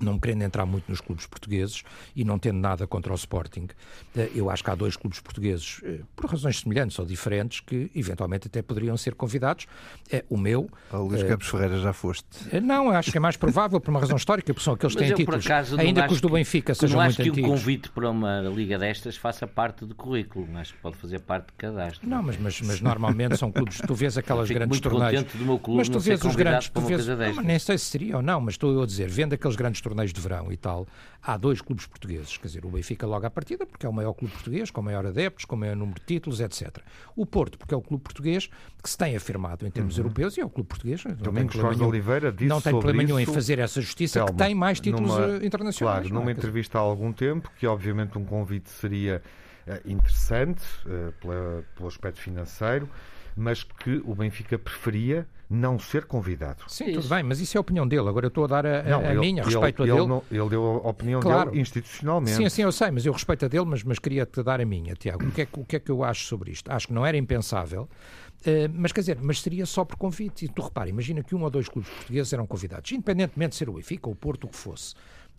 não 0.00 0.18
querendo 0.18 0.42
entrar 0.42 0.66
muito 0.66 0.88
nos 0.88 1.00
clubes 1.00 1.26
portugueses 1.26 1.82
e 2.14 2.24
não 2.24 2.38
tendo 2.38 2.58
nada 2.58 2.86
contra 2.86 3.12
o 3.12 3.16
Sporting, 3.16 3.68
eh, 4.16 4.30
eu 4.34 4.50
acho 4.50 4.62
que 4.62 4.70
há 4.70 4.74
dois 4.74 4.96
clubes 4.96 5.20
portugueses, 5.20 5.80
eh, 5.84 6.00
por 6.14 6.30
razões 6.30 6.60
semelhantes 6.60 6.98
ou 6.98 7.06
diferentes, 7.06 7.60
que 7.60 7.90
eventualmente 7.94 8.46
até 8.46 8.62
poderiam 8.62 8.96
ser 8.96 9.14
convidados. 9.14 9.66
É 10.10 10.24
o 10.28 10.36
meu. 10.36 10.68
A 10.90 10.98
Luís 10.98 11.22
uh, 11.22 11.26
Campos 11.26 11.48
Ferreira 11.48 11.78
já 11.78 11.92
foste. 11.92 12.26
Não, 12.62 12.90
acho 12.90 13.10
que 13.10 13.18
é 13.18 13.20
mais 13.20 13.36
provável 13.36 13.80
por 13.80 13.90
uma 13.90 14.00
razão 14.00 14.16
histórica, 14.16 14.52
porque 14.52 14.64
são 14.64 14.74
aqueles 14.74 14.94
que 14.94 15.02
têm 15.02 15.14
títulos, 15.14 15.46
acaso, 15.46 15.78
ainda 15.78 16.06
que 16.06 16.12
os 16.12 16.20
do 16.20 16.28
Benfica 16.28 16.72
que, 16.72 16.78
sejam 16.78 17.00
muito 17.00 17.20
antigos. 17.20 17.26
Não 17.26 17.32
acho 17.32 17.40
que 17.40 17.40
um 17.40 17.56
convite 17.56 17.90
para 17.90 18.10
uma 18.10 18.40
liga 18.42 18.78
destas 18.78 19.16
faça 19.16 19.46
parte 19.46 19.84
do 19.84 19.94
currículo, 19.94 20.46
acho 20.56 20.74
que 20.74 20.80
pode 20.80 20.96
fazer 20.96 21.20
parte 21.20 21.46
de 21.46 21.52
cadastro. 21.54 22.08
Não, 22.08 22.22
mas, 22.22 22.36
mas, 22.38 22.60
mas 22.60 22.80
normalmente 22.80 23.36
são 23.36 23.50
clubes, 23.50 23.80
tu 23.86 23.94
vês 23.94 24.16
aquelas 24.18 24.48
grandes 24.48 24.80
muito 24.80 24.88
torneios. 24.88 25.24
do 25.24 25.44
meu 25.44 25.58
clube 25.58 25.78
mas 25.78 25.88
tu 25.88 25.98
vês 25.98 26.22
os 26.22 26.34
grandes, 26.34 26.68
tu 26.68 26.80
vês, 26.80 27.06
não, 27.06 27.42
nem 27.42 27.58
sei 27.58 27.78
se 27.78 27.86
seria 27.86 28.16
ou 28.16 28.22
não, 28.22 28.40
mas 28.40 28.54
estou 28.54 28.72
eu 28.72 28.82
a 28.82 28.86
dizer, 28.86 29.08
vendo 29.08 29.34
aqueles 29.34 29.56
grandes 29.56 29.80
torneios 29.86 30.12
de 30.12 30.20
verão 30.20 30.50
e 30.50 30.56
tal, 30.56 30.86
há 31.22 31.36
dois 31.36 31.60
clubes 31.60 31.86
portugueses, 31.86 32.36
quer 32.36 32.48
dizer, 32.48 32.64
o 32.64 32.70
Benfica 32.70 33.06
logo 33.06 33.24
à 33.24 33.30
partida, 33.30 33.64
porque 33.64 33.86
é 33.86 33.88
o 33.88 33.92
maior 33.92 34.12
clube 34.14 34.34
português, 34.34 34.68
com 34.68 34.82
maior 34.82 35.06
adeptos, 35.06 35.44
com 35.44 35.54
maior 35.54 35.76
número 35.76 36.00
de 36.00 36.06
títulos, 36.06 36.40
etc. 36.40 36.78
O 37.14 37.24
Porto, 37.24 37.56
porque 37.56 37.72
é 37.72 37.76
o 37.76 37.80
clube 37.80 38.02
português 38.02 38.48
que 38.82 38.90
se 38.90 38.98
tem 38.98 39.14
afirmado 39.14 39.64
em 39.64 39.70
termos 39.70 39.96
uhum. 39.96 40.04
europeus 40.04 40.36
e 40.36 40.40
é 40.40 40.44
o 40.44 40.50
clube 40.50 40.68
português. 40.68 41.04
Domingos 41.18 41.54
Jorge 41.54 41.82
Oliveira 41.82 42.32
disse 42.32 42.48
Não 42.48 42.60
tem 42.60 42.72
problema 42.72 43.02
nenhum 43.02 43.20
em 43.20 43.26
fazer 43.26 43.60
essa 43.60 43.80
justiça, 43.80 44.20
Telma, 44.20 44.32
que 44.32 44.38
tem 44.38 44.54
mais 44.54 44.80
títulos 44.80 45.10
numa, 45.10 45.26
eh, 45.26 45.46
internacionais. 45.46 46.00
Claro, 46.00 46.14
numa 46.14 46.30
é? 46.30 46.32
entrevista 46.32 46.78
há 46.78 46.80
algum 46.80 47.12
tempo, 47.12 47.50
que 47.58 47.66
obviamente 47.66 48.18
um 48.18 48.24
convite 48.24 48.68
seria 48.70 49.22
uh, 49.66 49.88
interessante 49.88 50.64
uh, 50.86 51.12
pela, 51.20 51.64
pelo 51.76 51.88
aspecto 51.88 52.20
financeiro, 52.20 52.88
mas 53.36 53.62
que 53.62 54.02
o 54.04 54.14
Benfica 54.14 54.58
preferia 54.58 55.26
não 55.48 55.78
ser 55.78 56.04
convidado. 56.06 56.64
Sim, 56.66 56.86
isso. 56.86 57.00
tudo 57.00 57.08
bem, 57.08 57.22
mas 57.22 57.40
isso 57.40 57.56
é 57.56 57.58
a 57.58 57.60
opinião 57.60 57.86
dele. 57.86 58.08
Agora 58.08 58.26
eu 58.26 58.28
estou 58.28 58.44
a 58.44 58.46
dar 58.48 58.66
a, 58.66 58.82
não, 58.82 59.00
a 59.00 59.12
ele, 59.12 59.20
minha, 59.20 59.44
respeito 59.44 59.82
ele, 59.82 59.92
a 59.92 59.94
dele. 59.94 60.06
Não, 60.06 60.22
ele 60.30 60.48
deu 60.48 60.82
a 60.84 60.88
opinião 60.88 61.20
claro. 61.20 61.50
dele 61.50 61.62
institucionalmente. 61.62 62.36
Sim, 62.36 62.48
sim, 62.48 62.62
eu 62.62 62.72
sei, 62.72 62.90
mas 62.90 63.06
eu 63.06 63.12
respeito 63.12 63.44
a 63.44 63.48
dele, 63.48 63.64
mas, 63.64 63.84
mas 63.84 63.98
queria-te 63.98 64.42
dar 64.42 64.60
a 64.60 64.64
minha, 64.64 64.94
Tiago. 64.94 65.24
O 65.24 65.30
que, 65.30 65.42
é, 65.42 65.48
o 65.52 65.64
que 65.64 65.76
é 65.76 65.80
que 65.80 65.90
eu 65.90 66.02
acho 66.02 66.26
sobre 66.26 66.50
isto? 66.50 66.70
Acho 66.70 66.88
que 66.88 66.92
não 66.92 67.06
era 67.06 67.16
impensável, 67.16 67.82
uh, 67.82 68.48
mas 68.74 68.90
quer 68.90 69.00
dizer, 69.00 69.18
mas 69.20 69.40
seria 69.40 69.64
só 69.66 69.84
por 69.84 69.96
convite. 69.96 70.46
E 70.46 70.48
tu 70.48 70.62
repara, 70.62 70.88
imagina 70.88 71.22
que 71.22 71.34
um 71.34 71.42
ou 71.42 71.50
dois 71.50 71.68
clubes 71.68 71.90
portugueses 71.90 72.32
eram 72.32 72.46
convidados, 72.46 72.90
independentemente 72.90 73.50
de 73.50 73.56
ser 73.56 73.68
o 73.68 73.74
Benfica 73.74 74.08
ou 74.08 74.14
o 74.14 74.16
Porto, 74.16 74.44
o 74.44 74.48
que 74.48 74.56
fosse. 74.56 74.94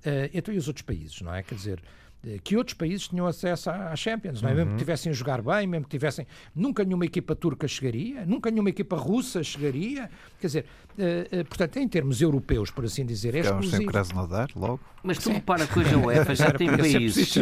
Uh, 0.06 0.30
então 0.34 0.54
e 0.54 0.58
os 0.58 0.68
outros 0.68 0.84
países, 0.84 1.22
não 1.22 1.34
é? 1.34 1.44
Quer 1.44 1.56
dizer, 1.56 1.84
que 2.44 2.56
outros 2.58 2.74
países 2.74 3.08
tinham 3.08 3.26
acesso 3.26 3.70
à 3.70 3.96
Champions, 3.96 4.42
não 4.42 4.50
é? 4.50 4.52
Uhum. 4.52 4.58
mesmo 4.58 4.72
que 4.74 4.78
tivessem 4.78 5.10
a 5.12 5.14
jogar 5.14 5.42
bem, 5.42 5.68
mesmo 5.68 5.86
que 5.86 5.92
tivessem. 5.92 6.26
Nunca 6.56 6.84
nenhuma 6.84 7.06
equipa 7.06 7.36
turca 7.36 7.68
chegaria, 7.68 8.26
nunca 8.26 8.50
nenhuma 8.50 8.70
equipa 8.70 8.96
russa 8.96 9.44
chegaria. 9.44 10.10
Quer 10.40 10.48
dizer, 10.48 10.66
uh, 10.98 11.42
uh, 11.42 11.46
portanto, 11.46 11.78
em 11.78 11.88
termos 11.88 12.22
europeus, 12.22 12.72
por 12.72 12.86
assim 12.86 13.06
dizer, 13.06 13.36
é 13.36 13.44
Ficamos 13.44 13.70
sem 13.70 13.86
Krasnodar, 13.86 14.50
logo. 14.56 14.80
Mas 15.04 15.20
tu 15.20 15.30
repara 15.30 15.66
que 15.66 15.80
hoje 15.80 15.94
a 15.94 15.98
UEFA 16.00 16.36
já 16.36 16.52
tem 16.52 16.76
países. 16.76 17.38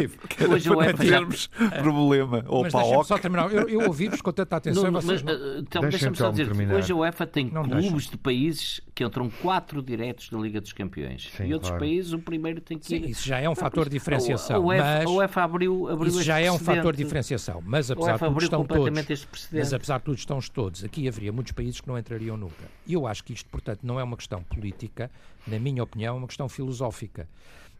Hoje 0.48 0.68
a 0.68 0.76
UEFA 0.76 1.04
já. 1.04 1.20
problema. 1.82 2.44
Ou 2.46 2.62
mas 2.62 3.06
só 3.06 3.18
terminar. 3.18 3.52
Eu, 3.52 3.68
eu 3.68 3.80
ouvi-vos 3.86 4.20
com 4.20 4.32
tanta 4.32 4.56
atenção. 4.56 4.84
Não, 4.84 4.92
mas, 4.92 5.22
não... 5.22 5.58
então, 5.58 5.82
deixa-me 5.82 6.16
só 6.16 6.30
dizer 6.30 6.48
hoje 6.72 6.92
a 6.92 6.96
UEFA 6.96 7.26
tem 7.26 7.50
não 7.50 7.64
clubes 7.64 7.90
deixa. 7.90 8.10
de 8.10 8.18
países 8.18 8.80
que 8.94 9.04
entram 9.04 9.28
quatro 9.28 9.82
diretos 9.82 10.30
da 10.30 10.38
Liga 10.38 10.60
dos 10.60 10.72
Campeões. 10.72 11.30
Sim, 11.36 11.46
e 11.46 11.54
outros 11.54 11.70
claro. 11.70 11.84
países, 11.84 12.12
o 12.12 12.18
primeiro 12.18 12.60
tem 12.60 12.78
que 12.78 12.94
ir. 12.94 13.02
Sim, 13.02 13.10
isso 13.10 13.26
já 13.26 13.38
é 13.38 13.48
um 13.48 13.54
fator 13.54 13.84
de 13.84 13.90
diferenciação. 13.90 14.56
A 14.56 14.75
UEFA, 14.82 15.10
a 15.10 15.12
UEFA 15.12 15.42
abriu, 15.42 15.88
abriu 15.88 16.08
Isso 16.08 16.22
já 16.22 16.40
é 16.40 16.50
um 16.50 16.58
fator 16.58 16.94
de 16.94 17.02
diferenciação. 17.02 17.62
Mas 17.64 17.90
apesar 17.90 18.18
de 18.18 18.24
tudo 18.24 18.42
estão 18.42 18.64
todos. 18.64 19.08
Mas 19.52 19.72
apesar 19.72 19.98
de 19.98 20.04
tudo 20.04 20.18
estão 20.18 20.40
todos. 20.40 20.84
Aqui 20.84 21.08
haveria 21.08 21.32
muitos 21.32 21.52
países 21.52 21.80
que 21.80 21.88
não 21.88 21.98
entrariam 21.98 22.36
nunca. 22.36 22.64
E 22.86 22.94
eu 22.94 23.06
acho 23.06 23.24
que 23.24 23.32
isto, 23.32 23.48
portanto, 23.50 23.80
não 23.82 23.98
é 23.98 24.04
uma 24.04 24.16
questão 24.16 24.42
política, 24.42 25.10
na 25.46 25.58
minha 25.58 25.82
opinião, 25.82 26.16
é 26.16 26.18
uma 26.18 26.26
questão 26.26 26.48
filosófica. 26.48 27.28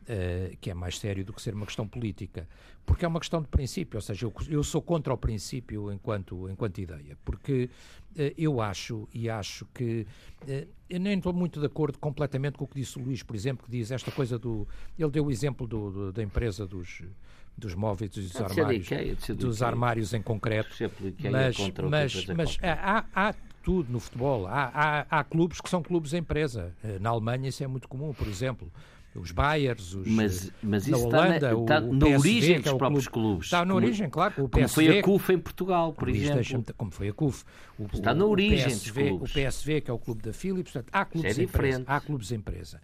Uh, 0.09 0.57
que 0.61 0.71
é 0.71 0.75
mais 0.75 1.01
sério 1.01 1.25
do 1.25 1.33
que 1.33 1.43
ser 1.43 1.53
uma 1.53 1.67
questão 1.67 1.85
política, 1.89 2.49
porque 2.85 3.05
é 3.05 3.09
uma 3.09 3.19
questão 3.19 3.43
de 3.43 3.49
princípio, 3.49 3.99
ou 3.99 4.01
seja, 4.01 4.25
eu, 4.25 4.33
eu 4.49 4.63
sou 4.63 4.81
contra 4.81 5.13
o 5.13 5.17
princípio 5.17 5.93
enquanto, 5.93 6.49
enquanto 6.49 6.79
ideia, 6.81 7.19
porque 7.25 7.69
uh, 8.17 8.21
eu 8.39 8.61
acho 8.61 9.09
e 9.13 9.29
acho 9.29 9.67
que 9.75 10.07
uh, 10.43 10.69
eu 10.89 11.01
nem 11.01 11.19
estou 11.19 11.33
muito 11.33 11.59
de 11.59 11.67
acordo 11.67 11.99
completamente 11.99 12.57
com 12.57 12.65
o 12.65 12.69
que 12.69 12.77
disse 12.77 12.97
o 12.97 13.03
Luís, 13.03 13.25
por 13.25 13.35
exemplo, 13.35 13.67
que 13.67 13.73
diz 13.73 13.91
esta 13.91 14.13
coisa 14.13 14.39
do. 14.39 14.69
Ele 14.97 15.11
deu 15.11 15.27
o 15.27 15.31
exemplo 15.33 15.67
do, 15.67 15.91
do, 15.91 16.13
da 16.13 16.23
empresa 16.23 16.65
dos, 16.65 17.03
dos 17.59 17.75
móveis 17.75 18.17
e 18.17 18.21
dos 18.21 18.37
armários, 18.37 18.89
dos 19.37 19.61
armários 19.61 20.15
em 20.15 20.23
concreto. 20.23 20.73
Mas, 21.91 22.27
mas, 22.27 22.27
mas 22.29 22.59
há, 22.63 23.05
há 23.13 23.35
tudo 23.65 23.91
no 23.91 23.99
futebol. 23.99 24.47
Há, 24.47 24.71
há, 24.73 25.19
há 25.19 25.25
clubes 25.25 25.61
que 25.61 25.69
são 25.69 25.83
clubes 25.83 26.13
empresa. 26.13 26.73
Na 27.01 27.11
Alemanha 27.11 27.49
isso 27.49 27.65
é 27.65 27.67
muito 27.67 27.89
comum, 27.89 28.15
por 28.15 28.29
exemplo 28.29 28.71
os 29.19 29.31
Bayers, 29.31 29.95
os 29.95 30.07
mas, 30.07 30.53
mas 30.63 30.87
isso 30.87 30.97
Holanda, 30.97 31.37
está 31.37 31.53
na, 31.53 31.61
está 31.61 31.81
o, 31.81 31.93
na 31.93 32.07
origem 32.07 32.61
dos 32.61 32.73
é 32.73 32.77
próprios 32.77 33.09
clube, 33.09 33.29
clubes. 33.29 33.47
Está 33.47 33.65
na 33.65 33.75
como, 33.75 33.87
origem, 33.87 34.11
claro. 34.11 34.45
O 34.45 34.49
PSV, 34.49 34.57
como 34.57 34.69
foi 34.69 34.99
a 34.99 35.03
CUF 35.03 35.33
em 35.33 35.39
Portugal, 35.39 35.93
por 35.93 36.09
exemplo. 36.09 36.75
Como 36.77 36.91
foi 36.91 37.09
a 37.09 37.13
CUF. 37.13 37.45
O, 37.79 37.85
está 37.93 38.15
na 38.15 38.25
origem 38.25 38.67
o 38.67 38.71
PSV, 38.71 39.03
dos 39.03 39.09
clubes. 39.09 39.31
O 39.31 39.35
PSV, 39.35 39.81
que 39.81 39.91
é 39.91 39.95
o 39.95 39.99
clube 39.99 40.23
da 40.23 40.33
Philips. 40.33 40.73
Portanto, 40.73 40.91
há 40.93 41.05
clubes 41.05 41.39
é 41.39 41.43
empresa. 41.43 41.85
Há 41.87 42.01
clubes 42.01 42.33
empresa. 42.33 42.81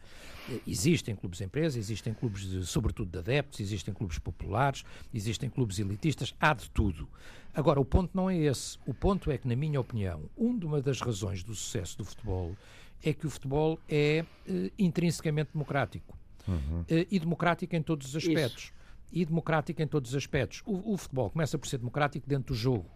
Existem 0.67 1.15
clubes 1.15 1.41
empresa, 1.41 1.79
existem 1.79 2.13
clubes, 2.13 2.43
de, 2.43 2.67
sobretudo 2.67 3.11
de 3.11 3.19
adeptos, 3.19 3.61
existem 3.61 3.95
clubes 3.95 4.19
populares, 4.19 4.85
existem 5.15 5.49
clubes 5.49 5.79
elitistas, 5.79 6.35
há 6.41 6.53
de 6.53 6.69
tudo. 6.71 7.09
Agora, 7.55 7.81
o 7.81 7.85
ponto 7.85 8.11
não 8.15 8.29
é 8.29 8.37
esse. 8.37 8.79
O 8.87 8.93
ponto 8.93 9.31
é 9.31 9.39
que, 9.39 9.47
na 9.47 9.55
minha 9.55 9.81
opinião, 9.81 10.23
uma 10.37 10.81
das 10.81 11.01
razões 11.01 11.43
do 11.43 11.55
sucesso 11.55 11.99
do 11.99 12.05
futebol 12.05 12.57
é 13.03 13.13
que 13.13 13.27
o 13.27 13.31
futebol 13.31 13.79
é 13.89 14.25
eh, 14.49 14.71
intrinsecamente 14.79 15.51
democrático 15.53 16.17
uhum. 16.47 16.85
e 16.89 17.19
democrática 17.19 17.77
em 17.77 17.83
todos 17.83 18.09
os 18.09 18.17
aspectos. 18.17 18.65
Isso. 18.65 18.73
E 19.13 19.25
democrática 19.25 19.83
em 19.83 19.87
todos 19.87 20.11
os 20.11 20.17
aspectos. 20.17 20.63
O, 20.65 20.95
o, 20.95 20.97
futebol 20.97 21.31
começa 21.31 21.59
por 21.59 21.67
ser 21.67 21.79
democrático 21.79 22.27
dentro 22.29 22.55
do 22.55 22.59
jogo. 22.59 22.87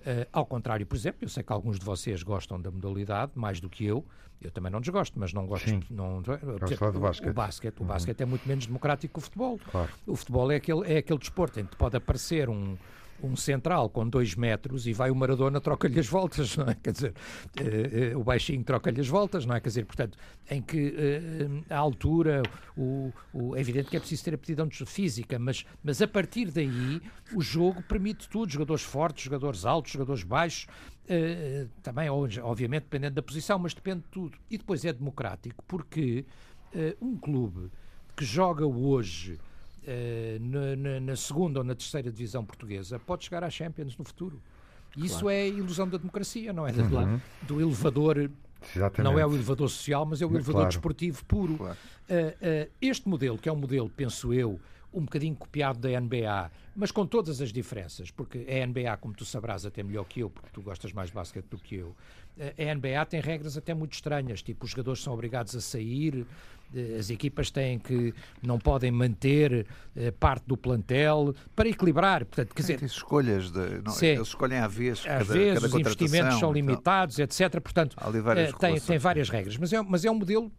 Uh, 0.00 0.26
ao 0.32 0.46
contrário, 0.46 0.84
por 0.86 0.96
exemplo, 0.96 1.18
eu 1.22 1.28
sei 1.28 1.42
que 1.42 1.52
alguns 1.52 1.78
de 1.78 1.84
vocês 1.84 2.22
gostam 2.22 2.60
da 2.60 2.70
modalidade 2.70 3.32
mais 3.34 3.60
do 3.60 3.68
que 3.68 3.84
eu. 3.84 4.04
Eu 4.40 4.50
também 4.50 4.72
não 4.72 4.80
desgosto, 4.80 5.18
mas 5.18 5.32
não 5.32 5.46
gosto. 5.46 5.68
Sim. 5.68 5.82
Não, 5.88 6.20
do 6.20 7.00
basquete. 7.00 7.30
O 7.30 7.32
basquete, 7.32 7.78
o 7.78 7.82
uhum. 7.82 7.86
basquete 7.88 8.20
é 8.22 8.24
muito 8.24 8.48
menos 8.48 8.66
democrático 8.66 9.14
que 9.14 9.18
o 9.18 9.22
futebol. 9.22 9.60
Claro. 9.70 9.92
O 10.06 10.16
futebol 10.16 10.50
é 10.50 10.56
aquele, 10.56 10.92
é 10.92 10.98
aquele 10.98 11.18
desporto 11.18 11.60
em 11.60 11.66
que 11.66 11.76
pode 11.76 11.96
aparecer 11.96 12.48
um, 12.48 12.76
um 13.22 13.36
central 13.36 13.88
com 13.88 14.08
dois 14.08 14.34
metros 14.34 14.86
e 14.86 14.92
vai 14.92 15.10
o 15.10 15.14
Maradona 15.14 15.60
troca-lhe 15.60 15.98
as 15.98 16.06
voltas, 16.06 16.56
não 16.56 16.66
é? 16.66 16.74
Quer 16.74 16.92
dizer, 16.92 17.14
uh, 17.60 18.16
uh, 18.16 18.20
o 18.20 18.24
baixinho 18.24 18.62
troca-lhe 18.64 19.00
as 19.00 19.08
voltas, 19.08 19.46
não 19.46 19.54
é? 19.54 19.60
Quer 19.60 19.68
dizer, 19.68 19.84
portanto, 19.84 20.18
em 20.50 20.60
que 20.60 20.88
uh, 20.88 21.64
a 21.70 21.76
altura, 21.76 22.42
o, 22.76 23.12
o, 23.32 23.56
é 23.56 23.60
evidente 23.60 23.90
que 23.90 23.96
é 23.96 24.00
preciso 24.00 24.24
ter 24.24 24.34
aptidão 24.34 24.68
física, 24.70 25.38
mas, 25.38 25.64
mas 25.82 26.02
a 26.02 26.08
partir 26.08 26.50
daí 26.50 27.00
o 27.34 27.40
jogo 27.40 27.82
permite 27.82 28.28
tudo, 28.28 28.50
jogadores 28.50 28.82
fortes, 28.82 29.24
jogadores 29.24 29.64
altos, 29.64 29.92
jogadores 29.92 30.22
baixos, 30.22 30.66
também, 31.82 32.08
obviamente, 32.08 32.84
dependendo 32.84 33.16
da 33.16 33.22
posição, 33.22 33.58
mas 33.58 33.74
depende 33.74 34.00
de 34.00 34.08
tudo. 34.08 34.38
E 34.50 34.56
depois 34.56 34.84
é 34.84 34.92
democrático, 34.92 35.62
porque 35.66 36.24
um 37.00 37.18
clube 37.18 37.70
que 38.16 38.24
joga 38.24 38.64
hoje 38.64 39.38
na, 40.40 40.76
na, 40.76 41.00
na, 41.00 41.16
segunda 41.16 41.60
ou 41.60 41.64
na 41.64 41.74
terceira 41.74 42.10
divisão 42.10 42.44
portuguesa 42.44 42.98
pode 42.98 43.24
chegar 43.24 43.42
à 43.42 43.50
Champions 43.50 43.96
no 43.96 44.04
futuro. 44.04 44.40
Isso 44.96 45.20
claro. 45.20 45.30
é 45.30 45.42
a 45.42 45.48
ilusão 45.48 45.88
da 45.88 45.98
democracia, 45.98 46.52
não 46.52 46.66
é? 46.66 46.72
Uhum. 46.72 47.20
Do 47.42 47.60
elevador. 47.60 48.30
Exatamente. 48.74 49.12
Não 49.12 49.18
é 49.18 49.26
o 49.26 49.34
elevador 49.34 49.68
social, 49.68 50.06
mas 50.06 50.22
é 50.22 50.26
o 50.26 50.28
elevador 50.28 50.54
claro. 50.54 50.68
desportivo 50.68 51.24
puro. 51.24 51.56
Claro. 51.56 51.78
Uh, 52.08 52.14
uh, 52.14 52.70
este 52.80 53.08
modelo, 53.08 53.38
que 53.38 53.48
é 53.48 53.52
um 53.52 53.56
modelo, 53.56 53.90
penso 53.90 54.32
eu, 54.32 54.60
um 54.92 55.02
bocadinho 55.02 55.34
copiado 55.34 55.78
da 55.78 56.00
NBA, 56.00 56.50
mas 56.74 56.90
com 56.90 57.06
todas 57.06 57.40
as 57.40 57.52
diferenças, 57.52 58.10
porque 58.10 58.38
a 58.38 58.66
NBA, 58.66 58.96
como 58.98 59.14
tu 59.14 59.24
sabrás 59.24 59.64
até 59.64 59.82
melhor 59.82 60.04
que 60.04 60.20
eu, 60.20 60.30
porque 60.30 60.48
tu 60.52 60.62
gostas 60.62 60.92
mais 60.92 61.08
de 61.08 61.14
basquete 61.14 61.46
do 61.46 61.58
que 61.58 61.76
eu, 61.76 61.94
a 62.38 62.74
NBA 62.74 63.04
tem 63.06 63.20
regras 63.20 63.56
até 63.56 63.74
muito 63.74 63.92
estranhas, 63.92 64.42
tipo 64.42 64.64
os 64.64 64.70
jogadores 64.70 65.02
são 65.02 65.12
obrigados 65.12 65.54
a 65.54 65.60
sair, 65.60 66.26
as 66.98 67.10
equipas 67.10 67.50
têm 67.50 67.78
que 67.78 68.14
não 68.42 68.58
podem 68.58 68.90
manter 68.90 69.66
eh, 69.94 70.10
parte 70.10 70.44
do 70.46 70.56
plantel 70.56 71.34
para 71.54 71.68
equilibrar. 71.68 72.24
Portanto, 72.24 72.54
quer 72.54 72.62
dizer, 72.62 72.82
escolhas 72.82 73.50
de, 73.50 73.82
não, 73.84 73.94
eles 74.00 74.28
escolhem 74.28 74.58
à 74.58 74.68
vez, 74.68 75.00
à 75.00 75.18
cada, 75.18 75.24
vez 75.24 75.54
cada 75.54 75.66
os 75.66 75.74
investimentos 75.74 76.38
são 76.38 76.52
limitados, 76.52 77.18
etc. 77.18 77.60
Portanto, 77.60 77.96
eh, 78.36 78.52
tem, 78.58 78.80
tem 78.80 78.98
várias 78.98 79.28
regras, 79.28 79.56
mas 79.58 79.72
é, 79.72 79.82
mas 79.82 80.04
é 80.04 80.10
um 80.10 80.14
modelo 80.14 80.50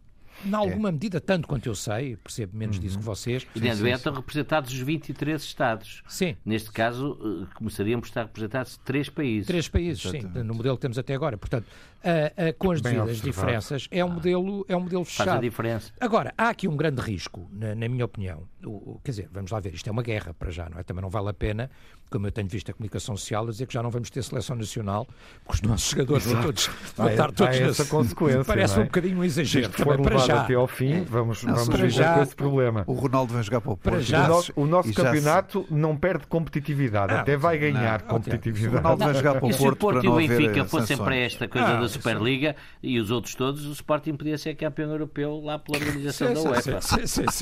em 0.44 0.54
alguma 0.54 0.88
é. 0.88 0.92
medida, 0.92 1.20
tanto 1.20 1.46
quanto 1.46 1.66
eu 1.66 1.74
sei, 1.74 2.16
percebo 2.16 2.56
menos 2.56 2.76
uhum. 2.76 2.82
disso 2.82 2.98
que 2.98 3.04
vocês. 3.04 3.46
E 3.54 3.60
dentro 3.60 3.86
estão 3.86 4.14
representados 4.14 4.72
os 4.72 4.78
23 4.78 5.42
Estados. 5.42 6.02
Sim. 6.08 6.36
Neste 6.44 6.70
caso, 6.70 7.18
eh, 7.22 7.54
começariam 7.54 8.00
por 8.00 8.06
estar 8.06 8.22
representados 8.22 8.78
três 8.84 9.08
países. 9.08 9.46
Três 9.46 9.68
países, 9.68 10.04
Exatamente. 10.04 10.38
sim, 10.38 10.42
no 10.42 10.54
modelo 10.54 10.76
que 10.76 10.82
temos 10.82 10.98
até 10.98 11.14
agora. 11.14 11.36
Portanto, 11.36 11.66
uh, 12.04 12.50
uh, 12.50 12.54
com 12.58 12.70
as 12.70 12.80
devidas 12.80 13.20
diferenças, 13.20 13.88
é 13.90 14.04
um, 14.04 14.10
modelo, 14.10 14.64
é 14.68 14.76
um 14.76 14.80
modelo 14.80 15.04
fechado. 15.04 15.26
Faz 15.26 15.38
a 15.38 15.40
diferença. 15.40 15.92
Agora, 16.00 16.34
há 16.36 16.50
aqui 16.50 16.68
um 16.68 16.76
grande 16.76 17.00
risco, 17.00 17.48
na, 17.50 17.74
na 17.74 17.88
minha 17.88 18.04
opinião. 18.04 18.46
O, 18.64 18.70
o, 18.70 19.00
quer 19.02 19.10
dizer, 19.12 19.28
vamos 19.32 19.50
lá 19.50 19.60
ver, 19.60 19.74
isto 19.74 19.88
é 19.88 19.92
uma 19.92 20.02
guerra 20.02 20.34
para 20.34 20.50
já, 20.50 20.68
não 20.68 20.78
é? 20.78 20.82
Também 20.82 21.02
não 21.02 21.10
vale 21.10 21.30
a 21.30 21.34
pena 21.34 21.70
como 22.14 22.28
eu 22.28 22.32
tenho 22.32 22.46
visto 22.46 22.70
a 22.70 22.72
comunicação 22.72 23.16
social, 23.16 23.44
a 23.44 23.50
dizer 23.50 23.66
que 23.66 23.74
já 23.74 23.82
não 23.82 23.90
vamos 23.90 24.08
ter 24.08 24.22
seleção 24.22 24.54
nacional, 24.54 25.04
porque 25.44 25.64
os 25.64 25.68
nossos 25.68 25.90
jogadores 25.90 26.24
vão 26.26 26.42
todos 26.42 26.70
vão 26.96 27.08
estar 27.08 27.32
todos 27.32 27.56
essa 27.56 27.84
consequência. 27.86 28.44
Parece 28.44 28.78
é? 28.78 28.82
um 28.82 28.84
bocadinho 28.84 29.18
um 29.18 29.24
exagero. 29.24 29.72
Se 29.72 29.82
for 29.82 30.00
para 30.00 30.18
já. 30.18 30.42
até 30.42 30.54
ao 30.54 30.68
fim, 30.68 31.02
vamos, 31.02 31.42
não, 31.42 31.56
vamos 31.56 31.80
ver 31.80 31.90
já, 31.90 32.14
com 32.14 32.22
esse 32.22 32.36
problema. 32.36 32.84
O 32.86 32.92
Ronaldo 32.92 33.34
vai 33.34 33.42
jogar 33.42 33.60
para 33.60 33.72
o 33.72 33.76
Porto. 33.76 34.00
Já, 34.00 34.26
o 34.26 34.28
nosso, 34.28 34.52
o 34.54 34.66
nosso 34.66 34.94
campeonato 34.94 35.64
se... 35.66 35.74
não 35.74 35.96
perde 35.96 36.26
competitividade, 36.28 37.14
ah, 37.14 37.20
até 37.20 37.36
vai 37.36 37.58
ganhar 37.58 38.02
não, 38.02 38.08
competitividade. 38.08 38.76
O 38.76 38.78
Ronaldo 38.78 39.04
vai 39.04 39.14
jogar 39.14 39.34
para 39.34 39.38
o 39.38 39.50
Porto. 39.50 39.54
E 39.54 39.58
se 39.58 39.68
o 39.68 39.76
Porto 39.76 40.04
e 40.04 40.08
o 40.08 40.16
Benfica 40.16 40.64
fossem 40.64 40.96
para 40.96 41.16
esta 41.16 41.48
coisa 41.48 41.66
ah, 41.66 41.80
da 41.80 41.88
Superliga 41.94 42.56
e 42.82 42.98
os 42.98 43.10
outros 43.10 43.34
todos, 43.34 43.66
o 43.66 43.72
Sporting 43.72 44.14
podia 44.14 44.38
ser 44.38 44.54
campeão 44.54 44.90
europeu 44.90 45.40
lá 45.42 45.58
pela 45.58 45.78
organização 45.78 46.32
da 46.32 46.40
UEFA. 46.40 46.80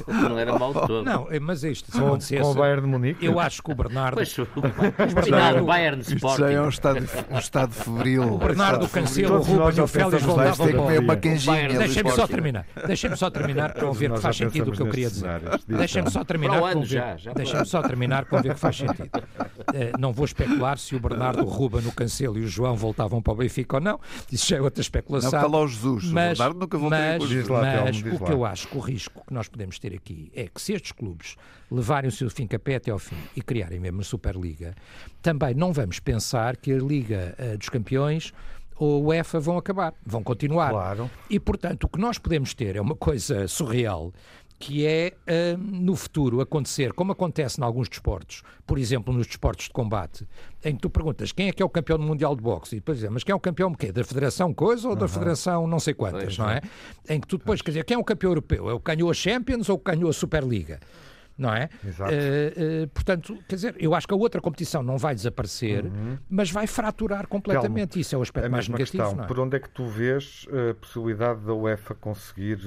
Não 0.28 0.38
era 0.38 0.58
mal 0.58 0.72
de 0.72 0.86
todo. 0.86 1.04
Não, 1.04 1.28
mas 1.40 1.64
isto, 1.64 1.90
se 2.20 2.38
com 2.38 2.50
o 2.50 2.54
Bayern 2.54 2.82
de 2.82 2.88
Munique. 2.88 3.24
Eu 3.24 3.38
acho 3.38 3.62
que 3.62 3.72
o 3.72 3.74
Bernardo. 3.74 4.20
Bernardo 5.14 5.64
Bayern 5.64 6.00
Sporting. 6.00 6.42
Isso 6.42 6.44
é 6.44 6.62
um 6.62 6.68
estado, 6.68 7.08
um 7.30 7.38
estado 7.38 7.72
febril. 7.72 8.34
O 8.34 8.38
Bernardo, 8.38 8.84
o 8.84 8.88
Cancelo, 8.88 9.36
o 9.36 9.42
Ruben 9.42 9.76
e 9.76 9.80
o 9.80 9.86
Félix 9.86 10.22
voltavam 10.22 10.86
para 11.06 11.16
canjinha. 11.16 11.68
Deixem-me 11.78 12.10
só 12.12 12.26
terminar. 12.26 12.66
Deixem-me 12.86 13.16
só 13.16 13.30
terminar 13.30 13.72
para 13.72 13.90
ver 13.90 14.12
que 14.12 14.20
faz 14.20 14.36
sentido 14.36 14.70
o 14.70 14.72
que 14.72 14.82
eu 14.82 14.90
queria 14.90 15.08
dizer. 15.08 15.40
Deixem-me 15.66 16.10
só 16.10 16.24
terminar 16.24 16.60
com 16.60 16.82
Deixem-me 17.34 17.66
só 17.66 17.82
terminar 17.82 18.24
com 18.26 18.40
ver 18.40 18.54
que 18.54 18.60
faz 18.60 18.76
sentido. 18.76 19.10
Uh, 19.12 19.98
não 19.98 20.12
vou 20.12 20.24
especular 20.24 20.78
se 20.78 20.94
o 20.94 21.00
Bernardo, 21.00 21.42
o 21.42 21.48
Ruben, 21.48 21.86
o 21.86 21.92
Cancelo 21.92 22.38
e 22.38 22.44
o 22.44 22.48
João 22.48 22.76
voltavam 22.76 23.22
para 23.22 23.32
o 23.32 23.36
Benfica 23.36 23.76
ou 23.76 23.80
não. 23.80 24.00
Isso 24.30 24.41
já 24.48 24.56
é 24.56 24.60
outra 24.60 24.80
especulação. 24.80 25.30
Não, 25.30 25.38
está 25.38 25.50
lá 25.50 25.62
o 25.62 25.68
Jesus. 25.68 26.04
Mas, 26.06 26.38
o 26.38 26.54
nunca 26.54 26.78
mas, 26.78 27.22
mas 27.22 28.20
o 28.20 28.24
que 28.24 28.32
eu 28.32 28.44
acho 28.44 28.68
que 28.68 28.76
o 28.76 28.80
risco 28.80 29.24
que 29.26 29.32
nós 29.32 29.48
podemos 29.48 29.78
ter 29.78 29.94
aqui 29.94 30.30
é 30.34 30.46
que 30.46 30.60
se 30.60 30.72
estes 30.72 30.92
clubes 30.92 31.36
levarem 31.70 32.08
o 32.08 32.12
seu 32.12 32.28
fim 32.30 32.46
capé 32.46 32.76
até 32.76 32.90
ao 32.90 32.98
fim 32.98 33.16
e 33.34 33.42
criarem 33.42 33.80
mesmo 33.80 34.00
a 34.00 34.04
Superliga, 34.04 34.74
também 35.20 35.54
não 35.54 35.72
vamos 35.72 35.98
pensar 35.98 36.56
que 36.56 36.72
a 36.72 36.78
Liga 36.78 37.34
uh, 37.38 37.56
dos 37.58 37.68
Campeões 37.68 38.32
ou 38.76 39.02
o 39.02 39.06
UEFA 39.08 39.38
vão 39.38 39.56
acabar, 39.56 39.94
vão 40.04 40.22
continuar. 40.22 40.70
Claro. 40.70 41.10
E, 41.30 41.38
portanto, 41.38 41.84
o 41.84 41.88
que 41.88 42.00
nós 42.00 42.18
podemos 42.18 42.52
ter 42.52 42.74
é 42.74 42.80
uma 42.80 42.96
coisa 42.96 43.46
surreal, 43.46 44.12
que 44.62 44.86
é 44.86 45.12
uh, 45.26 45.58
no 45.58 45.96
futuro 45.96 46.40
acontecer, 46.40 46.92
como 46.92 47.10
acontece 47.10 47.60
em 47.60 47.64
alguns 47.64 47.88
desportos, 47.88 48.44
por 48.64 48.78
exemplo, 48.78 49.12
nos 49.12 49.26
desportos 49.26 49.64
de 49.64 49.72
combate, 49.72 50.24
em 50.64 50.76
que 50.76 50.82
tu 50.82 50.88
perguntas 50.88 51.32
quem 51.32 51.48
é 51.48 51.52
que 51.52 51.60
é 51.60 51.66
o 51.66 51.68
campeão 51.68 51.98
do 51.98 52.04
Mundial 52.04 52.36
de 52.36 52.42
Boxe, 52.42 52.76
e 52.76 52.78
depois 52.78 52.98
dizes, 52.98 53.10
mas 53.10 53.24
quem 53.24 53.32
é 53.32 53.36
o 53.36 53.40
campeão 53.40 53.74
quê? 53.74 53.90
da 53.90 54.04
Federação 54.04 54.54
Coisa 54.54 54.86
ou 54.86 54.94
uhum. 54.94 55.00
da 55.00 55.08
Federação 55.08 55.66
não 55.66 55.80
sei 55.80 55.94
quantas, 55.94 56.22
pois, 56.22 56.38
não 56.38 56.48
é? 56.48 56.60
Em 57.08 57.20
que 57.20 57.26
tu 57.26 57.38
depois, 57.38 57.60
quer 57.60 57.72
dizer, 57.72 57.84
quem 57.84 57.96
é 57.96 57.98
o 57.98 58.04
campeão 58.04 58.30
europeu? 58.30 58.70
É 58.70 58.72
o 58.72 58.78
que 58.78 58.94
ganhou 58.94 59.10
a 59.10 59.14
Champions 59.14 59.68
ou 59.68 59.74
o 59.74 59.78
que 59.80 59.90
ganhou 59.90 60.08
a 60.08 60.12
Superliga? 60.12 60.78
Não 61.36 61.52
é? 61.52 61.68
Exato. 61.84 62.12
Uh, 62.12 62.84
uh, 62.84 62.88
portanto, 62.88 63.38
quer 63.48 63.56
dizer, 63.56 63.76
eu 63.78 63.94
acho 63.94 64.06
que 64.06 64.14
a 64.14 64.16
outra 64.16 64.40
competição 64.40 64.82
não 64.82 64.98
vai 64.98 65.14
desaparecer, 65.14 65.84
uhum. 65.84 66.18
mas 66.28 66.50
vai 66.50 66.66
fraturar 66.66 67.26
completamente. 67.26 67.98
Isso 67.98 68.14
é 68.14 68.18
o 68.18 68.22
aspecto 68.22 68.50
mais 68.50 68.68
negativo. 68.68 69.04
Questão, 69.04 69.24
é? 69.24 69.26
Por 69.26 69.40
onde 69.40 69.56
é 69.56 69.60
que 69.60 69.70
tu 69.70 69.86
vês 69.86 70.46
a 70.70 70.74
possibilidade 70.74 71.40
da 71.40 71.54
UEFA 71.54 71.94
conseguir, 71.94 72.58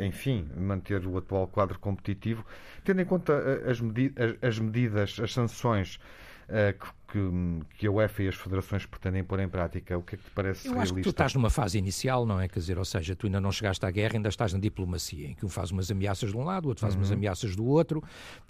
enfim, 0.00 0.48
manter 0.56 1.06
o 1.06 1.16
atual 1.18 1.46
quadro 1.46 1.78
competitivo, 1.78 2.44
tendo 2.84 3.00
em 3.00 3.04
conta 3.04 3.32
as, 3.68 3.80
medi 3.80 4.12
as, 4.16 4.50
as 4.50 4.58
medidas, 4.58 5.18
as 5.22 5.32
sanções 5.32 5.98
que, 6.48 6.86
que, 7.10 7.18
que 7.78 7.86
a 7.86 7.90
UEFA 7.90 8.22
e 8.22 8.28
as 8.28 8.34
federações 8.34 8.86
pretendem 8.86 9.24
pôr 9.24 9.40
em 9.40 9.48
prática, 9.48 9.96
o 9.98 10.02
que 10.02 10.14
é 10.14 10.18
que 10.18 10.24
te 10.24 10.30
parece 10.30 10.66
Eu 10.66 10.72
realista? 10.72 10.82
acho 10.82 10.94
que 10.94 11.02
tu 11.02 11.10
estás 11.10 11.34
numa 11.34 11.50
fase 11.50 11.76
inicial, 11.78 12.24
não 12.24 12.40
é? 12.40 12.48
Quer 12.48 12.58
dizer, 12.60 12.78
ou 12.78 12.84
seja, 12.84 13.14
tu 13.16 13.26
ainda 13.26 13.40
não 13.40 13.50
chegaste 13.52 13.84
à 13.84 13.90
guerra, 13.90 14.14
ainda 14.16 14.28
estás 14.28 14.52
na 14.52 14.58
diplomacia, 14.58 15.28
em 15.28 15.34
que 15.34 15.44
um 15.44 15.48
faz 15.48 15.70
umas 15.70 15.90
ameaças 15.90 16.30
de 16.30 16.36
um 16.36 16.44
lado, 16.44 16.66
o 16.66 16.68
outro 16.68 16.82
faz 16.82 16.94
Uhum. 16.94 17.00
umas 17.00 17.12
ameaças 17.12 17.56
do 17.56 17.64
outro, 17.66 18.02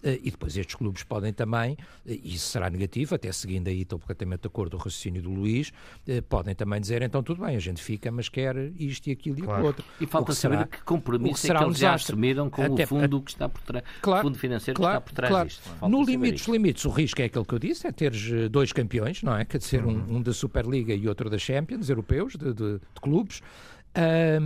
eh, 0.02 0.18
e 0.22 0.30
depois 0.30 0.56
estes 0.56 0.74
clubes 0.74 1.02
podem 1.02 1.32
também, 1.32 1.76
eh, 2.06 2.18
e 2.22 2.34
isso 2.34 2.48
será 2.48 2.68
negativo, 2.68 3.14
até 3.14 3.30
seguindo 3.32 3.68
aí, 3.68 3.82
estou 3.82 3.98
completamente 3.98 4.40
de 4.42 4.46
acordo 4.46 4.72
com 4.76 4.82
o 4.82 4.84
raciocínio 4.84 5.22
do 5.22 5.30
Luís, 5.30 5.72
eh, 6.06 6.20
podem 6.20 6.54
também 6.54 6.80
dizer, 6.80 7.02
então 7.02 7.22
tudo 7.22 7.44
bem, 7.44 7.56
a 7.56 7.61
gente 7.61 7.82
fica, 7.82 8.11
mas 8.11 8.28
quer 8.28 8.56
isto 8.78 9.06
e 9.08 9.12
aquilo 9.12 9.38
e 9.38 9.42
Claro. 9.42 9.52
aquilo 9.52 9.66
outro. 9.68 9.84
E 10.00 10.04
O 10.04 10.08
falta 10.08 10.32
que 10.32 10.38
saber 10.38 10.56
será- 10.56 10.66
que 10.68 10.78
o 10.80 10.84
compromisso 10.84 11.34
que 11.40 11.46
é 11.46 11.48
será 11.48 11.58
que 11.61 11.64
um 11.64 11.68
eles 11.68 11.78
já 11.78 11.88
desastre. 11.92 12.12
assumiram 12.12 12.50
com 12.50 12.62
Até- 12.62 12.84
o 12.84 12.86
fundo 12.86 13.20
que 13.22 13.30
está 13.30 13.48
por 13.48 13.62
trás, 13.62 13.84
Claro, 14.02 14.26
fundo 14.26 14.38
financeiro 14.38 14.76
claro, 14.78 15.00
que 15.00 15.02
está 15.02 15.11
por 15.11 15.14
trás 15.16 15.30
claro. 15.30 15.48
disto. 15.48 15.62
Falta 15.62 15.88
No 15.88 16.04
limite 16.04 16.32
dos 16.32 16.40
isto. 16.42 16.52
limites, 16.52 16.84
o 16.84 16.90
risco 16.90 17.20
é 17.22 17.24
aquele 17.24 17.44
que 17.44 17.54
eu 17.54 17.58
disse, 17.58 17.86
é 17.86 17.92
teres 17.92 18.49
dois 18.51 18.72
campeões, 18.72 19.22
não 19.22 19.36
é? 19.36 19.44
Quer 19.44 19.59
dizer, 19.59 19.84
Uhum. 19.84 20.05
um, 20.11 20.16
um 20.16 20.22
da 20.22 20.32
Superliga 20.32 20.92
e 20.94 21.09
outro 21.09 21.30
da 21.30 21.38
Champions, 21.38 21.88
europeus, 21.88 22.34
de, 22.36 22.53
de- 22.53 22.78
de 22.78 23.01
clubes. 23.01 23.40
Eh, 23.94 24.38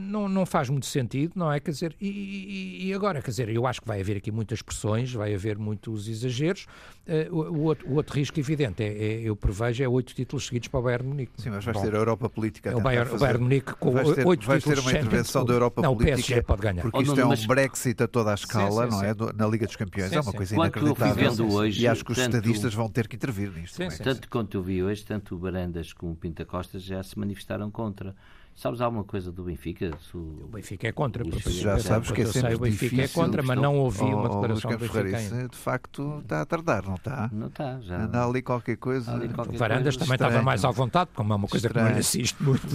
não, 0.00 0.28
não 0.28 0.46
faz 0.46 0.70
muito 0.70 0.86
sentido, 0.86 1.32
não 1.36 1.52
é? 1.52 1.60
Quer 1.60 1.70
dizer, 1.72 1.96
e, 2.00 2.88
e- 2.88 2.94
agora, 2.94 3.20
quer 3.20 3.30
dizer, 3.30 3.48
eu 3.50 3.66
acho 3.66 3.80
que 3.80 3.86
vai 3.86 4.00
haver 4.00 4.16
aqui 4.16 4.30
muitas 4.32 4.62
pressões, 4.62 5.12
vai 5.12 5.34
haver 5.34 5.58
muitos 5.58 6.08
exageros. 6.08 6.66
Eh, 7.06 7.28
o, 7.30 7.36
o 7.42 7.60
outro, 7.64 7.86
o 7.88 7.94
outro 7.96 8.14
risco 8.14 8.40
evidente, 8.40 8.82
é, 8.82 8.86
é- 8.86 9.20
eu 9.22 9.36
prevejo, 9.36 9.84
é 9.84 9.88
oito 9.88 10.14
títulos 10.14 10.46
seguidos 10.46 10.68
para 10.68 10.80
o 10.80 10.82
Bayern 10.84 11.06
Munique. 11.06 11.32
Sim, 11.36 11.50
mas 11.50 11.64
vais 11.64 11.76
Bom. 11.76 11.82
ter 11.82 11.94
a 11.94 11.98
Europa 11.98 12.30
Política 12.30 12.70
a 12.70 12.72
É 12.72 12.76
o 12.76 12.80
Bayern, 12.80 13.06
o 13.08 13.12
fazer- 13.12 13.24
Bayern 13.24 13.42
Munique 13.42 13.74
com 13.74 13.90
vais 13.92 14.12
ter, 14.14 14.26
oito 14.26 14.46
vais 14.46 14.64
ter 14.64 14.70
títulos 14.70 14.92
uma 14.92 14.98
intervenção 15.00 15.44
da 15.44 15.52
Europa 15.52 15.82
não, 15.82 15.94
Política 15.94 16.14
o 16.14 16.16
PSG 16.24 16.42
pode 16.42 16.62
ganhar. 16.62 16.82
porque 16.82 16.96
Oh, 16.98 17.02
isto 17.02 17.20
é 17.20 17.24
um 17.24 17.28
mas- 17.28 17.44
Brexit 17.46 18.02
a 18.02 18.08
toda 18.08 18.30
a 18.30 18.34
escala, 18.34 18.84
sim, 18.86 18.90
não 18.92 19.00
sim. 19.00 19.06
é? 19.06 19.14
Do- 19.14 19.32
Na 19.34 19.46
Liga 19.46 19.66
dos 19.66 19.76
Campeões 19.76 20.08
Sim, 20.08 20.16
é 20.16 20.20
uma 20.20 20.30
sim. 20.30 20.36
coisa 20.38 20.54
Quanto 20.54 20.78
inacreditável 20.78 21.30
vendo 21.30 21.52
hoje, 21.52 21.82
e 21.82 21.86
acho 21.86 22.04
que 22.04 22.12
os 22.12 22.16
tanto- 22.18 22.36
estadistas 22.36 22.72
vão 22.72 22.88
ter 22.88 23.06
que 23.08 23.16
intervir 23.16 23.50
nisto. 23.52 23.76
Sim, 23.76 23.90
sim. 23.90 24.02
Tanto 24.02 24.28
quanto 24.30 24.56
eu 24.56 24.62
vi 24.62 24.82
hoje, 24.82 25.04
tanto 25.04 25.34
o 25.34 25.38
Barandas 25.38 25.92
como 25.92 26.12
o 26.12 26.16
Pinta 26.16 26.44
Costa 26.46 26.78
já 26.78 27.02
se 27.02 27.18
manifestaram 27.18 27.70
contra. 27.70 28.14
Sabes 28.56 28.80
alguma 28.80 29.02
coisa 29.02 29.32
do 29.32 29.42
Benfica? 29.42 29.90
Se 30.08 30.16
o- 30.16 30.44
O 30.44 30.48
Benfica 30.48 30.86
é 30.86 30.92
contra. 30.92 31.24
Porque 31.24 31.50
já 31.50 31.76
sabes 31.80 32.12
que 32.12 32.20
é 32.20 32.24
eu 32.24 32.28
sei, 32.30 32.40
sempre 32.40 32.54
o 32.54 32.58
Benfica 32.60 33.02
é 33.02 33.08
contra, 33.08 33.42
mas 33.42 33.58
não 33.60 33.76
ouvi 33.78 34.04
uma 34.04 34.26
Oh, 34.26 34.28
declaração 34.28 34.70
do 34.70 34.78
Benfica 34.78 35.08
isso 35.18 35.48
de 35.48 35.56
facto 35.56 36.20
está 36.22 36.42
a 36.42 36.46
tardar, 36.46 36.84
não 36.86 36.94
está? 36.94 37.28
Não 37.32 37.48
está, 37.48 37.80
já. 37.80 38.02
Anda 38.04 38.24
ali 38.24 38.42
qualquer 38.42 38.76
coisa. 38.76 39.12
Ali 39.12 39.28
qualquer 39.28 39.56
O 39.56 39.58
Varandas 39.58 39.96
coisa 39.96 39.98
também 40.06 40.14
estava 40.14 40.30
estranho. 40.30 40.44
mais 40.46 40.64
à 40.64 40.70
vontade, 40.70 41.10
como 41.14 41.32
é 41.32 41.36
uma 41.36 41.48
coisa 41.48 41.68
que 41.68 41.74
não 41.76 41.88
lhe 41.88 41.98
Estranho. 41.98 42.22
assiste 42.24 42.42
muito. 42.44 42.64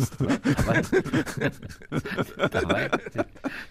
Está 2.44 2.62
bem. 2.66 2.90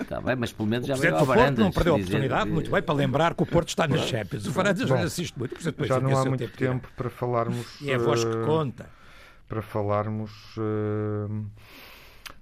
Está 0.00 0.20
bem, 0.20 0.36
mas 0.36 0.52
pelo 0.52 0.68
menos 0.68 0.86
já 0.86 0.94
O 0.94 0.98
veio 0.98 1.16
ao 1.16 1.26
Varandas. 1.26 1.58
não 1.64 1.70
perdeu 1.70 1.94
a 1.94 1.98
dizer- 1.98 2.08
oportunidade, 2.10 2.50
muito 2.50 2.70
bem, 2.70 2.82
para 2.82 2.94
lembrar 2.94 3.34
que 3.34 3.42
o 3.42 3.46
Porto 3.46 3.68
está 3.68 3.86
nas 3.86 4.00
Champions. 4.02 4.46
O 4.46 4.52
Varandas 4.52 4.88
não 4.88 4.96
lhe 4.96 5.02
assiste 5.02 5.38
muito, 5.38 5.50
por 5.52 5.58
isso 5.60 5.70
depois 5.70 5.88
Já 5.88 6.00
não 6.00 6.16
há 6.16 6.24
muito 6.24 6.48
tempo 6.48 6.88
para 6.96 7.10
falarmos. 7.10 7.80
E 7.80 7.90
é 7.90 7.94
a 7.96 7.98
voz 7.98 8.24
que 8.24 8.30
eh, 8.34 8.44
conta. 8.46 8.86
para 9.48 9.62
falarmos 9.62 10.30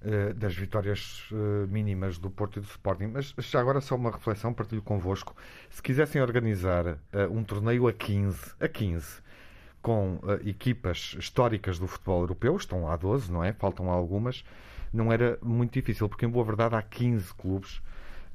eh, 0.02 0.32
das 0.32 0.54
vitórias 0.54 1.28
eh, 1.32 1.66
mínimas 1.66 2.18
do 2.18 2.30
Porto 2.30 2.58
e 2.58 2.60
do 2.60 2.66
Sporting. 2.66 3.06
Mas 3.06 3.34
já 3.38 3.60
agora 3.60 3.80
só 3.80 3.96
uma 3.96 4.10
reflexão, 4.10 4.52
partilho 4.52 4.82
convosco. 4.82 5.34
Se 5.70 5.82
quisessem 5.82 6.20
organizar 6.20 6.98
eh, 7.12 7.26
um 7.30 7.42
torneio 7.42 7.86
a 7.88 7.92
15, 7.92 8.54
a 8.60 8.68
15 8.68 9.26
com 9.82 10.18
equipas 10.44 11.14
históricas 11.16 11.78
do 11.78 11.86
futebol 11.86 12.20
europeu, 12.22 12.56
estão 12.56 12.86
lá 12.86 12.96
12, 12.96 13.30
não 13.30 13.44
é? 13.44 13.52
Faltam 13.52 13.88
algumas, 13.88 14.44
não 14.92 15.12
era 15.12 15.38
muito 15.40 15.74
difícil, 15.74 16.08
porque 16.08 16.26
em 16.26 16.28
boa 16.28 16.44
verdade 16.44 16.74
há 16.74 16.82
15 16.82 17.32
clubes 17.34 17.80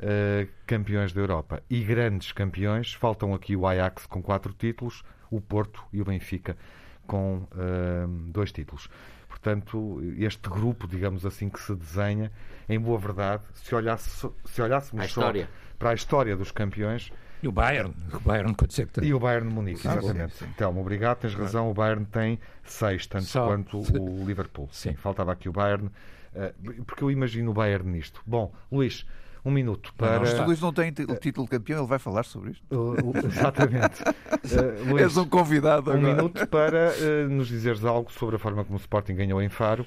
eh, 0.03 0.47
campeões 0.65 1.13
da 1.13 1.21
Europa 1.21 1.61
e 1.69 1.83
grandes 1.83 2.31
campeões. 2.31 2.91
Faltam 2.91 3.35
aqui 3.35 3.55
o 3.55 3.67
Ajax 3.67 4.07
com 4.07 4.19
quatro 4.19 4.51
títulos, 4.51 5.03
o 5.29 5.39
Porto 5.39 5.83
e 5.93 6.01
o 6.01 6.05
Benfica 6.05 6.57
com 7.05 7.47
eh, 7.55 8.07
dois 8.29 8.51
títulos. 8.51 8.89
Portanto, 9.41 9.99
este 10.17 10.47
grupo, 10.49 10.87
digamos 10.87 11.25
assim, 11.25 11.49
que 11.49 11.59
se 11.59 11.73
desenha, 11.75 12.31
em 12.69 12.79
boa 12.79 12.99
verdade, 12.99 13.41
se, 13.55 13.73
olhasse, 13.73 14.29
se 14.45 14.61
olhássemos 14.61 15.03
A 15.05 15.07
só 15.07 15.33
para 15.79 15.89
a 15.89 15.93
história 15.95 16.37
dos 16.37 16.51
campeões, 16.51 17.11
E 17.41 17.47
o 17.47 17.51
Bayern, 17.51 17.91
o 18.13 18.19
Bayern 18.19 18.55
sempre 18.69 19.01
tem. 19.01 19.09
e 19.09 19.13
o 19.15 19.19
Bayern 19.19 19.49
de 19.49 19.55
Munique, 19.55 19.87
exatamente. 19.87 20.35
sim, 20.35 20.45
sim. 20.45 20.51
Telmo, 20.55 20.79
obrigado, 20.81 21.17
tens 21.21 21.33
razão. 21.33 21.71
O 21.71 21.73
Bayern 21.73 22.05
tem 22.05 22.39
seis, 22.63 23.07
tanto 23.07 23.25
Só. 23.25 23.47
quanto 23.47 23.79
o 23.79 24.23
Liverpool. 24.27 24.69
Sim, 24.71 24.91
Sim. 24.91 24.95
faltava 24.95 25.31
aqui 25.31 25.49
o 25.49 25.51
Bayern, 25.51 25.89
eh, 26.35 26.53
porque 26.85 27.03
eu 27.03 27.09
imagino 27.09 27.49
o 27.49 27.53
Bayern 27.55 27.89
nisto. 27.89 28.21
Bom, 28.27 28.53
Luís, 28.71 29.07
um 29.43 29.51
minuto 29.51 29.93
para. 29.97 30.19
não 30.19 30.25
Se 30.25 30.31
está. 30.33 30.43
o 30.43 30.47
Luís 30.47 30.61
não 30.61 30.71
tem 30.73 30.89
o 30.89 31.15
título 31.15 31.45
de 31.47 31.51
campeão, 31.51 31.79
ele 31.79 31.87
vai 31.87 31.99
falar 31.99 32.23
sobre 32.23 32.51
isto. 32.51 32.63
Uh, 32.71 32.91
uh, 33.09 33.25
exatamente. 33.25 34.03
Eh, 34.43 34.89
Luís, 34.89 35.03
És 35.03 35.17
um 35.17 35.25
convidado 35.25 35.91
um 35.91 35.93
agora. 35.93 36.13
minuto 36.15 36.47
para 36.47 36.91
eh, 36.97 37.27
nos 37.29 37.47
dizeres 37.47 37.85
algo 37.85 38.11
sobre 38.11 38.37
a 38.37 38.39
forma 38.39 38.63
como 38.65 38.75
o 38.77 38.81
Sporting 38.81 39.13
ganhou 39.13 39.39
em 39.41 39.49
Faro. 39.49 39.85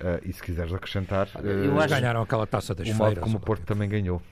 eh, 0.00 0.20
e 0.24 0.32
se 0.32 0.40
quiseres 0.40 0.72
acrescentar, 0.72 1.28
eu 1.34 1.40
eh, 1.50 1.66
acho- 1.66 1.78
Eles 1.80 1.86
ganharam 1.90 2.22
aquela 2.22 2.46
taça 2.46 2.74
das 2.76 2.86
o 2.88 2.94
modo 2.94 3.06
feiras. 3.08 3.24
como 3.24 3.38
o 3.38 3.40
Porto 3.40 3.64
também 3.64 3.88
ganhou. 3.88 4.22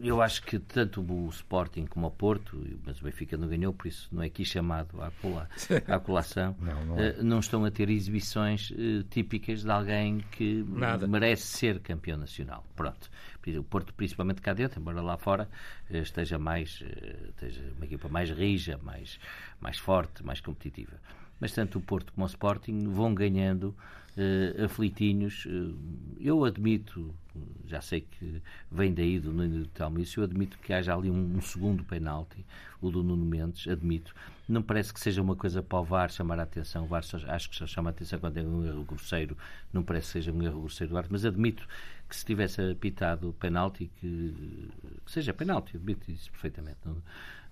Eu 0.00 0.22
acho 0.22 0.42
que 0.42 0.58
tanto 0.58 1.00
o 1.02 1.28
Sporting 1.28 1.86
como 1.86 2.06
o 2.06 2.10
Porto, 2.10 2.58
mas 2.84 3.00
o 3.00 3.04
Benfica 3.04 3.36
não 3.36 3.46
ganhou, 3.46 3.72
por 3.74 3.86
isso 3.88 4.08
não 4.10 4.22
é 4.22 4.26
aqui 4.26 4.44
chamado 4.44 5.00
à, 5.02 5.10
cola, 5.20 5.48
à 5.86 5.98
colação, 5.98 6.56
Não, 6.60 6.86
não 6.86 6.98
é. 6.98 7.08
eh, 7.08 7.22
não 7.22 7.38
estão 7.40 7.64
a 7.64 7.70
ter 7.70 7.90
exibições 7.90 8.72
eh, 8.72 9.04
típicas 9.10 9.62
de 9.62 9.70
alguém 9.70 10.18
que 10.32 10.64
Nada. 10.68 11.06
merece 11.06 11.42
ser 11.42 11.80
campeão 11.80 12.16
nacional. 12.16 12.64
Pronto. 12.74 13.10
O 13.58 13.62
Porto, 13.62 13.94
principalmente 13.94 14.40
cá 14.40 14.52
dentro, 14.54 14.80
embora 14.80 15.00
lá 15.00 15.16
fora 15.18 15.48
eh, 15.90 15.98
esteja 15.98 16.38
mais 16.38 16.82
esteja 17.28 17.62
uma 17.76 17.84
equipa 17.84 18.08
mais 18.08 18.30
rija, 18.30 18.78
mais, 18.82 19.20
mais 19.60 19.78
forte, 19.78 20.24
mais 20.24 20.40
competitiva. 20.40 20.98
Mas 21.40 21.52
tanto 21.52 21.78
o 21.78 21.82
Porto 21.82 22.12
como 22.12 22.24
o 22.24 22.28
Sporting 22.28 22.88
vão 22.88 23.14
ganhando 23.14 23.74
eh, 24.16 24.64
aflitinhos. 24.64 25.46
Eh, 25.46 25.74
eu 26.20 26.44
admito, 26.44 27.14
já 27.66 27.80
sei 27.80 28.00
que 28.00 28.40
vem 28.70 28.92
daí 28.92 29.20
do 29.20 29.32
Nuno 29.32 29.62
de 29.64 29.68
Talmice, 29.68 30.16
eu 30.16 30.24
admito 30.24 30.58
que 30.58 30.72
haja 30.72 30.94
ali 30.94 31.10
um, 31.10 31.36
um 31.36 31.40
segundo 31.42 31.84
penalti, 31.84 32.44
o 32.80 32.90
do 32.90 33.02
Nuno 33.02 33.24
Mendes, 33.24 33.66
admito. 33.68 34.14
Não 34.48 34.62
parece 34.62 34.94
que 34.94 35.00
seja 35.00 35.20
uma 35.20 35.36
coisa 35.36 35.62
para 35.62 35.78
o 35.78 35.84
VAR 35.84 36.10
chamar 36.10 36.38
a 36.40 36.44
atenção. 36.44 36.84
O 36.84 36.86
VAR 36.86 37.04
só- 37.04 37.18
acho 37.26 37.50
que 37.50 37.56
só 37.56 37.66
chama 37.66 37.90
a 37.90 37.92
atenção 37.92 38.18
quando 38.18 38.38
é 38.38 38.42
um 38.42 38.64
erro 38.64 38.84
grosseiro. 38.84 39.36
Não 39.72 39.82
parece 39.82 40.06
que 40.06 40.12
seja 40.14 40.32
um 40.32 40.42
erro 40.42 40.60
grosseiro 40.60 40.92
do 40.92 40.96
árbitro, 40.96 41.12
mas 41.14 41.24
admito 41.24 41.66
que 42.08 42.14
se 42.16 42.24
tivesse 42.24 42.60
apitado 42.70 43.34
penalti, 43.40 43.90
que, 44.00 44.68
que 45.04 45.10
seja 45.12 45.34
penalti, 45.34 45.76
admito 45.76 46.10
isso 46.10 46.30
perfeitamente. 46.30 46.78
Não, 46.84 46.96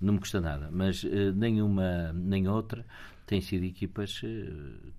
não 0.00 0.12
me 0.14 0.20
custa 0.20 0.40
nada. 0.40 0.70
Mas 0.72 1.04
eh, 1.04 1.32
nenhuma 1.32 2.12
nem 2.12 2.46
outra 2.48 2.84
têm 3.26 3.40
sido 3.40 3.64
equipas 3.64 4.20
eh, 4.24 4.52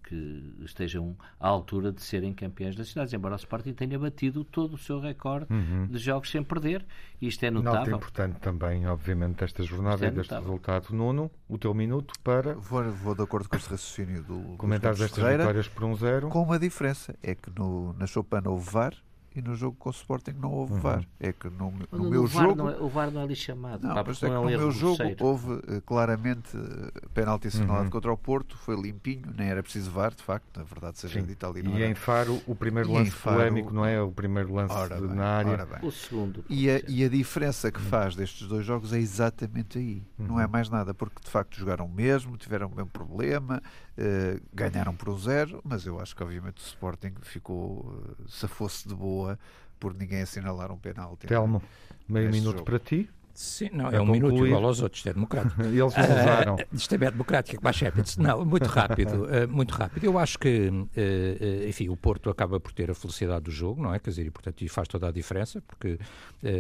que 0.03 0.53
estejam 0.63 1.15
à 1.39 1.47
altura 1.47 1.91
de 1.91 2.01
serem 2.01 2.33
campeões 2.33 2.75
nacionais, 2.75 3.13
embora 3.13 3.33
o 3.33 3.37
Sporting 3.37 3.73
tenha 3.73 3.97
batido 3.99 4.43
todo 4.43 4.73
o 4.73 4.77
seu 4.77 4.99
recorde 4.99 5.47
de 5.89 5.97
jogos 5.97 6.29
sem 6.29 6.43
perder. 6.43 6.85
Isto 7.21 7.45
é 7.45 7.51
Nota 7.51 7.69
notável. 7.69 7.95
importante 7.97 8.39
também, 8.39 8.87
obviamente, 8.87 9.37
desta 9.39 9.63
jornada 9.63 10.05
é 10.05 10.09
e 10.09 10.11
deste 10.11 10.31
notável. 10.31 10.51
resultado. 10.51 10.95
Nuno, 10.95 11.31
o 11.47 11.57
teu 11.57 11.73
minuto 11.73 12.13
para 12.23 12.53
Vou, 12.55 12.83
vou 12.91 13.15
de 13.15 13.21
acordo 13.23 13.47
com 13.49 13.55
este 13.55 13.69
raciocínio 13.69 14.23
do 14.23 14.57
Campos 14.57 15.01
estas 15.01 15.11
vitórias 15.37 15.67
por 15.67 15.83
um 15.83 15.95
zero. 15.95 16.29
com 16.29 16.41
uma 16.41 16.57
diferença. 16.59 17.15
É 17.21 17.35
que 17.35 17.49
no, 17.57 17.93
na 17.93 18.05
Chopin 18.05 18.41
houve 18.45 18.69
VAR 18.69 18.93
e 19.35 19.41
no 19.41 19.53
jogo 19.55 19.75
com 19.77 19.89
o 19.89 19.91
Sporting 19.91 20.31
não 20.39 20.51
houve 20.51 20.79
VAR. 20.79 21.05
É 21.19 21.33
que 21.33 21.49
no, 21.49 21.71
no 21.91 21.97
No 22.03 22.09
meu 22.09 22.25
VAR 22.25 22.43
jogo... 22.47 22.55
não 22.55 22.69
é- 22.69 22.77
o 22.79 22.87
VAR 22.87 23.11
não 23.11 23.21
é 23.21 23.23
ali 23.25 23.35
chamado. 23.35 23.85
Não, 23.87 23.93
pá, 23.93 24.03
mas 24.07 24.17
porque 24.19 24.25
é 24.25 24.29
que 24.29 24.33
não 24.35 24.43
no 24.43 24.49
meu 24.49 24.71
jogo 24.71 25.03
houve 25.19 25.53
eh, 25.67 25.81
claramente 25.85 26.55
eh, 26.57 27.07
penalti 27.13 27.47
assinalado 27.47 27.89
contra 27.89 28.11
o 28.11 28.17
Porto, 28.17 28.57
foi 28.57 28.75
limpinho, 28.79 29.33
nem 29.37 29.47
era 29.49 29.61
preciso 29.61 29.91
VAR, 29.91 30.13
de 30.13 30.23
facto, 30.23 30.57
na 30.57 30.63
verdade 30.63 30.97
seja 30.99 31.19
Sim. 31.19 31.25
dito 31.25 31.45
ali. 31.45 31.61
não 31.63 31.71
E 31.77 31.81
era. 31.83 31.91
em 31.91 31.95
Faro, 31.95 32.41
o 32.47 32.55
primeiro 32.55 32.89
E 32.89 32.93
lance 32.93 33.11
Faro- 33.11 33.37
polémico, 33.37 33.73
não 33.73 33.85
é? 33.85 34.01
O 34.01 34.11
primeiro 34.11 34.53
lance 34.53 34.73
Ora 34.73 34.95
de- 34.95 35.07
bem, 35.07 35.15
na 35.15 35.25
área. 35.25 35.51
ora 35.51 35.65
bem. 35.65 35.79
O 35.87 35.91
segundo. 35.91 36.45
E 36.49 36.69
a, 36.69 36.81
e 36.87 37.03
a 37.03 37.09
diferença 37.09 37.71
que 37.71 37.81
faz 37.81 38.15
destes 38.15 38.47
dois 38.47 38.65
jogos 38.65 38.93
é 38.93 38.97
exatamente 38.99 39.77
aí. 39.77 40.03
Não 40.17 40.39
é 40.39 40.47
mais 40.47 40.69
nada, 40.69 40.93
porque 40.93 41.21
de 41.23 41.29
facto 41.29 41.55
jogaram 41.57 41.85
o 41.85 41.89
mesmo, 41.89 42.37
tiveram 42.37 42.67
o 42.67 42.75
mesmo 42.75 42.89
problema, 42.89 43.61
eh, 43.97 44.39
ganharam 44.53 44.95
por 44.95 45.09
um 45.09 45.17
zero, 45.17 45.61
mas 45.63 45.85
eu 45.85 45.99
acho 45.99 46.15
que 46.15 46.23
obviamente 46.23 46.57
o 46.57 46.65
Sporting 46.65 47.13
ficou, 47.21 48.03
eh, 48.19 48.23
se 48.27 48.47
fosse 48.47 48.87
de 48.87 48.95
boa, 48.95 49.39
por 49.79 49.93
ninguém 49.93 50.21
assinalar 50.21 50.71
um 50.71 50.77
penalti. 50.77 51.27
Telmo, 51.27 51.61
meio 52.07 52.29
minuto 52.31 52.57
jogo. 52.57 52.65
para 52.65 52.79
ti. 52.79 53.09
Sim, 53.35 53.69
não, 53.73 53.89
é 53.89 53.99
um 53.99 54.05
minuto 54.05 54.47
igual 54.47 54.63
aos 54.63 54.81
outros, 54.81 54.99
isto 54.99 55.09
é 55.09 55.13
democrático. 55.13 55.61
Eles 55.67 55.93
usaram. 55.93 56.55
Ah, 56.57 56.65
isto 56.71 56.95
é 56.95 56.97
democrático 56.97 57.57
como 57.57 57.67
a 57.67 57.73
Champions. 57.73 58.15
Não, 58.15 58.45
muito 58.45 58.67
rápido, 58.67 59.27
eh, 59.29 59.45
muito 59.45 59.73
rápido. 59.73 60.05
Eu 60.05 60.17
acho 60.17 60.39
que, 60.39 60.71
eh, 60.95 61.65
enfim, 61.67 61.89
o 61.89 61.97
Porto 61.97 62.29
acaba 62.29 62.61
por 62.61 62.71
ter 62.71 62.89
a 62.89 62.95
felicidade 62.95 63.43
do 63.43 63.51
jogo, 63.51 63.83
não 63.83 63.93
é? 63.93 63.99
Quer 63.99 64.11
dizer, 64.11 64.25
e 64.25 64.31
portanto 64.31 64.65
faz 64.69 64.87
toda 64.87 65.09
a 65.09 65.11
diferença, 65.11 65.61
porque 65.61 65.99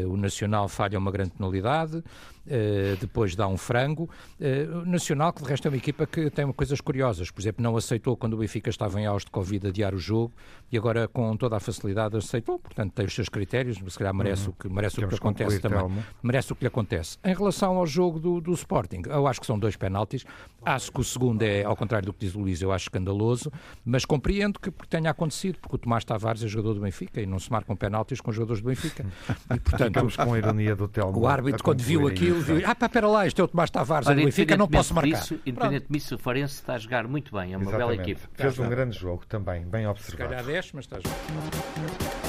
o 0.05 0.17
Nacional 0.17 0.67
falha 0.67 0.97
uma 0.97 1.11
grande 1.11 1.31
penalidade, 1.31 2.03
depois 2.99 3.35
dá 3.35 3.47
um 3.47 3.57
frango. 3.57 4.09
O 4.83 4.85
Nacional, 4.85 5.31
que 5.31 5.43
de 5.43 5.49
resto 5.49 5.67
é 5.67 5.71
uma 5.71 5.77
equipa 5.77 6.05
que 6.05 6.29
tem 6.29 6.51
coisas 6.51 6.81
curiosas, 6.81 7.31
por 7.31 7.41
exemplo, 7.41 7.63
não 7.63 7.77
aceitou 7.77 8.17
quando 8.17 8.33
o 8.33 8.37
Benfica 8.37 8.69
estava 8.69 8.99
em 8.99 9.05
auge 9.05 9.25
de 9.25 9.31
Covid 9.31 9.67
adiar 9.67 9.93
o 9.93 9.97
jogo 9.97 10.33
e 10.71 10.77
agora 10.77 11.07
com 11.07 11.35
toda 11.37 11.57
a 11.57 11.59
facilidade 11.59 12.17
aceitou, 12.17 12.59
portanto 12.59 12.93
tem 12.93 13.05
os 13.05 13.13
seus 13.13 13.29
critérios, 13.29 13.77
se 13.77 13.97
calhar 13.97 14.13
merece 14.13 14.49
o 14.49 14.53
que, 14.53 14.67
merece 14.67 15.03
o 15.03 15.07
que 15.07 15.15
acontece 15.15 15.59
concluir, 15.59 15.79
também 15.79 16.03
merece 16.21 16.51
o 16.51 16.55
que 16.55 16.64
lhe 16.65 16.67
acontece. 16.67 17.17
Em 17.23 17.33
relação 17.33 17.77
ao 17.77 17.85
jogo 17.85 18.19
do, 18.19 18.41
do 18.41 18.51
Sporting, 18.53 19.03
eu 19.05 19.27
acho 19.27 19.39
que 19.39 19.45
são 19.45 19.57
dois 19.57 19.75
penaltis. 19.75 20.25
Acho 20.65 20.91
que 20.91 20.99
o 20.99 21.03
segundo 21.03 21.43
é, 21.43 21.63
ao 21.63 21.75
contrário 21.75 22.07
do 22.07 22.13
que 22.13 22.25
diz 22.25 22.35
o 22.35 22.39
Luís, 22.39 22.61
eu 22.61 22.71
acho 22.71 22.85
escandaloso, 22.85 23.51
mas 23.85 24.03
compreendo 24.03 24.59
que 24.59 24.71
tenha 24.87 25.11
acontecido, 25.11 25.59
porque 25.59 25.75
o 25.75 25.77
Tomás 25.77 26.03
Tavares 26.03 26.43
é 26.43 26.47
jogador 26.47 26.73
do 26.73 26.81
Benfica 26.81 27.21
e 27.21 27.25
não 27.25 27.39
se 27.39 27.51
marcam 27.51 27.75
penaltis 27.75 28.19
com 28.19 28.31
jogadores 28.31 28.61
do 28.61 28.67
Benfica. 28.67 29.05
E, 29.53 29.59
portanto, 29.59 29.87
Ficamos 29.87 30.15
com 30.15 30.33
a 30.33 30.37
ironia 30.37 30.75
do 30.75 30.87
Telmo. 30.87 31.19
O 31.19 31.27
árbitro, 31.27 31.63
quando 31.63 31.81
viu 31.81 32.07
aquilo, 32.07 32.41
viu, 32.41 32.61
ah, 32.65 32.73
pá, 32.73 32.87
espera 32.87 33.07
lá, 33.07 33.27
este 33.27 33.39
é 33.39 33.43
o 33.43 33.47
Tomás 33.47 33.69
Tavares, 33.69 34.07
Olha, 34.07 34.17
do 34.17 34.25
Benfica, 34.25 34.57
não 34.57 34.67
posso 34.67 34.93
marcar. 34.93 35.19
Disso, 35.19 35.39
independentemente 35.45 36.03
se 36.03 36.15
o 36.15 36.17
Farense 36.17 36.55
está 36.55 36.73
a 36.73 36.77
jogar 36.77 37.07
muito 37.07 37.31
bem, 37.31 37.53
é 37.53 37.57
uma 37.57 37.63
Exatamente. 37.63 37.77
bela 37.77 38.01
equipe. 38.01 38.21
Fez 38.33 38.59
um 38.59 38.67
grande 38.67 38.97
jogo 38.97 39.25
também, 39.27 39.65
bem 39.65 39.87
observado. 39.87 40.29
Se 40.29 40.35
calhar 40.35 40.43
10, 40.43 40.71
mas 40.73 40.85
está 40.85 40.97
a 40.97 40.99
jogar. 40.99 42.24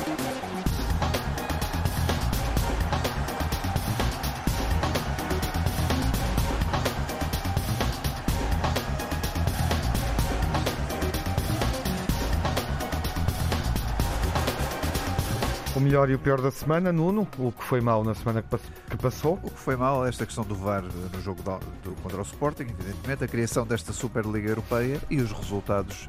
O 15.77 15.81
melhor 15.81 16.09
e 16.09 16.15
o 16.15 16.19
pior 16.19 16.41
da 16.41 16.51
semana, 16.51 16.91
Nuno, 16.91 17.29
o 17.37 17.53
que 17.53 17.63
foi 17.63 17.83
mal 17.83 18.03
na 18.03 18.15
semana 18.15 18.43
que 18.43 18.97
passou? 18.97 19.39
O 19.43 19.51
que 19.51 19.59
foi 19.59 19.77
mal 19.77 20.07
é 20.07 20.09
esta 20.09 20.25
questão 20.25 20.43
do 20.43 20.55
VAR 20.55 20.83
no 20.83 21.21
jogo 21.21 21.43
do, 21.43 21.93
contra 22.03 22.19
o 22.19 22.23
Sporting, 22.23 22.63
evidentemente, 22.63 23.25
a 23.25 23.29
criação 23.29 23.67
desta 23.67 23.93
Superliga 23.93 24.49
Europeia 24.49 24.99
e 25.11 25.21
os 25.21 25.31
resultados 25.33 26.09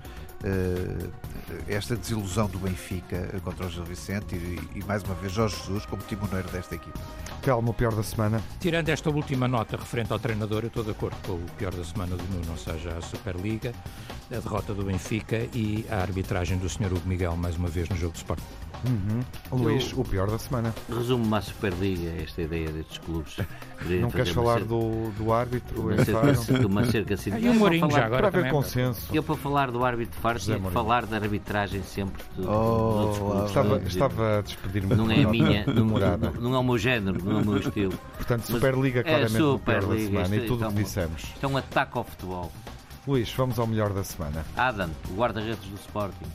esta 1.67 1.95
desilusão 1.95 2.47
do 2.47 2.59
Benfica 2.59 3.39
contra 3.43 3.65
o 3.65 3.69
Gil 3.69 3.83
Vicente 3.83 4.35
e, 4.35 4.59
e, 4.75 4.83
mais 4.85 5.03
uma 5.03 5.15
vez 5.15 5.31
Jorge 5.31 5.55
Jesus 5.57 5.85
como 5.85 6.01
timoneiro 6.03 6.47
desta 6.49 6.75
equipe. 6.75 6.97
Telmo, 7.41 7.71
o 7.71 7.73
pior 7.73 7.93
da 7.93 8.03
semana? 8.03 8.41
Tirando 8.59 8.89
esta 8.89 9.09
última 9.09 9.47
nota 9.47 9.77
referente 9.77 10.11
ao 10.11 10.19
treinador, 10.19 10.63
eu 10.63 10.67
estou 10.67 10.83
de 10.83 10.91
acordo 10.91 11.17
com 11.25 11.33
o 11.33 11.45
pior 11.57 11.73
da 11.73 11.83
semana 11.83 12.15
do 12.15 12.23
Nuno, 12.25 12.51
ou 12.51 12.57
seja, 12.57 12.97
a 12.97 13.01
Superliga, 13.01 13.73
a 14.31 14.39
derrota 14.39 14.73
do 14.73 14.83
Benfica 14.83 15.47
e 15.53 15.85
a 15.89 15.97
arbitragem 15.97 16.57
do 16.57 16.69
Sr. 16.69 16.93
Hugo 16.93 17.07
Miguel 17.07 17.35
mais 17.35 17.55
uma 17.55 17.67
vez 17.67 17.89
no 17.89 17.95
jogo 17.95 18.13
de 18.13 18.19
Sporting. 18.19 18.43
Uhum. 18.85 19.23
Luís, 19.59 19.91
o 19.93 20.03
pior 20.03 20.29
da 20.29 20.37
semana. 20.37 20.73
Resumo-me 20.89 21.35
à 21.35 21.41
Superliga 21.41 22.21
esta 22.21 22.41
ideia 22.41 22.71
destes 22.71 22.99
clubes. 22.99 23.37
Não 24.01 24.09
queres 24.09 24.29
falar 24.29 24.63
do, 24.63 25.11
do 25.11 25.31
árbitro? 25.31 25.81
Uma 25.81 26.03
cerca, 26.03 26.67
uma 26.67 26.85
cerca 26.85 27.13
assim. 27.13 27.31
E 27.37 27.49
o 27.49 27.53
Mourinho 27.53 27.89
já 27.91 28.05
agora 28.05 28.31
para 28.31 28.39
haver 28.39 28.51
consenso. 28.51 29.09
Eu 29.13 29.23
para 29.23 29.35
falar 29.35 29.71
do 29.71 29.83
árbitro 29.83 30.19
Faro 30.19 30.39
tinha 30.39 30.59
que 30.59 30.69
falar 30.71 31.05
da 31.05 31.17
arbitragem 31.17 31.83
sempre 31.83 32.23
de, 32.35 32.45
oh, 32.47 33.13
clubes. 33.17 33.45
Estava, 33.47 33.77
estava 33.77 34.39
a 34.39 34.41
despedir-me 34.41 34.95
não 34.95 35.11
é 35.11 35.23
a 35.23 35.27
minha, 35.27 35.65
não, 35.67 35.85
não, 35.85 36.31
não, 36.39 36.55
é 36.55 36.59
o 36.59 36.63
meu 36.63 36.77
género, 36.77 37.23
não 37.23 37.39
é 37.39 37.41
o 37.41 37.45
meu 37.45 37.57
estilo. 37.57 37.93
Portanto, 38.17 38.43
Superliga 38.43 39.03
claramente 39.03 39.37
é 39.37 39.43
o 39.43 39.59
pior 39.59 39.85
da 39.85 39.97
semana 39.97 40.35
e 40.35 40.47
tudo 40.47 40.65
o 40.65 40.69
que 40.69 40.83
dissemos. 40.83 41.23
Isto 41.23 41.45
é 41.45 41.47
um 41.47 41.57
ataque 41.57 41.97
ao 41.97 42.03
futebol. 42.03 42.51
Luís, 43.07 43.31
vamos 43.31 43.57
ao 43.57 43.67
melhor 43.67 43.93
da 43.93 44.03
semana. 44.03 44.45
Adam, 44.55 44.89
o 45.09 45.15
guarda-redes 45.15 45.65
do 45.69 45.75
Sporting 45.75 46.25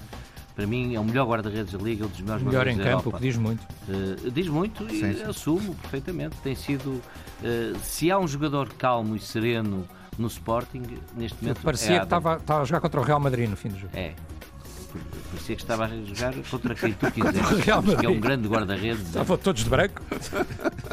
para 0.54 0.66
mim 0.66 0.94
é 0.94 1.00
o 1.00 1.04
melhor 1.04 1.26
guarda-redes 1.26 1.72
da 1.72 1.78
Liga, 1.78 2.04
um 2.04 2.08
dos 2.08 2.20
melhores 2.20 2.44
melhor 2.44 2.66
em 2.68 2.78
campo, 2.78 3.08
o 3.08 3.12
que 3.12 3.20
diz 3.20 3.36
muito. 3.36 3.62
Uh, 3.88 4.30
diz 4.30 4.48
muito 4.48 4.84
e 4.84 5.00
sim, 5.00 5.14
sim. 5.14 5.22
assumo 5.24 5.74
perfeitamente. 5.76 6.36
Tem 6.42 6.54
sido. 6.54 6.90
Uh, 6.90 7.78
se 7.82 8.10
há 8.10 8.18
um 8.18 8.28
jogador 8.28 8.68
calmo 8.74 9.16
e 9.16 9.20
sereno 9.20 9.88
no 10.18 10.26
Sporting, 10.26 10.82
neste 11.16 11.42
momento. 11.42 11.62
Parecia 11.62 11.96
é 11.96 11.98
que 11.98 12.04
estava, 12.04 12.36
estava 12.36 12.62
a 12.62 12.64
jogar 12.64 12.80
contra 12.80 13.00
o 13.00 13.02
Real 13.02 13.20
Madrid 13.20 13.48
no 13.48 13.56
fim 13.56 13.70
do 13.70 13.78
jogo. 13.78 13.92
É, 13.94 14.14
parecia 15.30 15.56
que 15.56 15.62
estava 15.62 15.84
a 15.84 15.88
jogar 15.88 16.34
contra 16.50 16.74
quem 16.74 16.92
tu 16.92 17.10
quiseres. 17.12 17.64
que 17.98 18.06
é 18.06 18.08
um 18.08 18.20
grande 18.20 18.48
guarda-redes. 18.48 19.06
Estavam 19.06 19.36
todos 19.36 19.64
de 19.64 19.70
branco. 19.70 20.02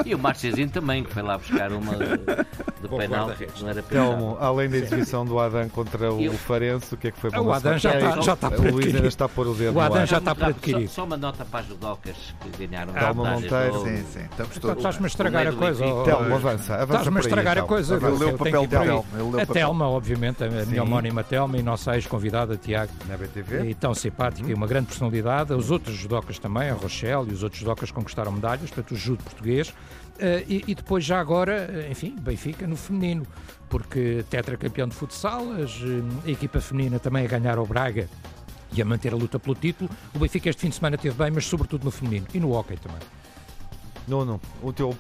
E 0.06 0.16
o 0.16 0.20
Marchezinho 0.20 0.70
também, 0.70 1.04
que 1.04 1.14
foi 1.14 1.22
lá 1.22 1.38
buscar 1.38 1.72
uma 1.72 1.94
do 1.94 2.90
penal. 2.98 3.32
Não 3.62 3.70
era 3.70 3.82
Telmo, 3.82 4.38
além 4.40 4.70
da 4.70 4.78
exibição 4.78 5.26
do 5.26 5.40
Adam 5.40 5.68
contra 5.70 6.12
o 6.14 6.22
Eu... 6.22 6.34
Farense, 6.34 6.94
o 6.94 6.98
que 6.98 7.10
é 7.10 7.12
que 7.12 7.20
foi 7.20 7.30
para 7.30 7.42
o 7.42 7.52
Adam 7.52 7.78
já 7.78 7.94
está, 7.96 8.22
já 8.22 8.34
está 8.34 8.52
por 8.52 8.66
O 8.66 8.72
Luís 8.72 8.96
ainda 8.96 9.08
está 9.08 9.26
a 9.26 9.30
pôr 9.30 9.48
o 9.48 9.54
dedo 9.54 9.76
O 9.76 9.80
Adam 9.82 10.06
já 10.06 10.18
está 10.18 10.34
por 10.34 10.46
adquirir. 10.46 10.88
Só, 10.88 10.96
só, 10.96 11.04
uma 11.04 11.18
nota 11.18 11.46
para 11.46 11.60
as 11.60 11.68
judocas 11.68 12.16
que 12.42 12.68
ganharam. 12.68 12.94
Telmo 12.94 13.26
Monteiro. 13.26 13.84
Sim, 13.84 14.04
sim. 14.12 14.26
Estamos 14.32 14.58
todos. 14.58 14.78
Estás-me 14.78 15.06
a 15.06 15.08
estragar 15.08 15.48
a 15.48 15.54
coisa. 15.54 15.84
Telmo, 16.06 16.36
avança. 16.36 16.84
Estás-me 16.84 17.18
a 17.18 17.20
estragar 17.20 17.58
a 17.58 17.64
coisa. 17.64 17.96
Ele 17.96 18.18
leu 18.18 18.30
o 18.30 18.38
papel 18.38 18.68
dele. 18.68 19.42
A 19.42 19.46
Telma, 19.46 19.88
obviamente, 19.90 20.44
a 20.44 20.50
minha 20.50 20.84
homónima 20.84 21.24
Telma 21.24 21.58
e 21.58 21.64
nossa 21.64 21.96
ex-convidada, 21.96 22.58
Tiago. 22.58 22.92
Na 23.08 23.18
BTV. 23.18 23.70
Tão 23.90 23.96
simpática 23.96 24.48
e 24.52 24.54
uma 24.54 24.68
grande 24.68 24.86
personalidade 24.86 25.52
os 25.52 25.72
outros 25.72 25.96
judocas 25.96 26.38
também, 26.38 26.70
a 26.70 26.76
Rochelle 26.76 27.28
e 27.32 27.34
os 27.34 27.42
outros 27.42 27.60
judocas 27.60 27.90
conquistaram 27.90 28.32
medalhas, 28.32 28.70
portanto 28.70 28.92
o 28.92 28.96
judo 28.96 29.24
português, 29.24 29.74
Uh, 30.20 30.44
e, 30.50 30.66
e, 30.68 30.76
depois 30.76 31.06
já 31.06 31.18
agora, 31.18 31.70
eh, 31.72 31.88
enfim, 31.90 32.14
Benfica 32.20 32.68
no 32.68 32.76
feminino, 32.76 33.26
porque 33.70 34.26
tetracampeão 34.30 34.86
de 34.86 34.94
futsal, 34.94 35.46
eh, 35.56 36.28
a 36.28 36.30
equipa 36.30 36.60
feminina 36.60 37.00
também 37.00 37.24
a 37.24 37.28
ganhar 37.30 37.58
ao 37.58 37.66
Braga 37.66 38.10
e 38.74 38.82
a 38.82 38.86
manter 38.86 39.14
a 39.14 39.16
luta 39.16 39.40
pelo 39.40 39.56
título. 39.56 39.90
O 40.14 40.20
Benfica 40.20 40.50
este 40.50 40.60
fim 40.60 40.68
de 40.68 40.76
semana 40.76 40.98
teve 40.98 41.16
bem, 41.16 41.32
mas 41.32 41.46
sobretudo 41.46 41.86
no 41.86 41.92
feminino 41.92 42.28
e 42.34 42.40
no 42.42 42.52
hockey 42.52 42.76
também. 42.76 43.00
Não, 44.10 44.26
não. 44.26 44.42
O 44.62 44.74
teu 44.74 44.94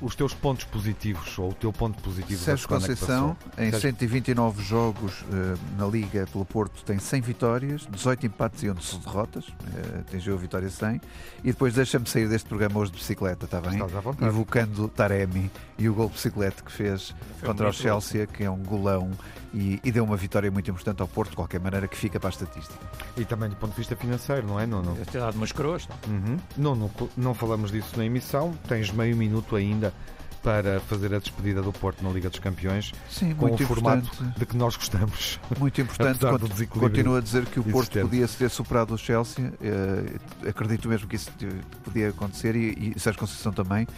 os 0.00 0.14
teus 0.14 0.34
pontos 0.34 0.64
positivos 0.64 1.38
ou 1.38 1.50
o 1.50 1.54
teu 1.54 1.72
ponto 1.72 2.02
positivo 2.02 2.42
Sérgio 2.42 2.68
Conceição, 2.68 3.36
em 3.56 3.70
Sérgio... 3.70 3.80
129 3.80 4.62
jogos 4.62 5.22
uh, 5.22 5.58
na 5.78 5.86
Liga 5.86 6.26
pelo 6.30 6.44
Porto, 6.44 6.84
tem 6.84 6.98
100 6.98 7.20
vitórias, 7.20 7.86
18 7.90 8.26
empates 8.26 8.62
e 8.62 8.70
11 8.70 8.98
derrotas, 8.98 9.48
uh, 9.48 10.00
atingiu 10.00 10.34
a 10.34 10.36
vitória 10.36 10.68
100. 10.68 11.00
E 11.42 11.46
depois 11.48 11.74
deixa-me 11.74 12.06
sair 12.06 12.28
deste 12.28 12.48
programa 12.48 12.80
hoje 12.80 12.92
de 12.92 12.98
bicicleta, 12.98 13.44
está 13.44 13.60
bem? 13.60 13.80
Invocando 14.20 14.88
Taremi 14.88 15.50
e 15.78 15.88
o 15.88 15.94
gol 15.94 16.08
de 16.08 16.14
bicicleta 16.14 16.62
que 16.62 16.72
fez 16.72 17.14
Foi 17.38 17.48
contra 17.48 17.68
o 17.68 17.72
Chelsea, 17.72 18.26
que 18.26 18.44
é 18.44 18.50
um 18.50 18.62
golão 18.62 19.10
e, 19.54 19.80
e, 19.84 19.92
deu 19.92 20.04
uma 20.04 20.16
vitória 20.16 20.50
muito 20.50 20.68
importante 20.68 21.00
ao 21.00 21.06
Porto, 21.06 21.30
de 21.30 21.36
qualquer 21.36 21.60
maneira, 21.60 21.86
que 21.86 21.96
fica 21.96 22.18
para 22.18 22.28
a 22.28 22.32
estatística. 22.32 22.74
E 23.16 23.24
também 23.24 23.48
do 23.48 23.56
ponto 23.56 23.70
de 23.70 23.76
vista 23.76 23.94
financeiro, 23.94 24.46
não 24.46 24.58
é, 24.58 24.66
Nuno? 24.66 24.94
Deve 24.94 25.10
ter 25.10 25.20
dado 25.20 25.36
umas 25.36 25.52
coroas. 25.52 25.88
Uhum. 26.08 26.36
Não, 26.56 26.74
não, 26.74 26.90
não 27.16 27.34
falamos 27.34 27.70
disso 27.70 27.96
na 27.96 28.04
emissão, 28.04 28.52
tens 28.66 28.90
meio 28.90 29.16
minuto 29.16 29.54
ainda 29.54 29.94
para 30.44 30.78
fazer 30.80 31.14
a 31.14 31.18
despedida 31.18 31.62
do 31.62 31.72
Porto 31.72 32.04
na 32.04 32.10
Liga 32.10 32.28
dos 32.28 32.38
Campeões 32.38 32.92
Sim, 33.08 33.34
com 33.34 33.46
muito 33.46 33.64
o 33.64 33.66
formato 33.66 34.10
de 34.36 34.44
que 34.44 34.54
nós 34.54 34.76
gostamos. 34.76 35.40
Muito 35.58 35.80
importante. 35.80 36.18
Continuo 36.68 37.16
a 37.16 37.20
dizer 37.22 37.46
que 37.46 37.58
o 37.58 37.64
Porto 37.64 37.98
podia 38.00 38.28
ter 38.28 38.50
superado 38.50 38.92
o 38.92 38.98
Chelsea. 38.98 39.46
Uh, 39.46 40.48
acredito 40.48 40.86
mesmo 40.86 41.08
que 41.08 41.16
isso 41.16 41.32
podia 41.82 42.10
acontecer 42.10 42.54
e, 42.54 42.92
e 42.94 43.00
Sérgio 43.00 43.20
Conceição 43.20 43.52
também. 43.52 43.88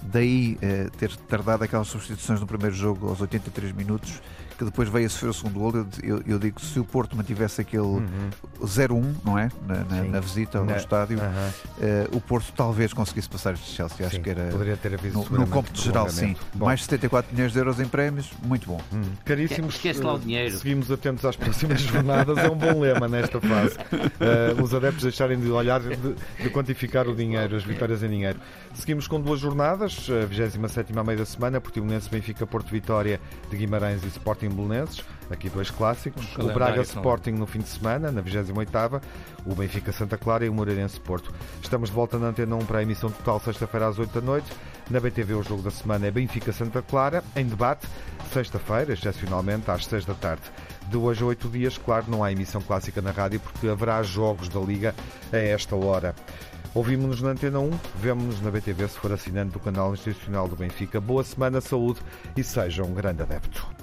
Daí 0.00 0.56
uh, 0.62 0.90
ter 0.96 1.16
tardado 1.16 1.64
aquelas 1.64 1.88
substituições 1.88 2.40
no 2.40 2.46
primeiro 2.46 2.76
jogo 2.76 3.08
aos 3.08 3.20
83 3.20 3.72
minutos 3.72 4.20
que 4.56 4.64
depois 4.64 4.88
veio 4.88 5.06
a 5.06 5.08
sofrer 5.08 5.28
o 5.28 5.34
segundo 5.34 5.58
gol. 5.58 5.72
Eu, 5.74 5.86
eu, 6.02 6.22
eu 6.26 6.38
digo 6.38 6.60
se 6.60 6.78
o 6.80 6.84
Porto 6.84 7.16
mantivesse 7.16 7.60
aquele 7.60 7.82
uhum. 7.82 8.30
0-1, 8.62 9.14
não 9.24 9.38
é? 9.38 9.50
Na, 9.66 9.84
na, 9.84 10.02
na 10.04 10.20
visita 10.20 10.58
ao 10.58 10.64
na, 10.64 10.76
estádio, 10.76 11.18
uhum. 11.18 12.14
uh, 12.14 12.16
o 12.16 12.20
Porto 12.20 12.52
talvez 12.56 12.92
conseguisse 12.92 13.28
passar 13.28 13.54
este 13.54 13.70
Chelsea. 13.70 14.06
Acho 14.06 14.16
sim, 14.16 14.22
que 14.22 14.30
era 14.30 14.48
poderia 14.50 14.76
ter 14.76 14.94
havido 14.94 15.18
no, 15.30 15.38
no 15.38 15.46
cômputo 15.46 15.80
geral, 15.80 16.08
sim. 16.08 16.36
Bom. 16.54 16.66
Mais 16.66 16.82
74 16.82 17.34
milhões 17.34 17.52
de 17.52 17.58
euros 17.58 17.80
em 17.80 17.86
prémios, 17.86 18.30
muito 18.42 18.66
bom. 18.66 18.80
Hum. 18.92 19.02
Caríssimos, 19.24 19.74
esquece 19.74 20.00
lá 20.00 20.14
o 20.14 20.18
dinheiro. 20.18 20.56
Seguimos 20.56 20.90
atentos 20.90 21.24
às 21.24 21.36
próximas 21.36 21.80
jornadas, 21.82 22.38
é 22.38 22.50
um 22.50 22.56
bom 22.56 22.80
lema 22.80 23.08
nesta 23.08 23.40
fase. 23.40 23.76
Uh, 23.76 24.62
os 24.62 24.74
adeptos 24.74 25.02
deixarem 25.02 25.38
de 25.38 25.50
olhar, 25.50 25.80
de, 25.80 25.96
de, 25.96 26.50
quantificar 26.50 27.06
o 27.08 27.14
dinheiro, 27.14 27.56
as 27.56 27.64
vitórias 27.64 28.02
em 28.02 28.08
dinheiro. 28.08 28.40
Seguimos 28.74 29.06
com 29.06 29.20
duas 29.20 29.40
jornadas, 29.40 30.08
a 30.10 30.26
27 30.26 30.98
à 30.98 31.04
meia 31.04 31.18
da 31.18 31.26
semana, 31.26 31.60
Portimonense, 31.60 32.08
Benfica, 32.08 32.46
Porto 32.46 32.70
Vitória 32.70 33.20
de 33.50 33.56
Guimarães 33.56 34.02
e 34.04 34.10
Sporting 34.46 34.48
Belenenses, 34.48 35.04
aqui 35.30 35.48
dois 35.48 35.70
clássicos. 35.70 36.36
O 36.38 36.52
Braga 36.52 36.82
Sporting 36.82 37.32
no 37.32 37.46
fim 37.46 37.58
de 37.60 37.68
semana, 37.68 38.10
na 38.10 38.22
28ª, 38.22 39.02
o 39.44 39.54
Benfica 39.54 39.92
Santa 39.92 40.16
Clara 40.16 40.44
e 40.44 40.48
o 40.48 40.54
Moreirense 40.54 41.00
Porto. 41.00 41.32
Estamos 41.62 41.90
de 41.90 41.94
volta 41.94 42.18
na 42.18 42.28
Antena 42.28 42.56
1 42.56 42.66
para 42.66 42.78
a 42.78 42.82
emissão 42.82 43.10
total 43.10 43.40
sexta-feira 43.40 43.88
às 43.88 43.98
8 43.98 44.20
da 44.20 44.20
noite. 44.20 44.50
Na 44.90 45.00
BTV 45.00 45.34
o 45.34 45.42
jogo 45.42 45.62
da 45.62 45.70
semana 45.70 46.06
é 46.06 46.10
Benfica 46.10 46.52
Santa 46.52 46.80
Clara, 46.80 47.22
em 47.34 47.44
debate, 47.44 47.86
sexta-feira, 48.32 48.92
excepcionalmente 48.92 49.70
às 49.70 49.84
6 49.86 50.04
da 50.04 50.14
tarde. 50.14 50.42
De 50.88 50.96
hoje 50.96 51.22
a 51.22 51.26
8 51.26 51.48
dias, 51.48 51.78
claro, 51.78 52.06
não 52.08 52.22
há 52.22 52.30
emissão 52.30 52.60
clássica 52.60 53.02
na 53.02 53.10
rádio 53.10 53.40
porque 53.40 53.68
haverá 53.68 54.02
jogos 54.02 54.48
da 54.48 54.60
Liga 54.60 54.94
a 55.32 55.36
esta 55.36 55.74
hora. 55.74 56.14
Ouvimos-nos 56.74 57.22
na 57.22 57.30
Antena 57.30 57.58
1, 57.58 57.70
vemo-nos 57.96 58.40
na 58.42 58.50
BTV 58.50 58.88
se 58.88 58.98
for 58.98 59.10
assinante 59.10 59.52
do 59.52 59.58
canal 59.58 59.94
institucional 59.94 60.46
do 60.46 60.54
Benfica. 60.54 61.00
Boa 61.00 61.24
semana, 61.24 61.60
saúde 61.60 62.00
e 62.36 62.44
seja 62.44 62.84
um 62.84 62.92
grande 62.92 63.22
adepto. 63.22 63.75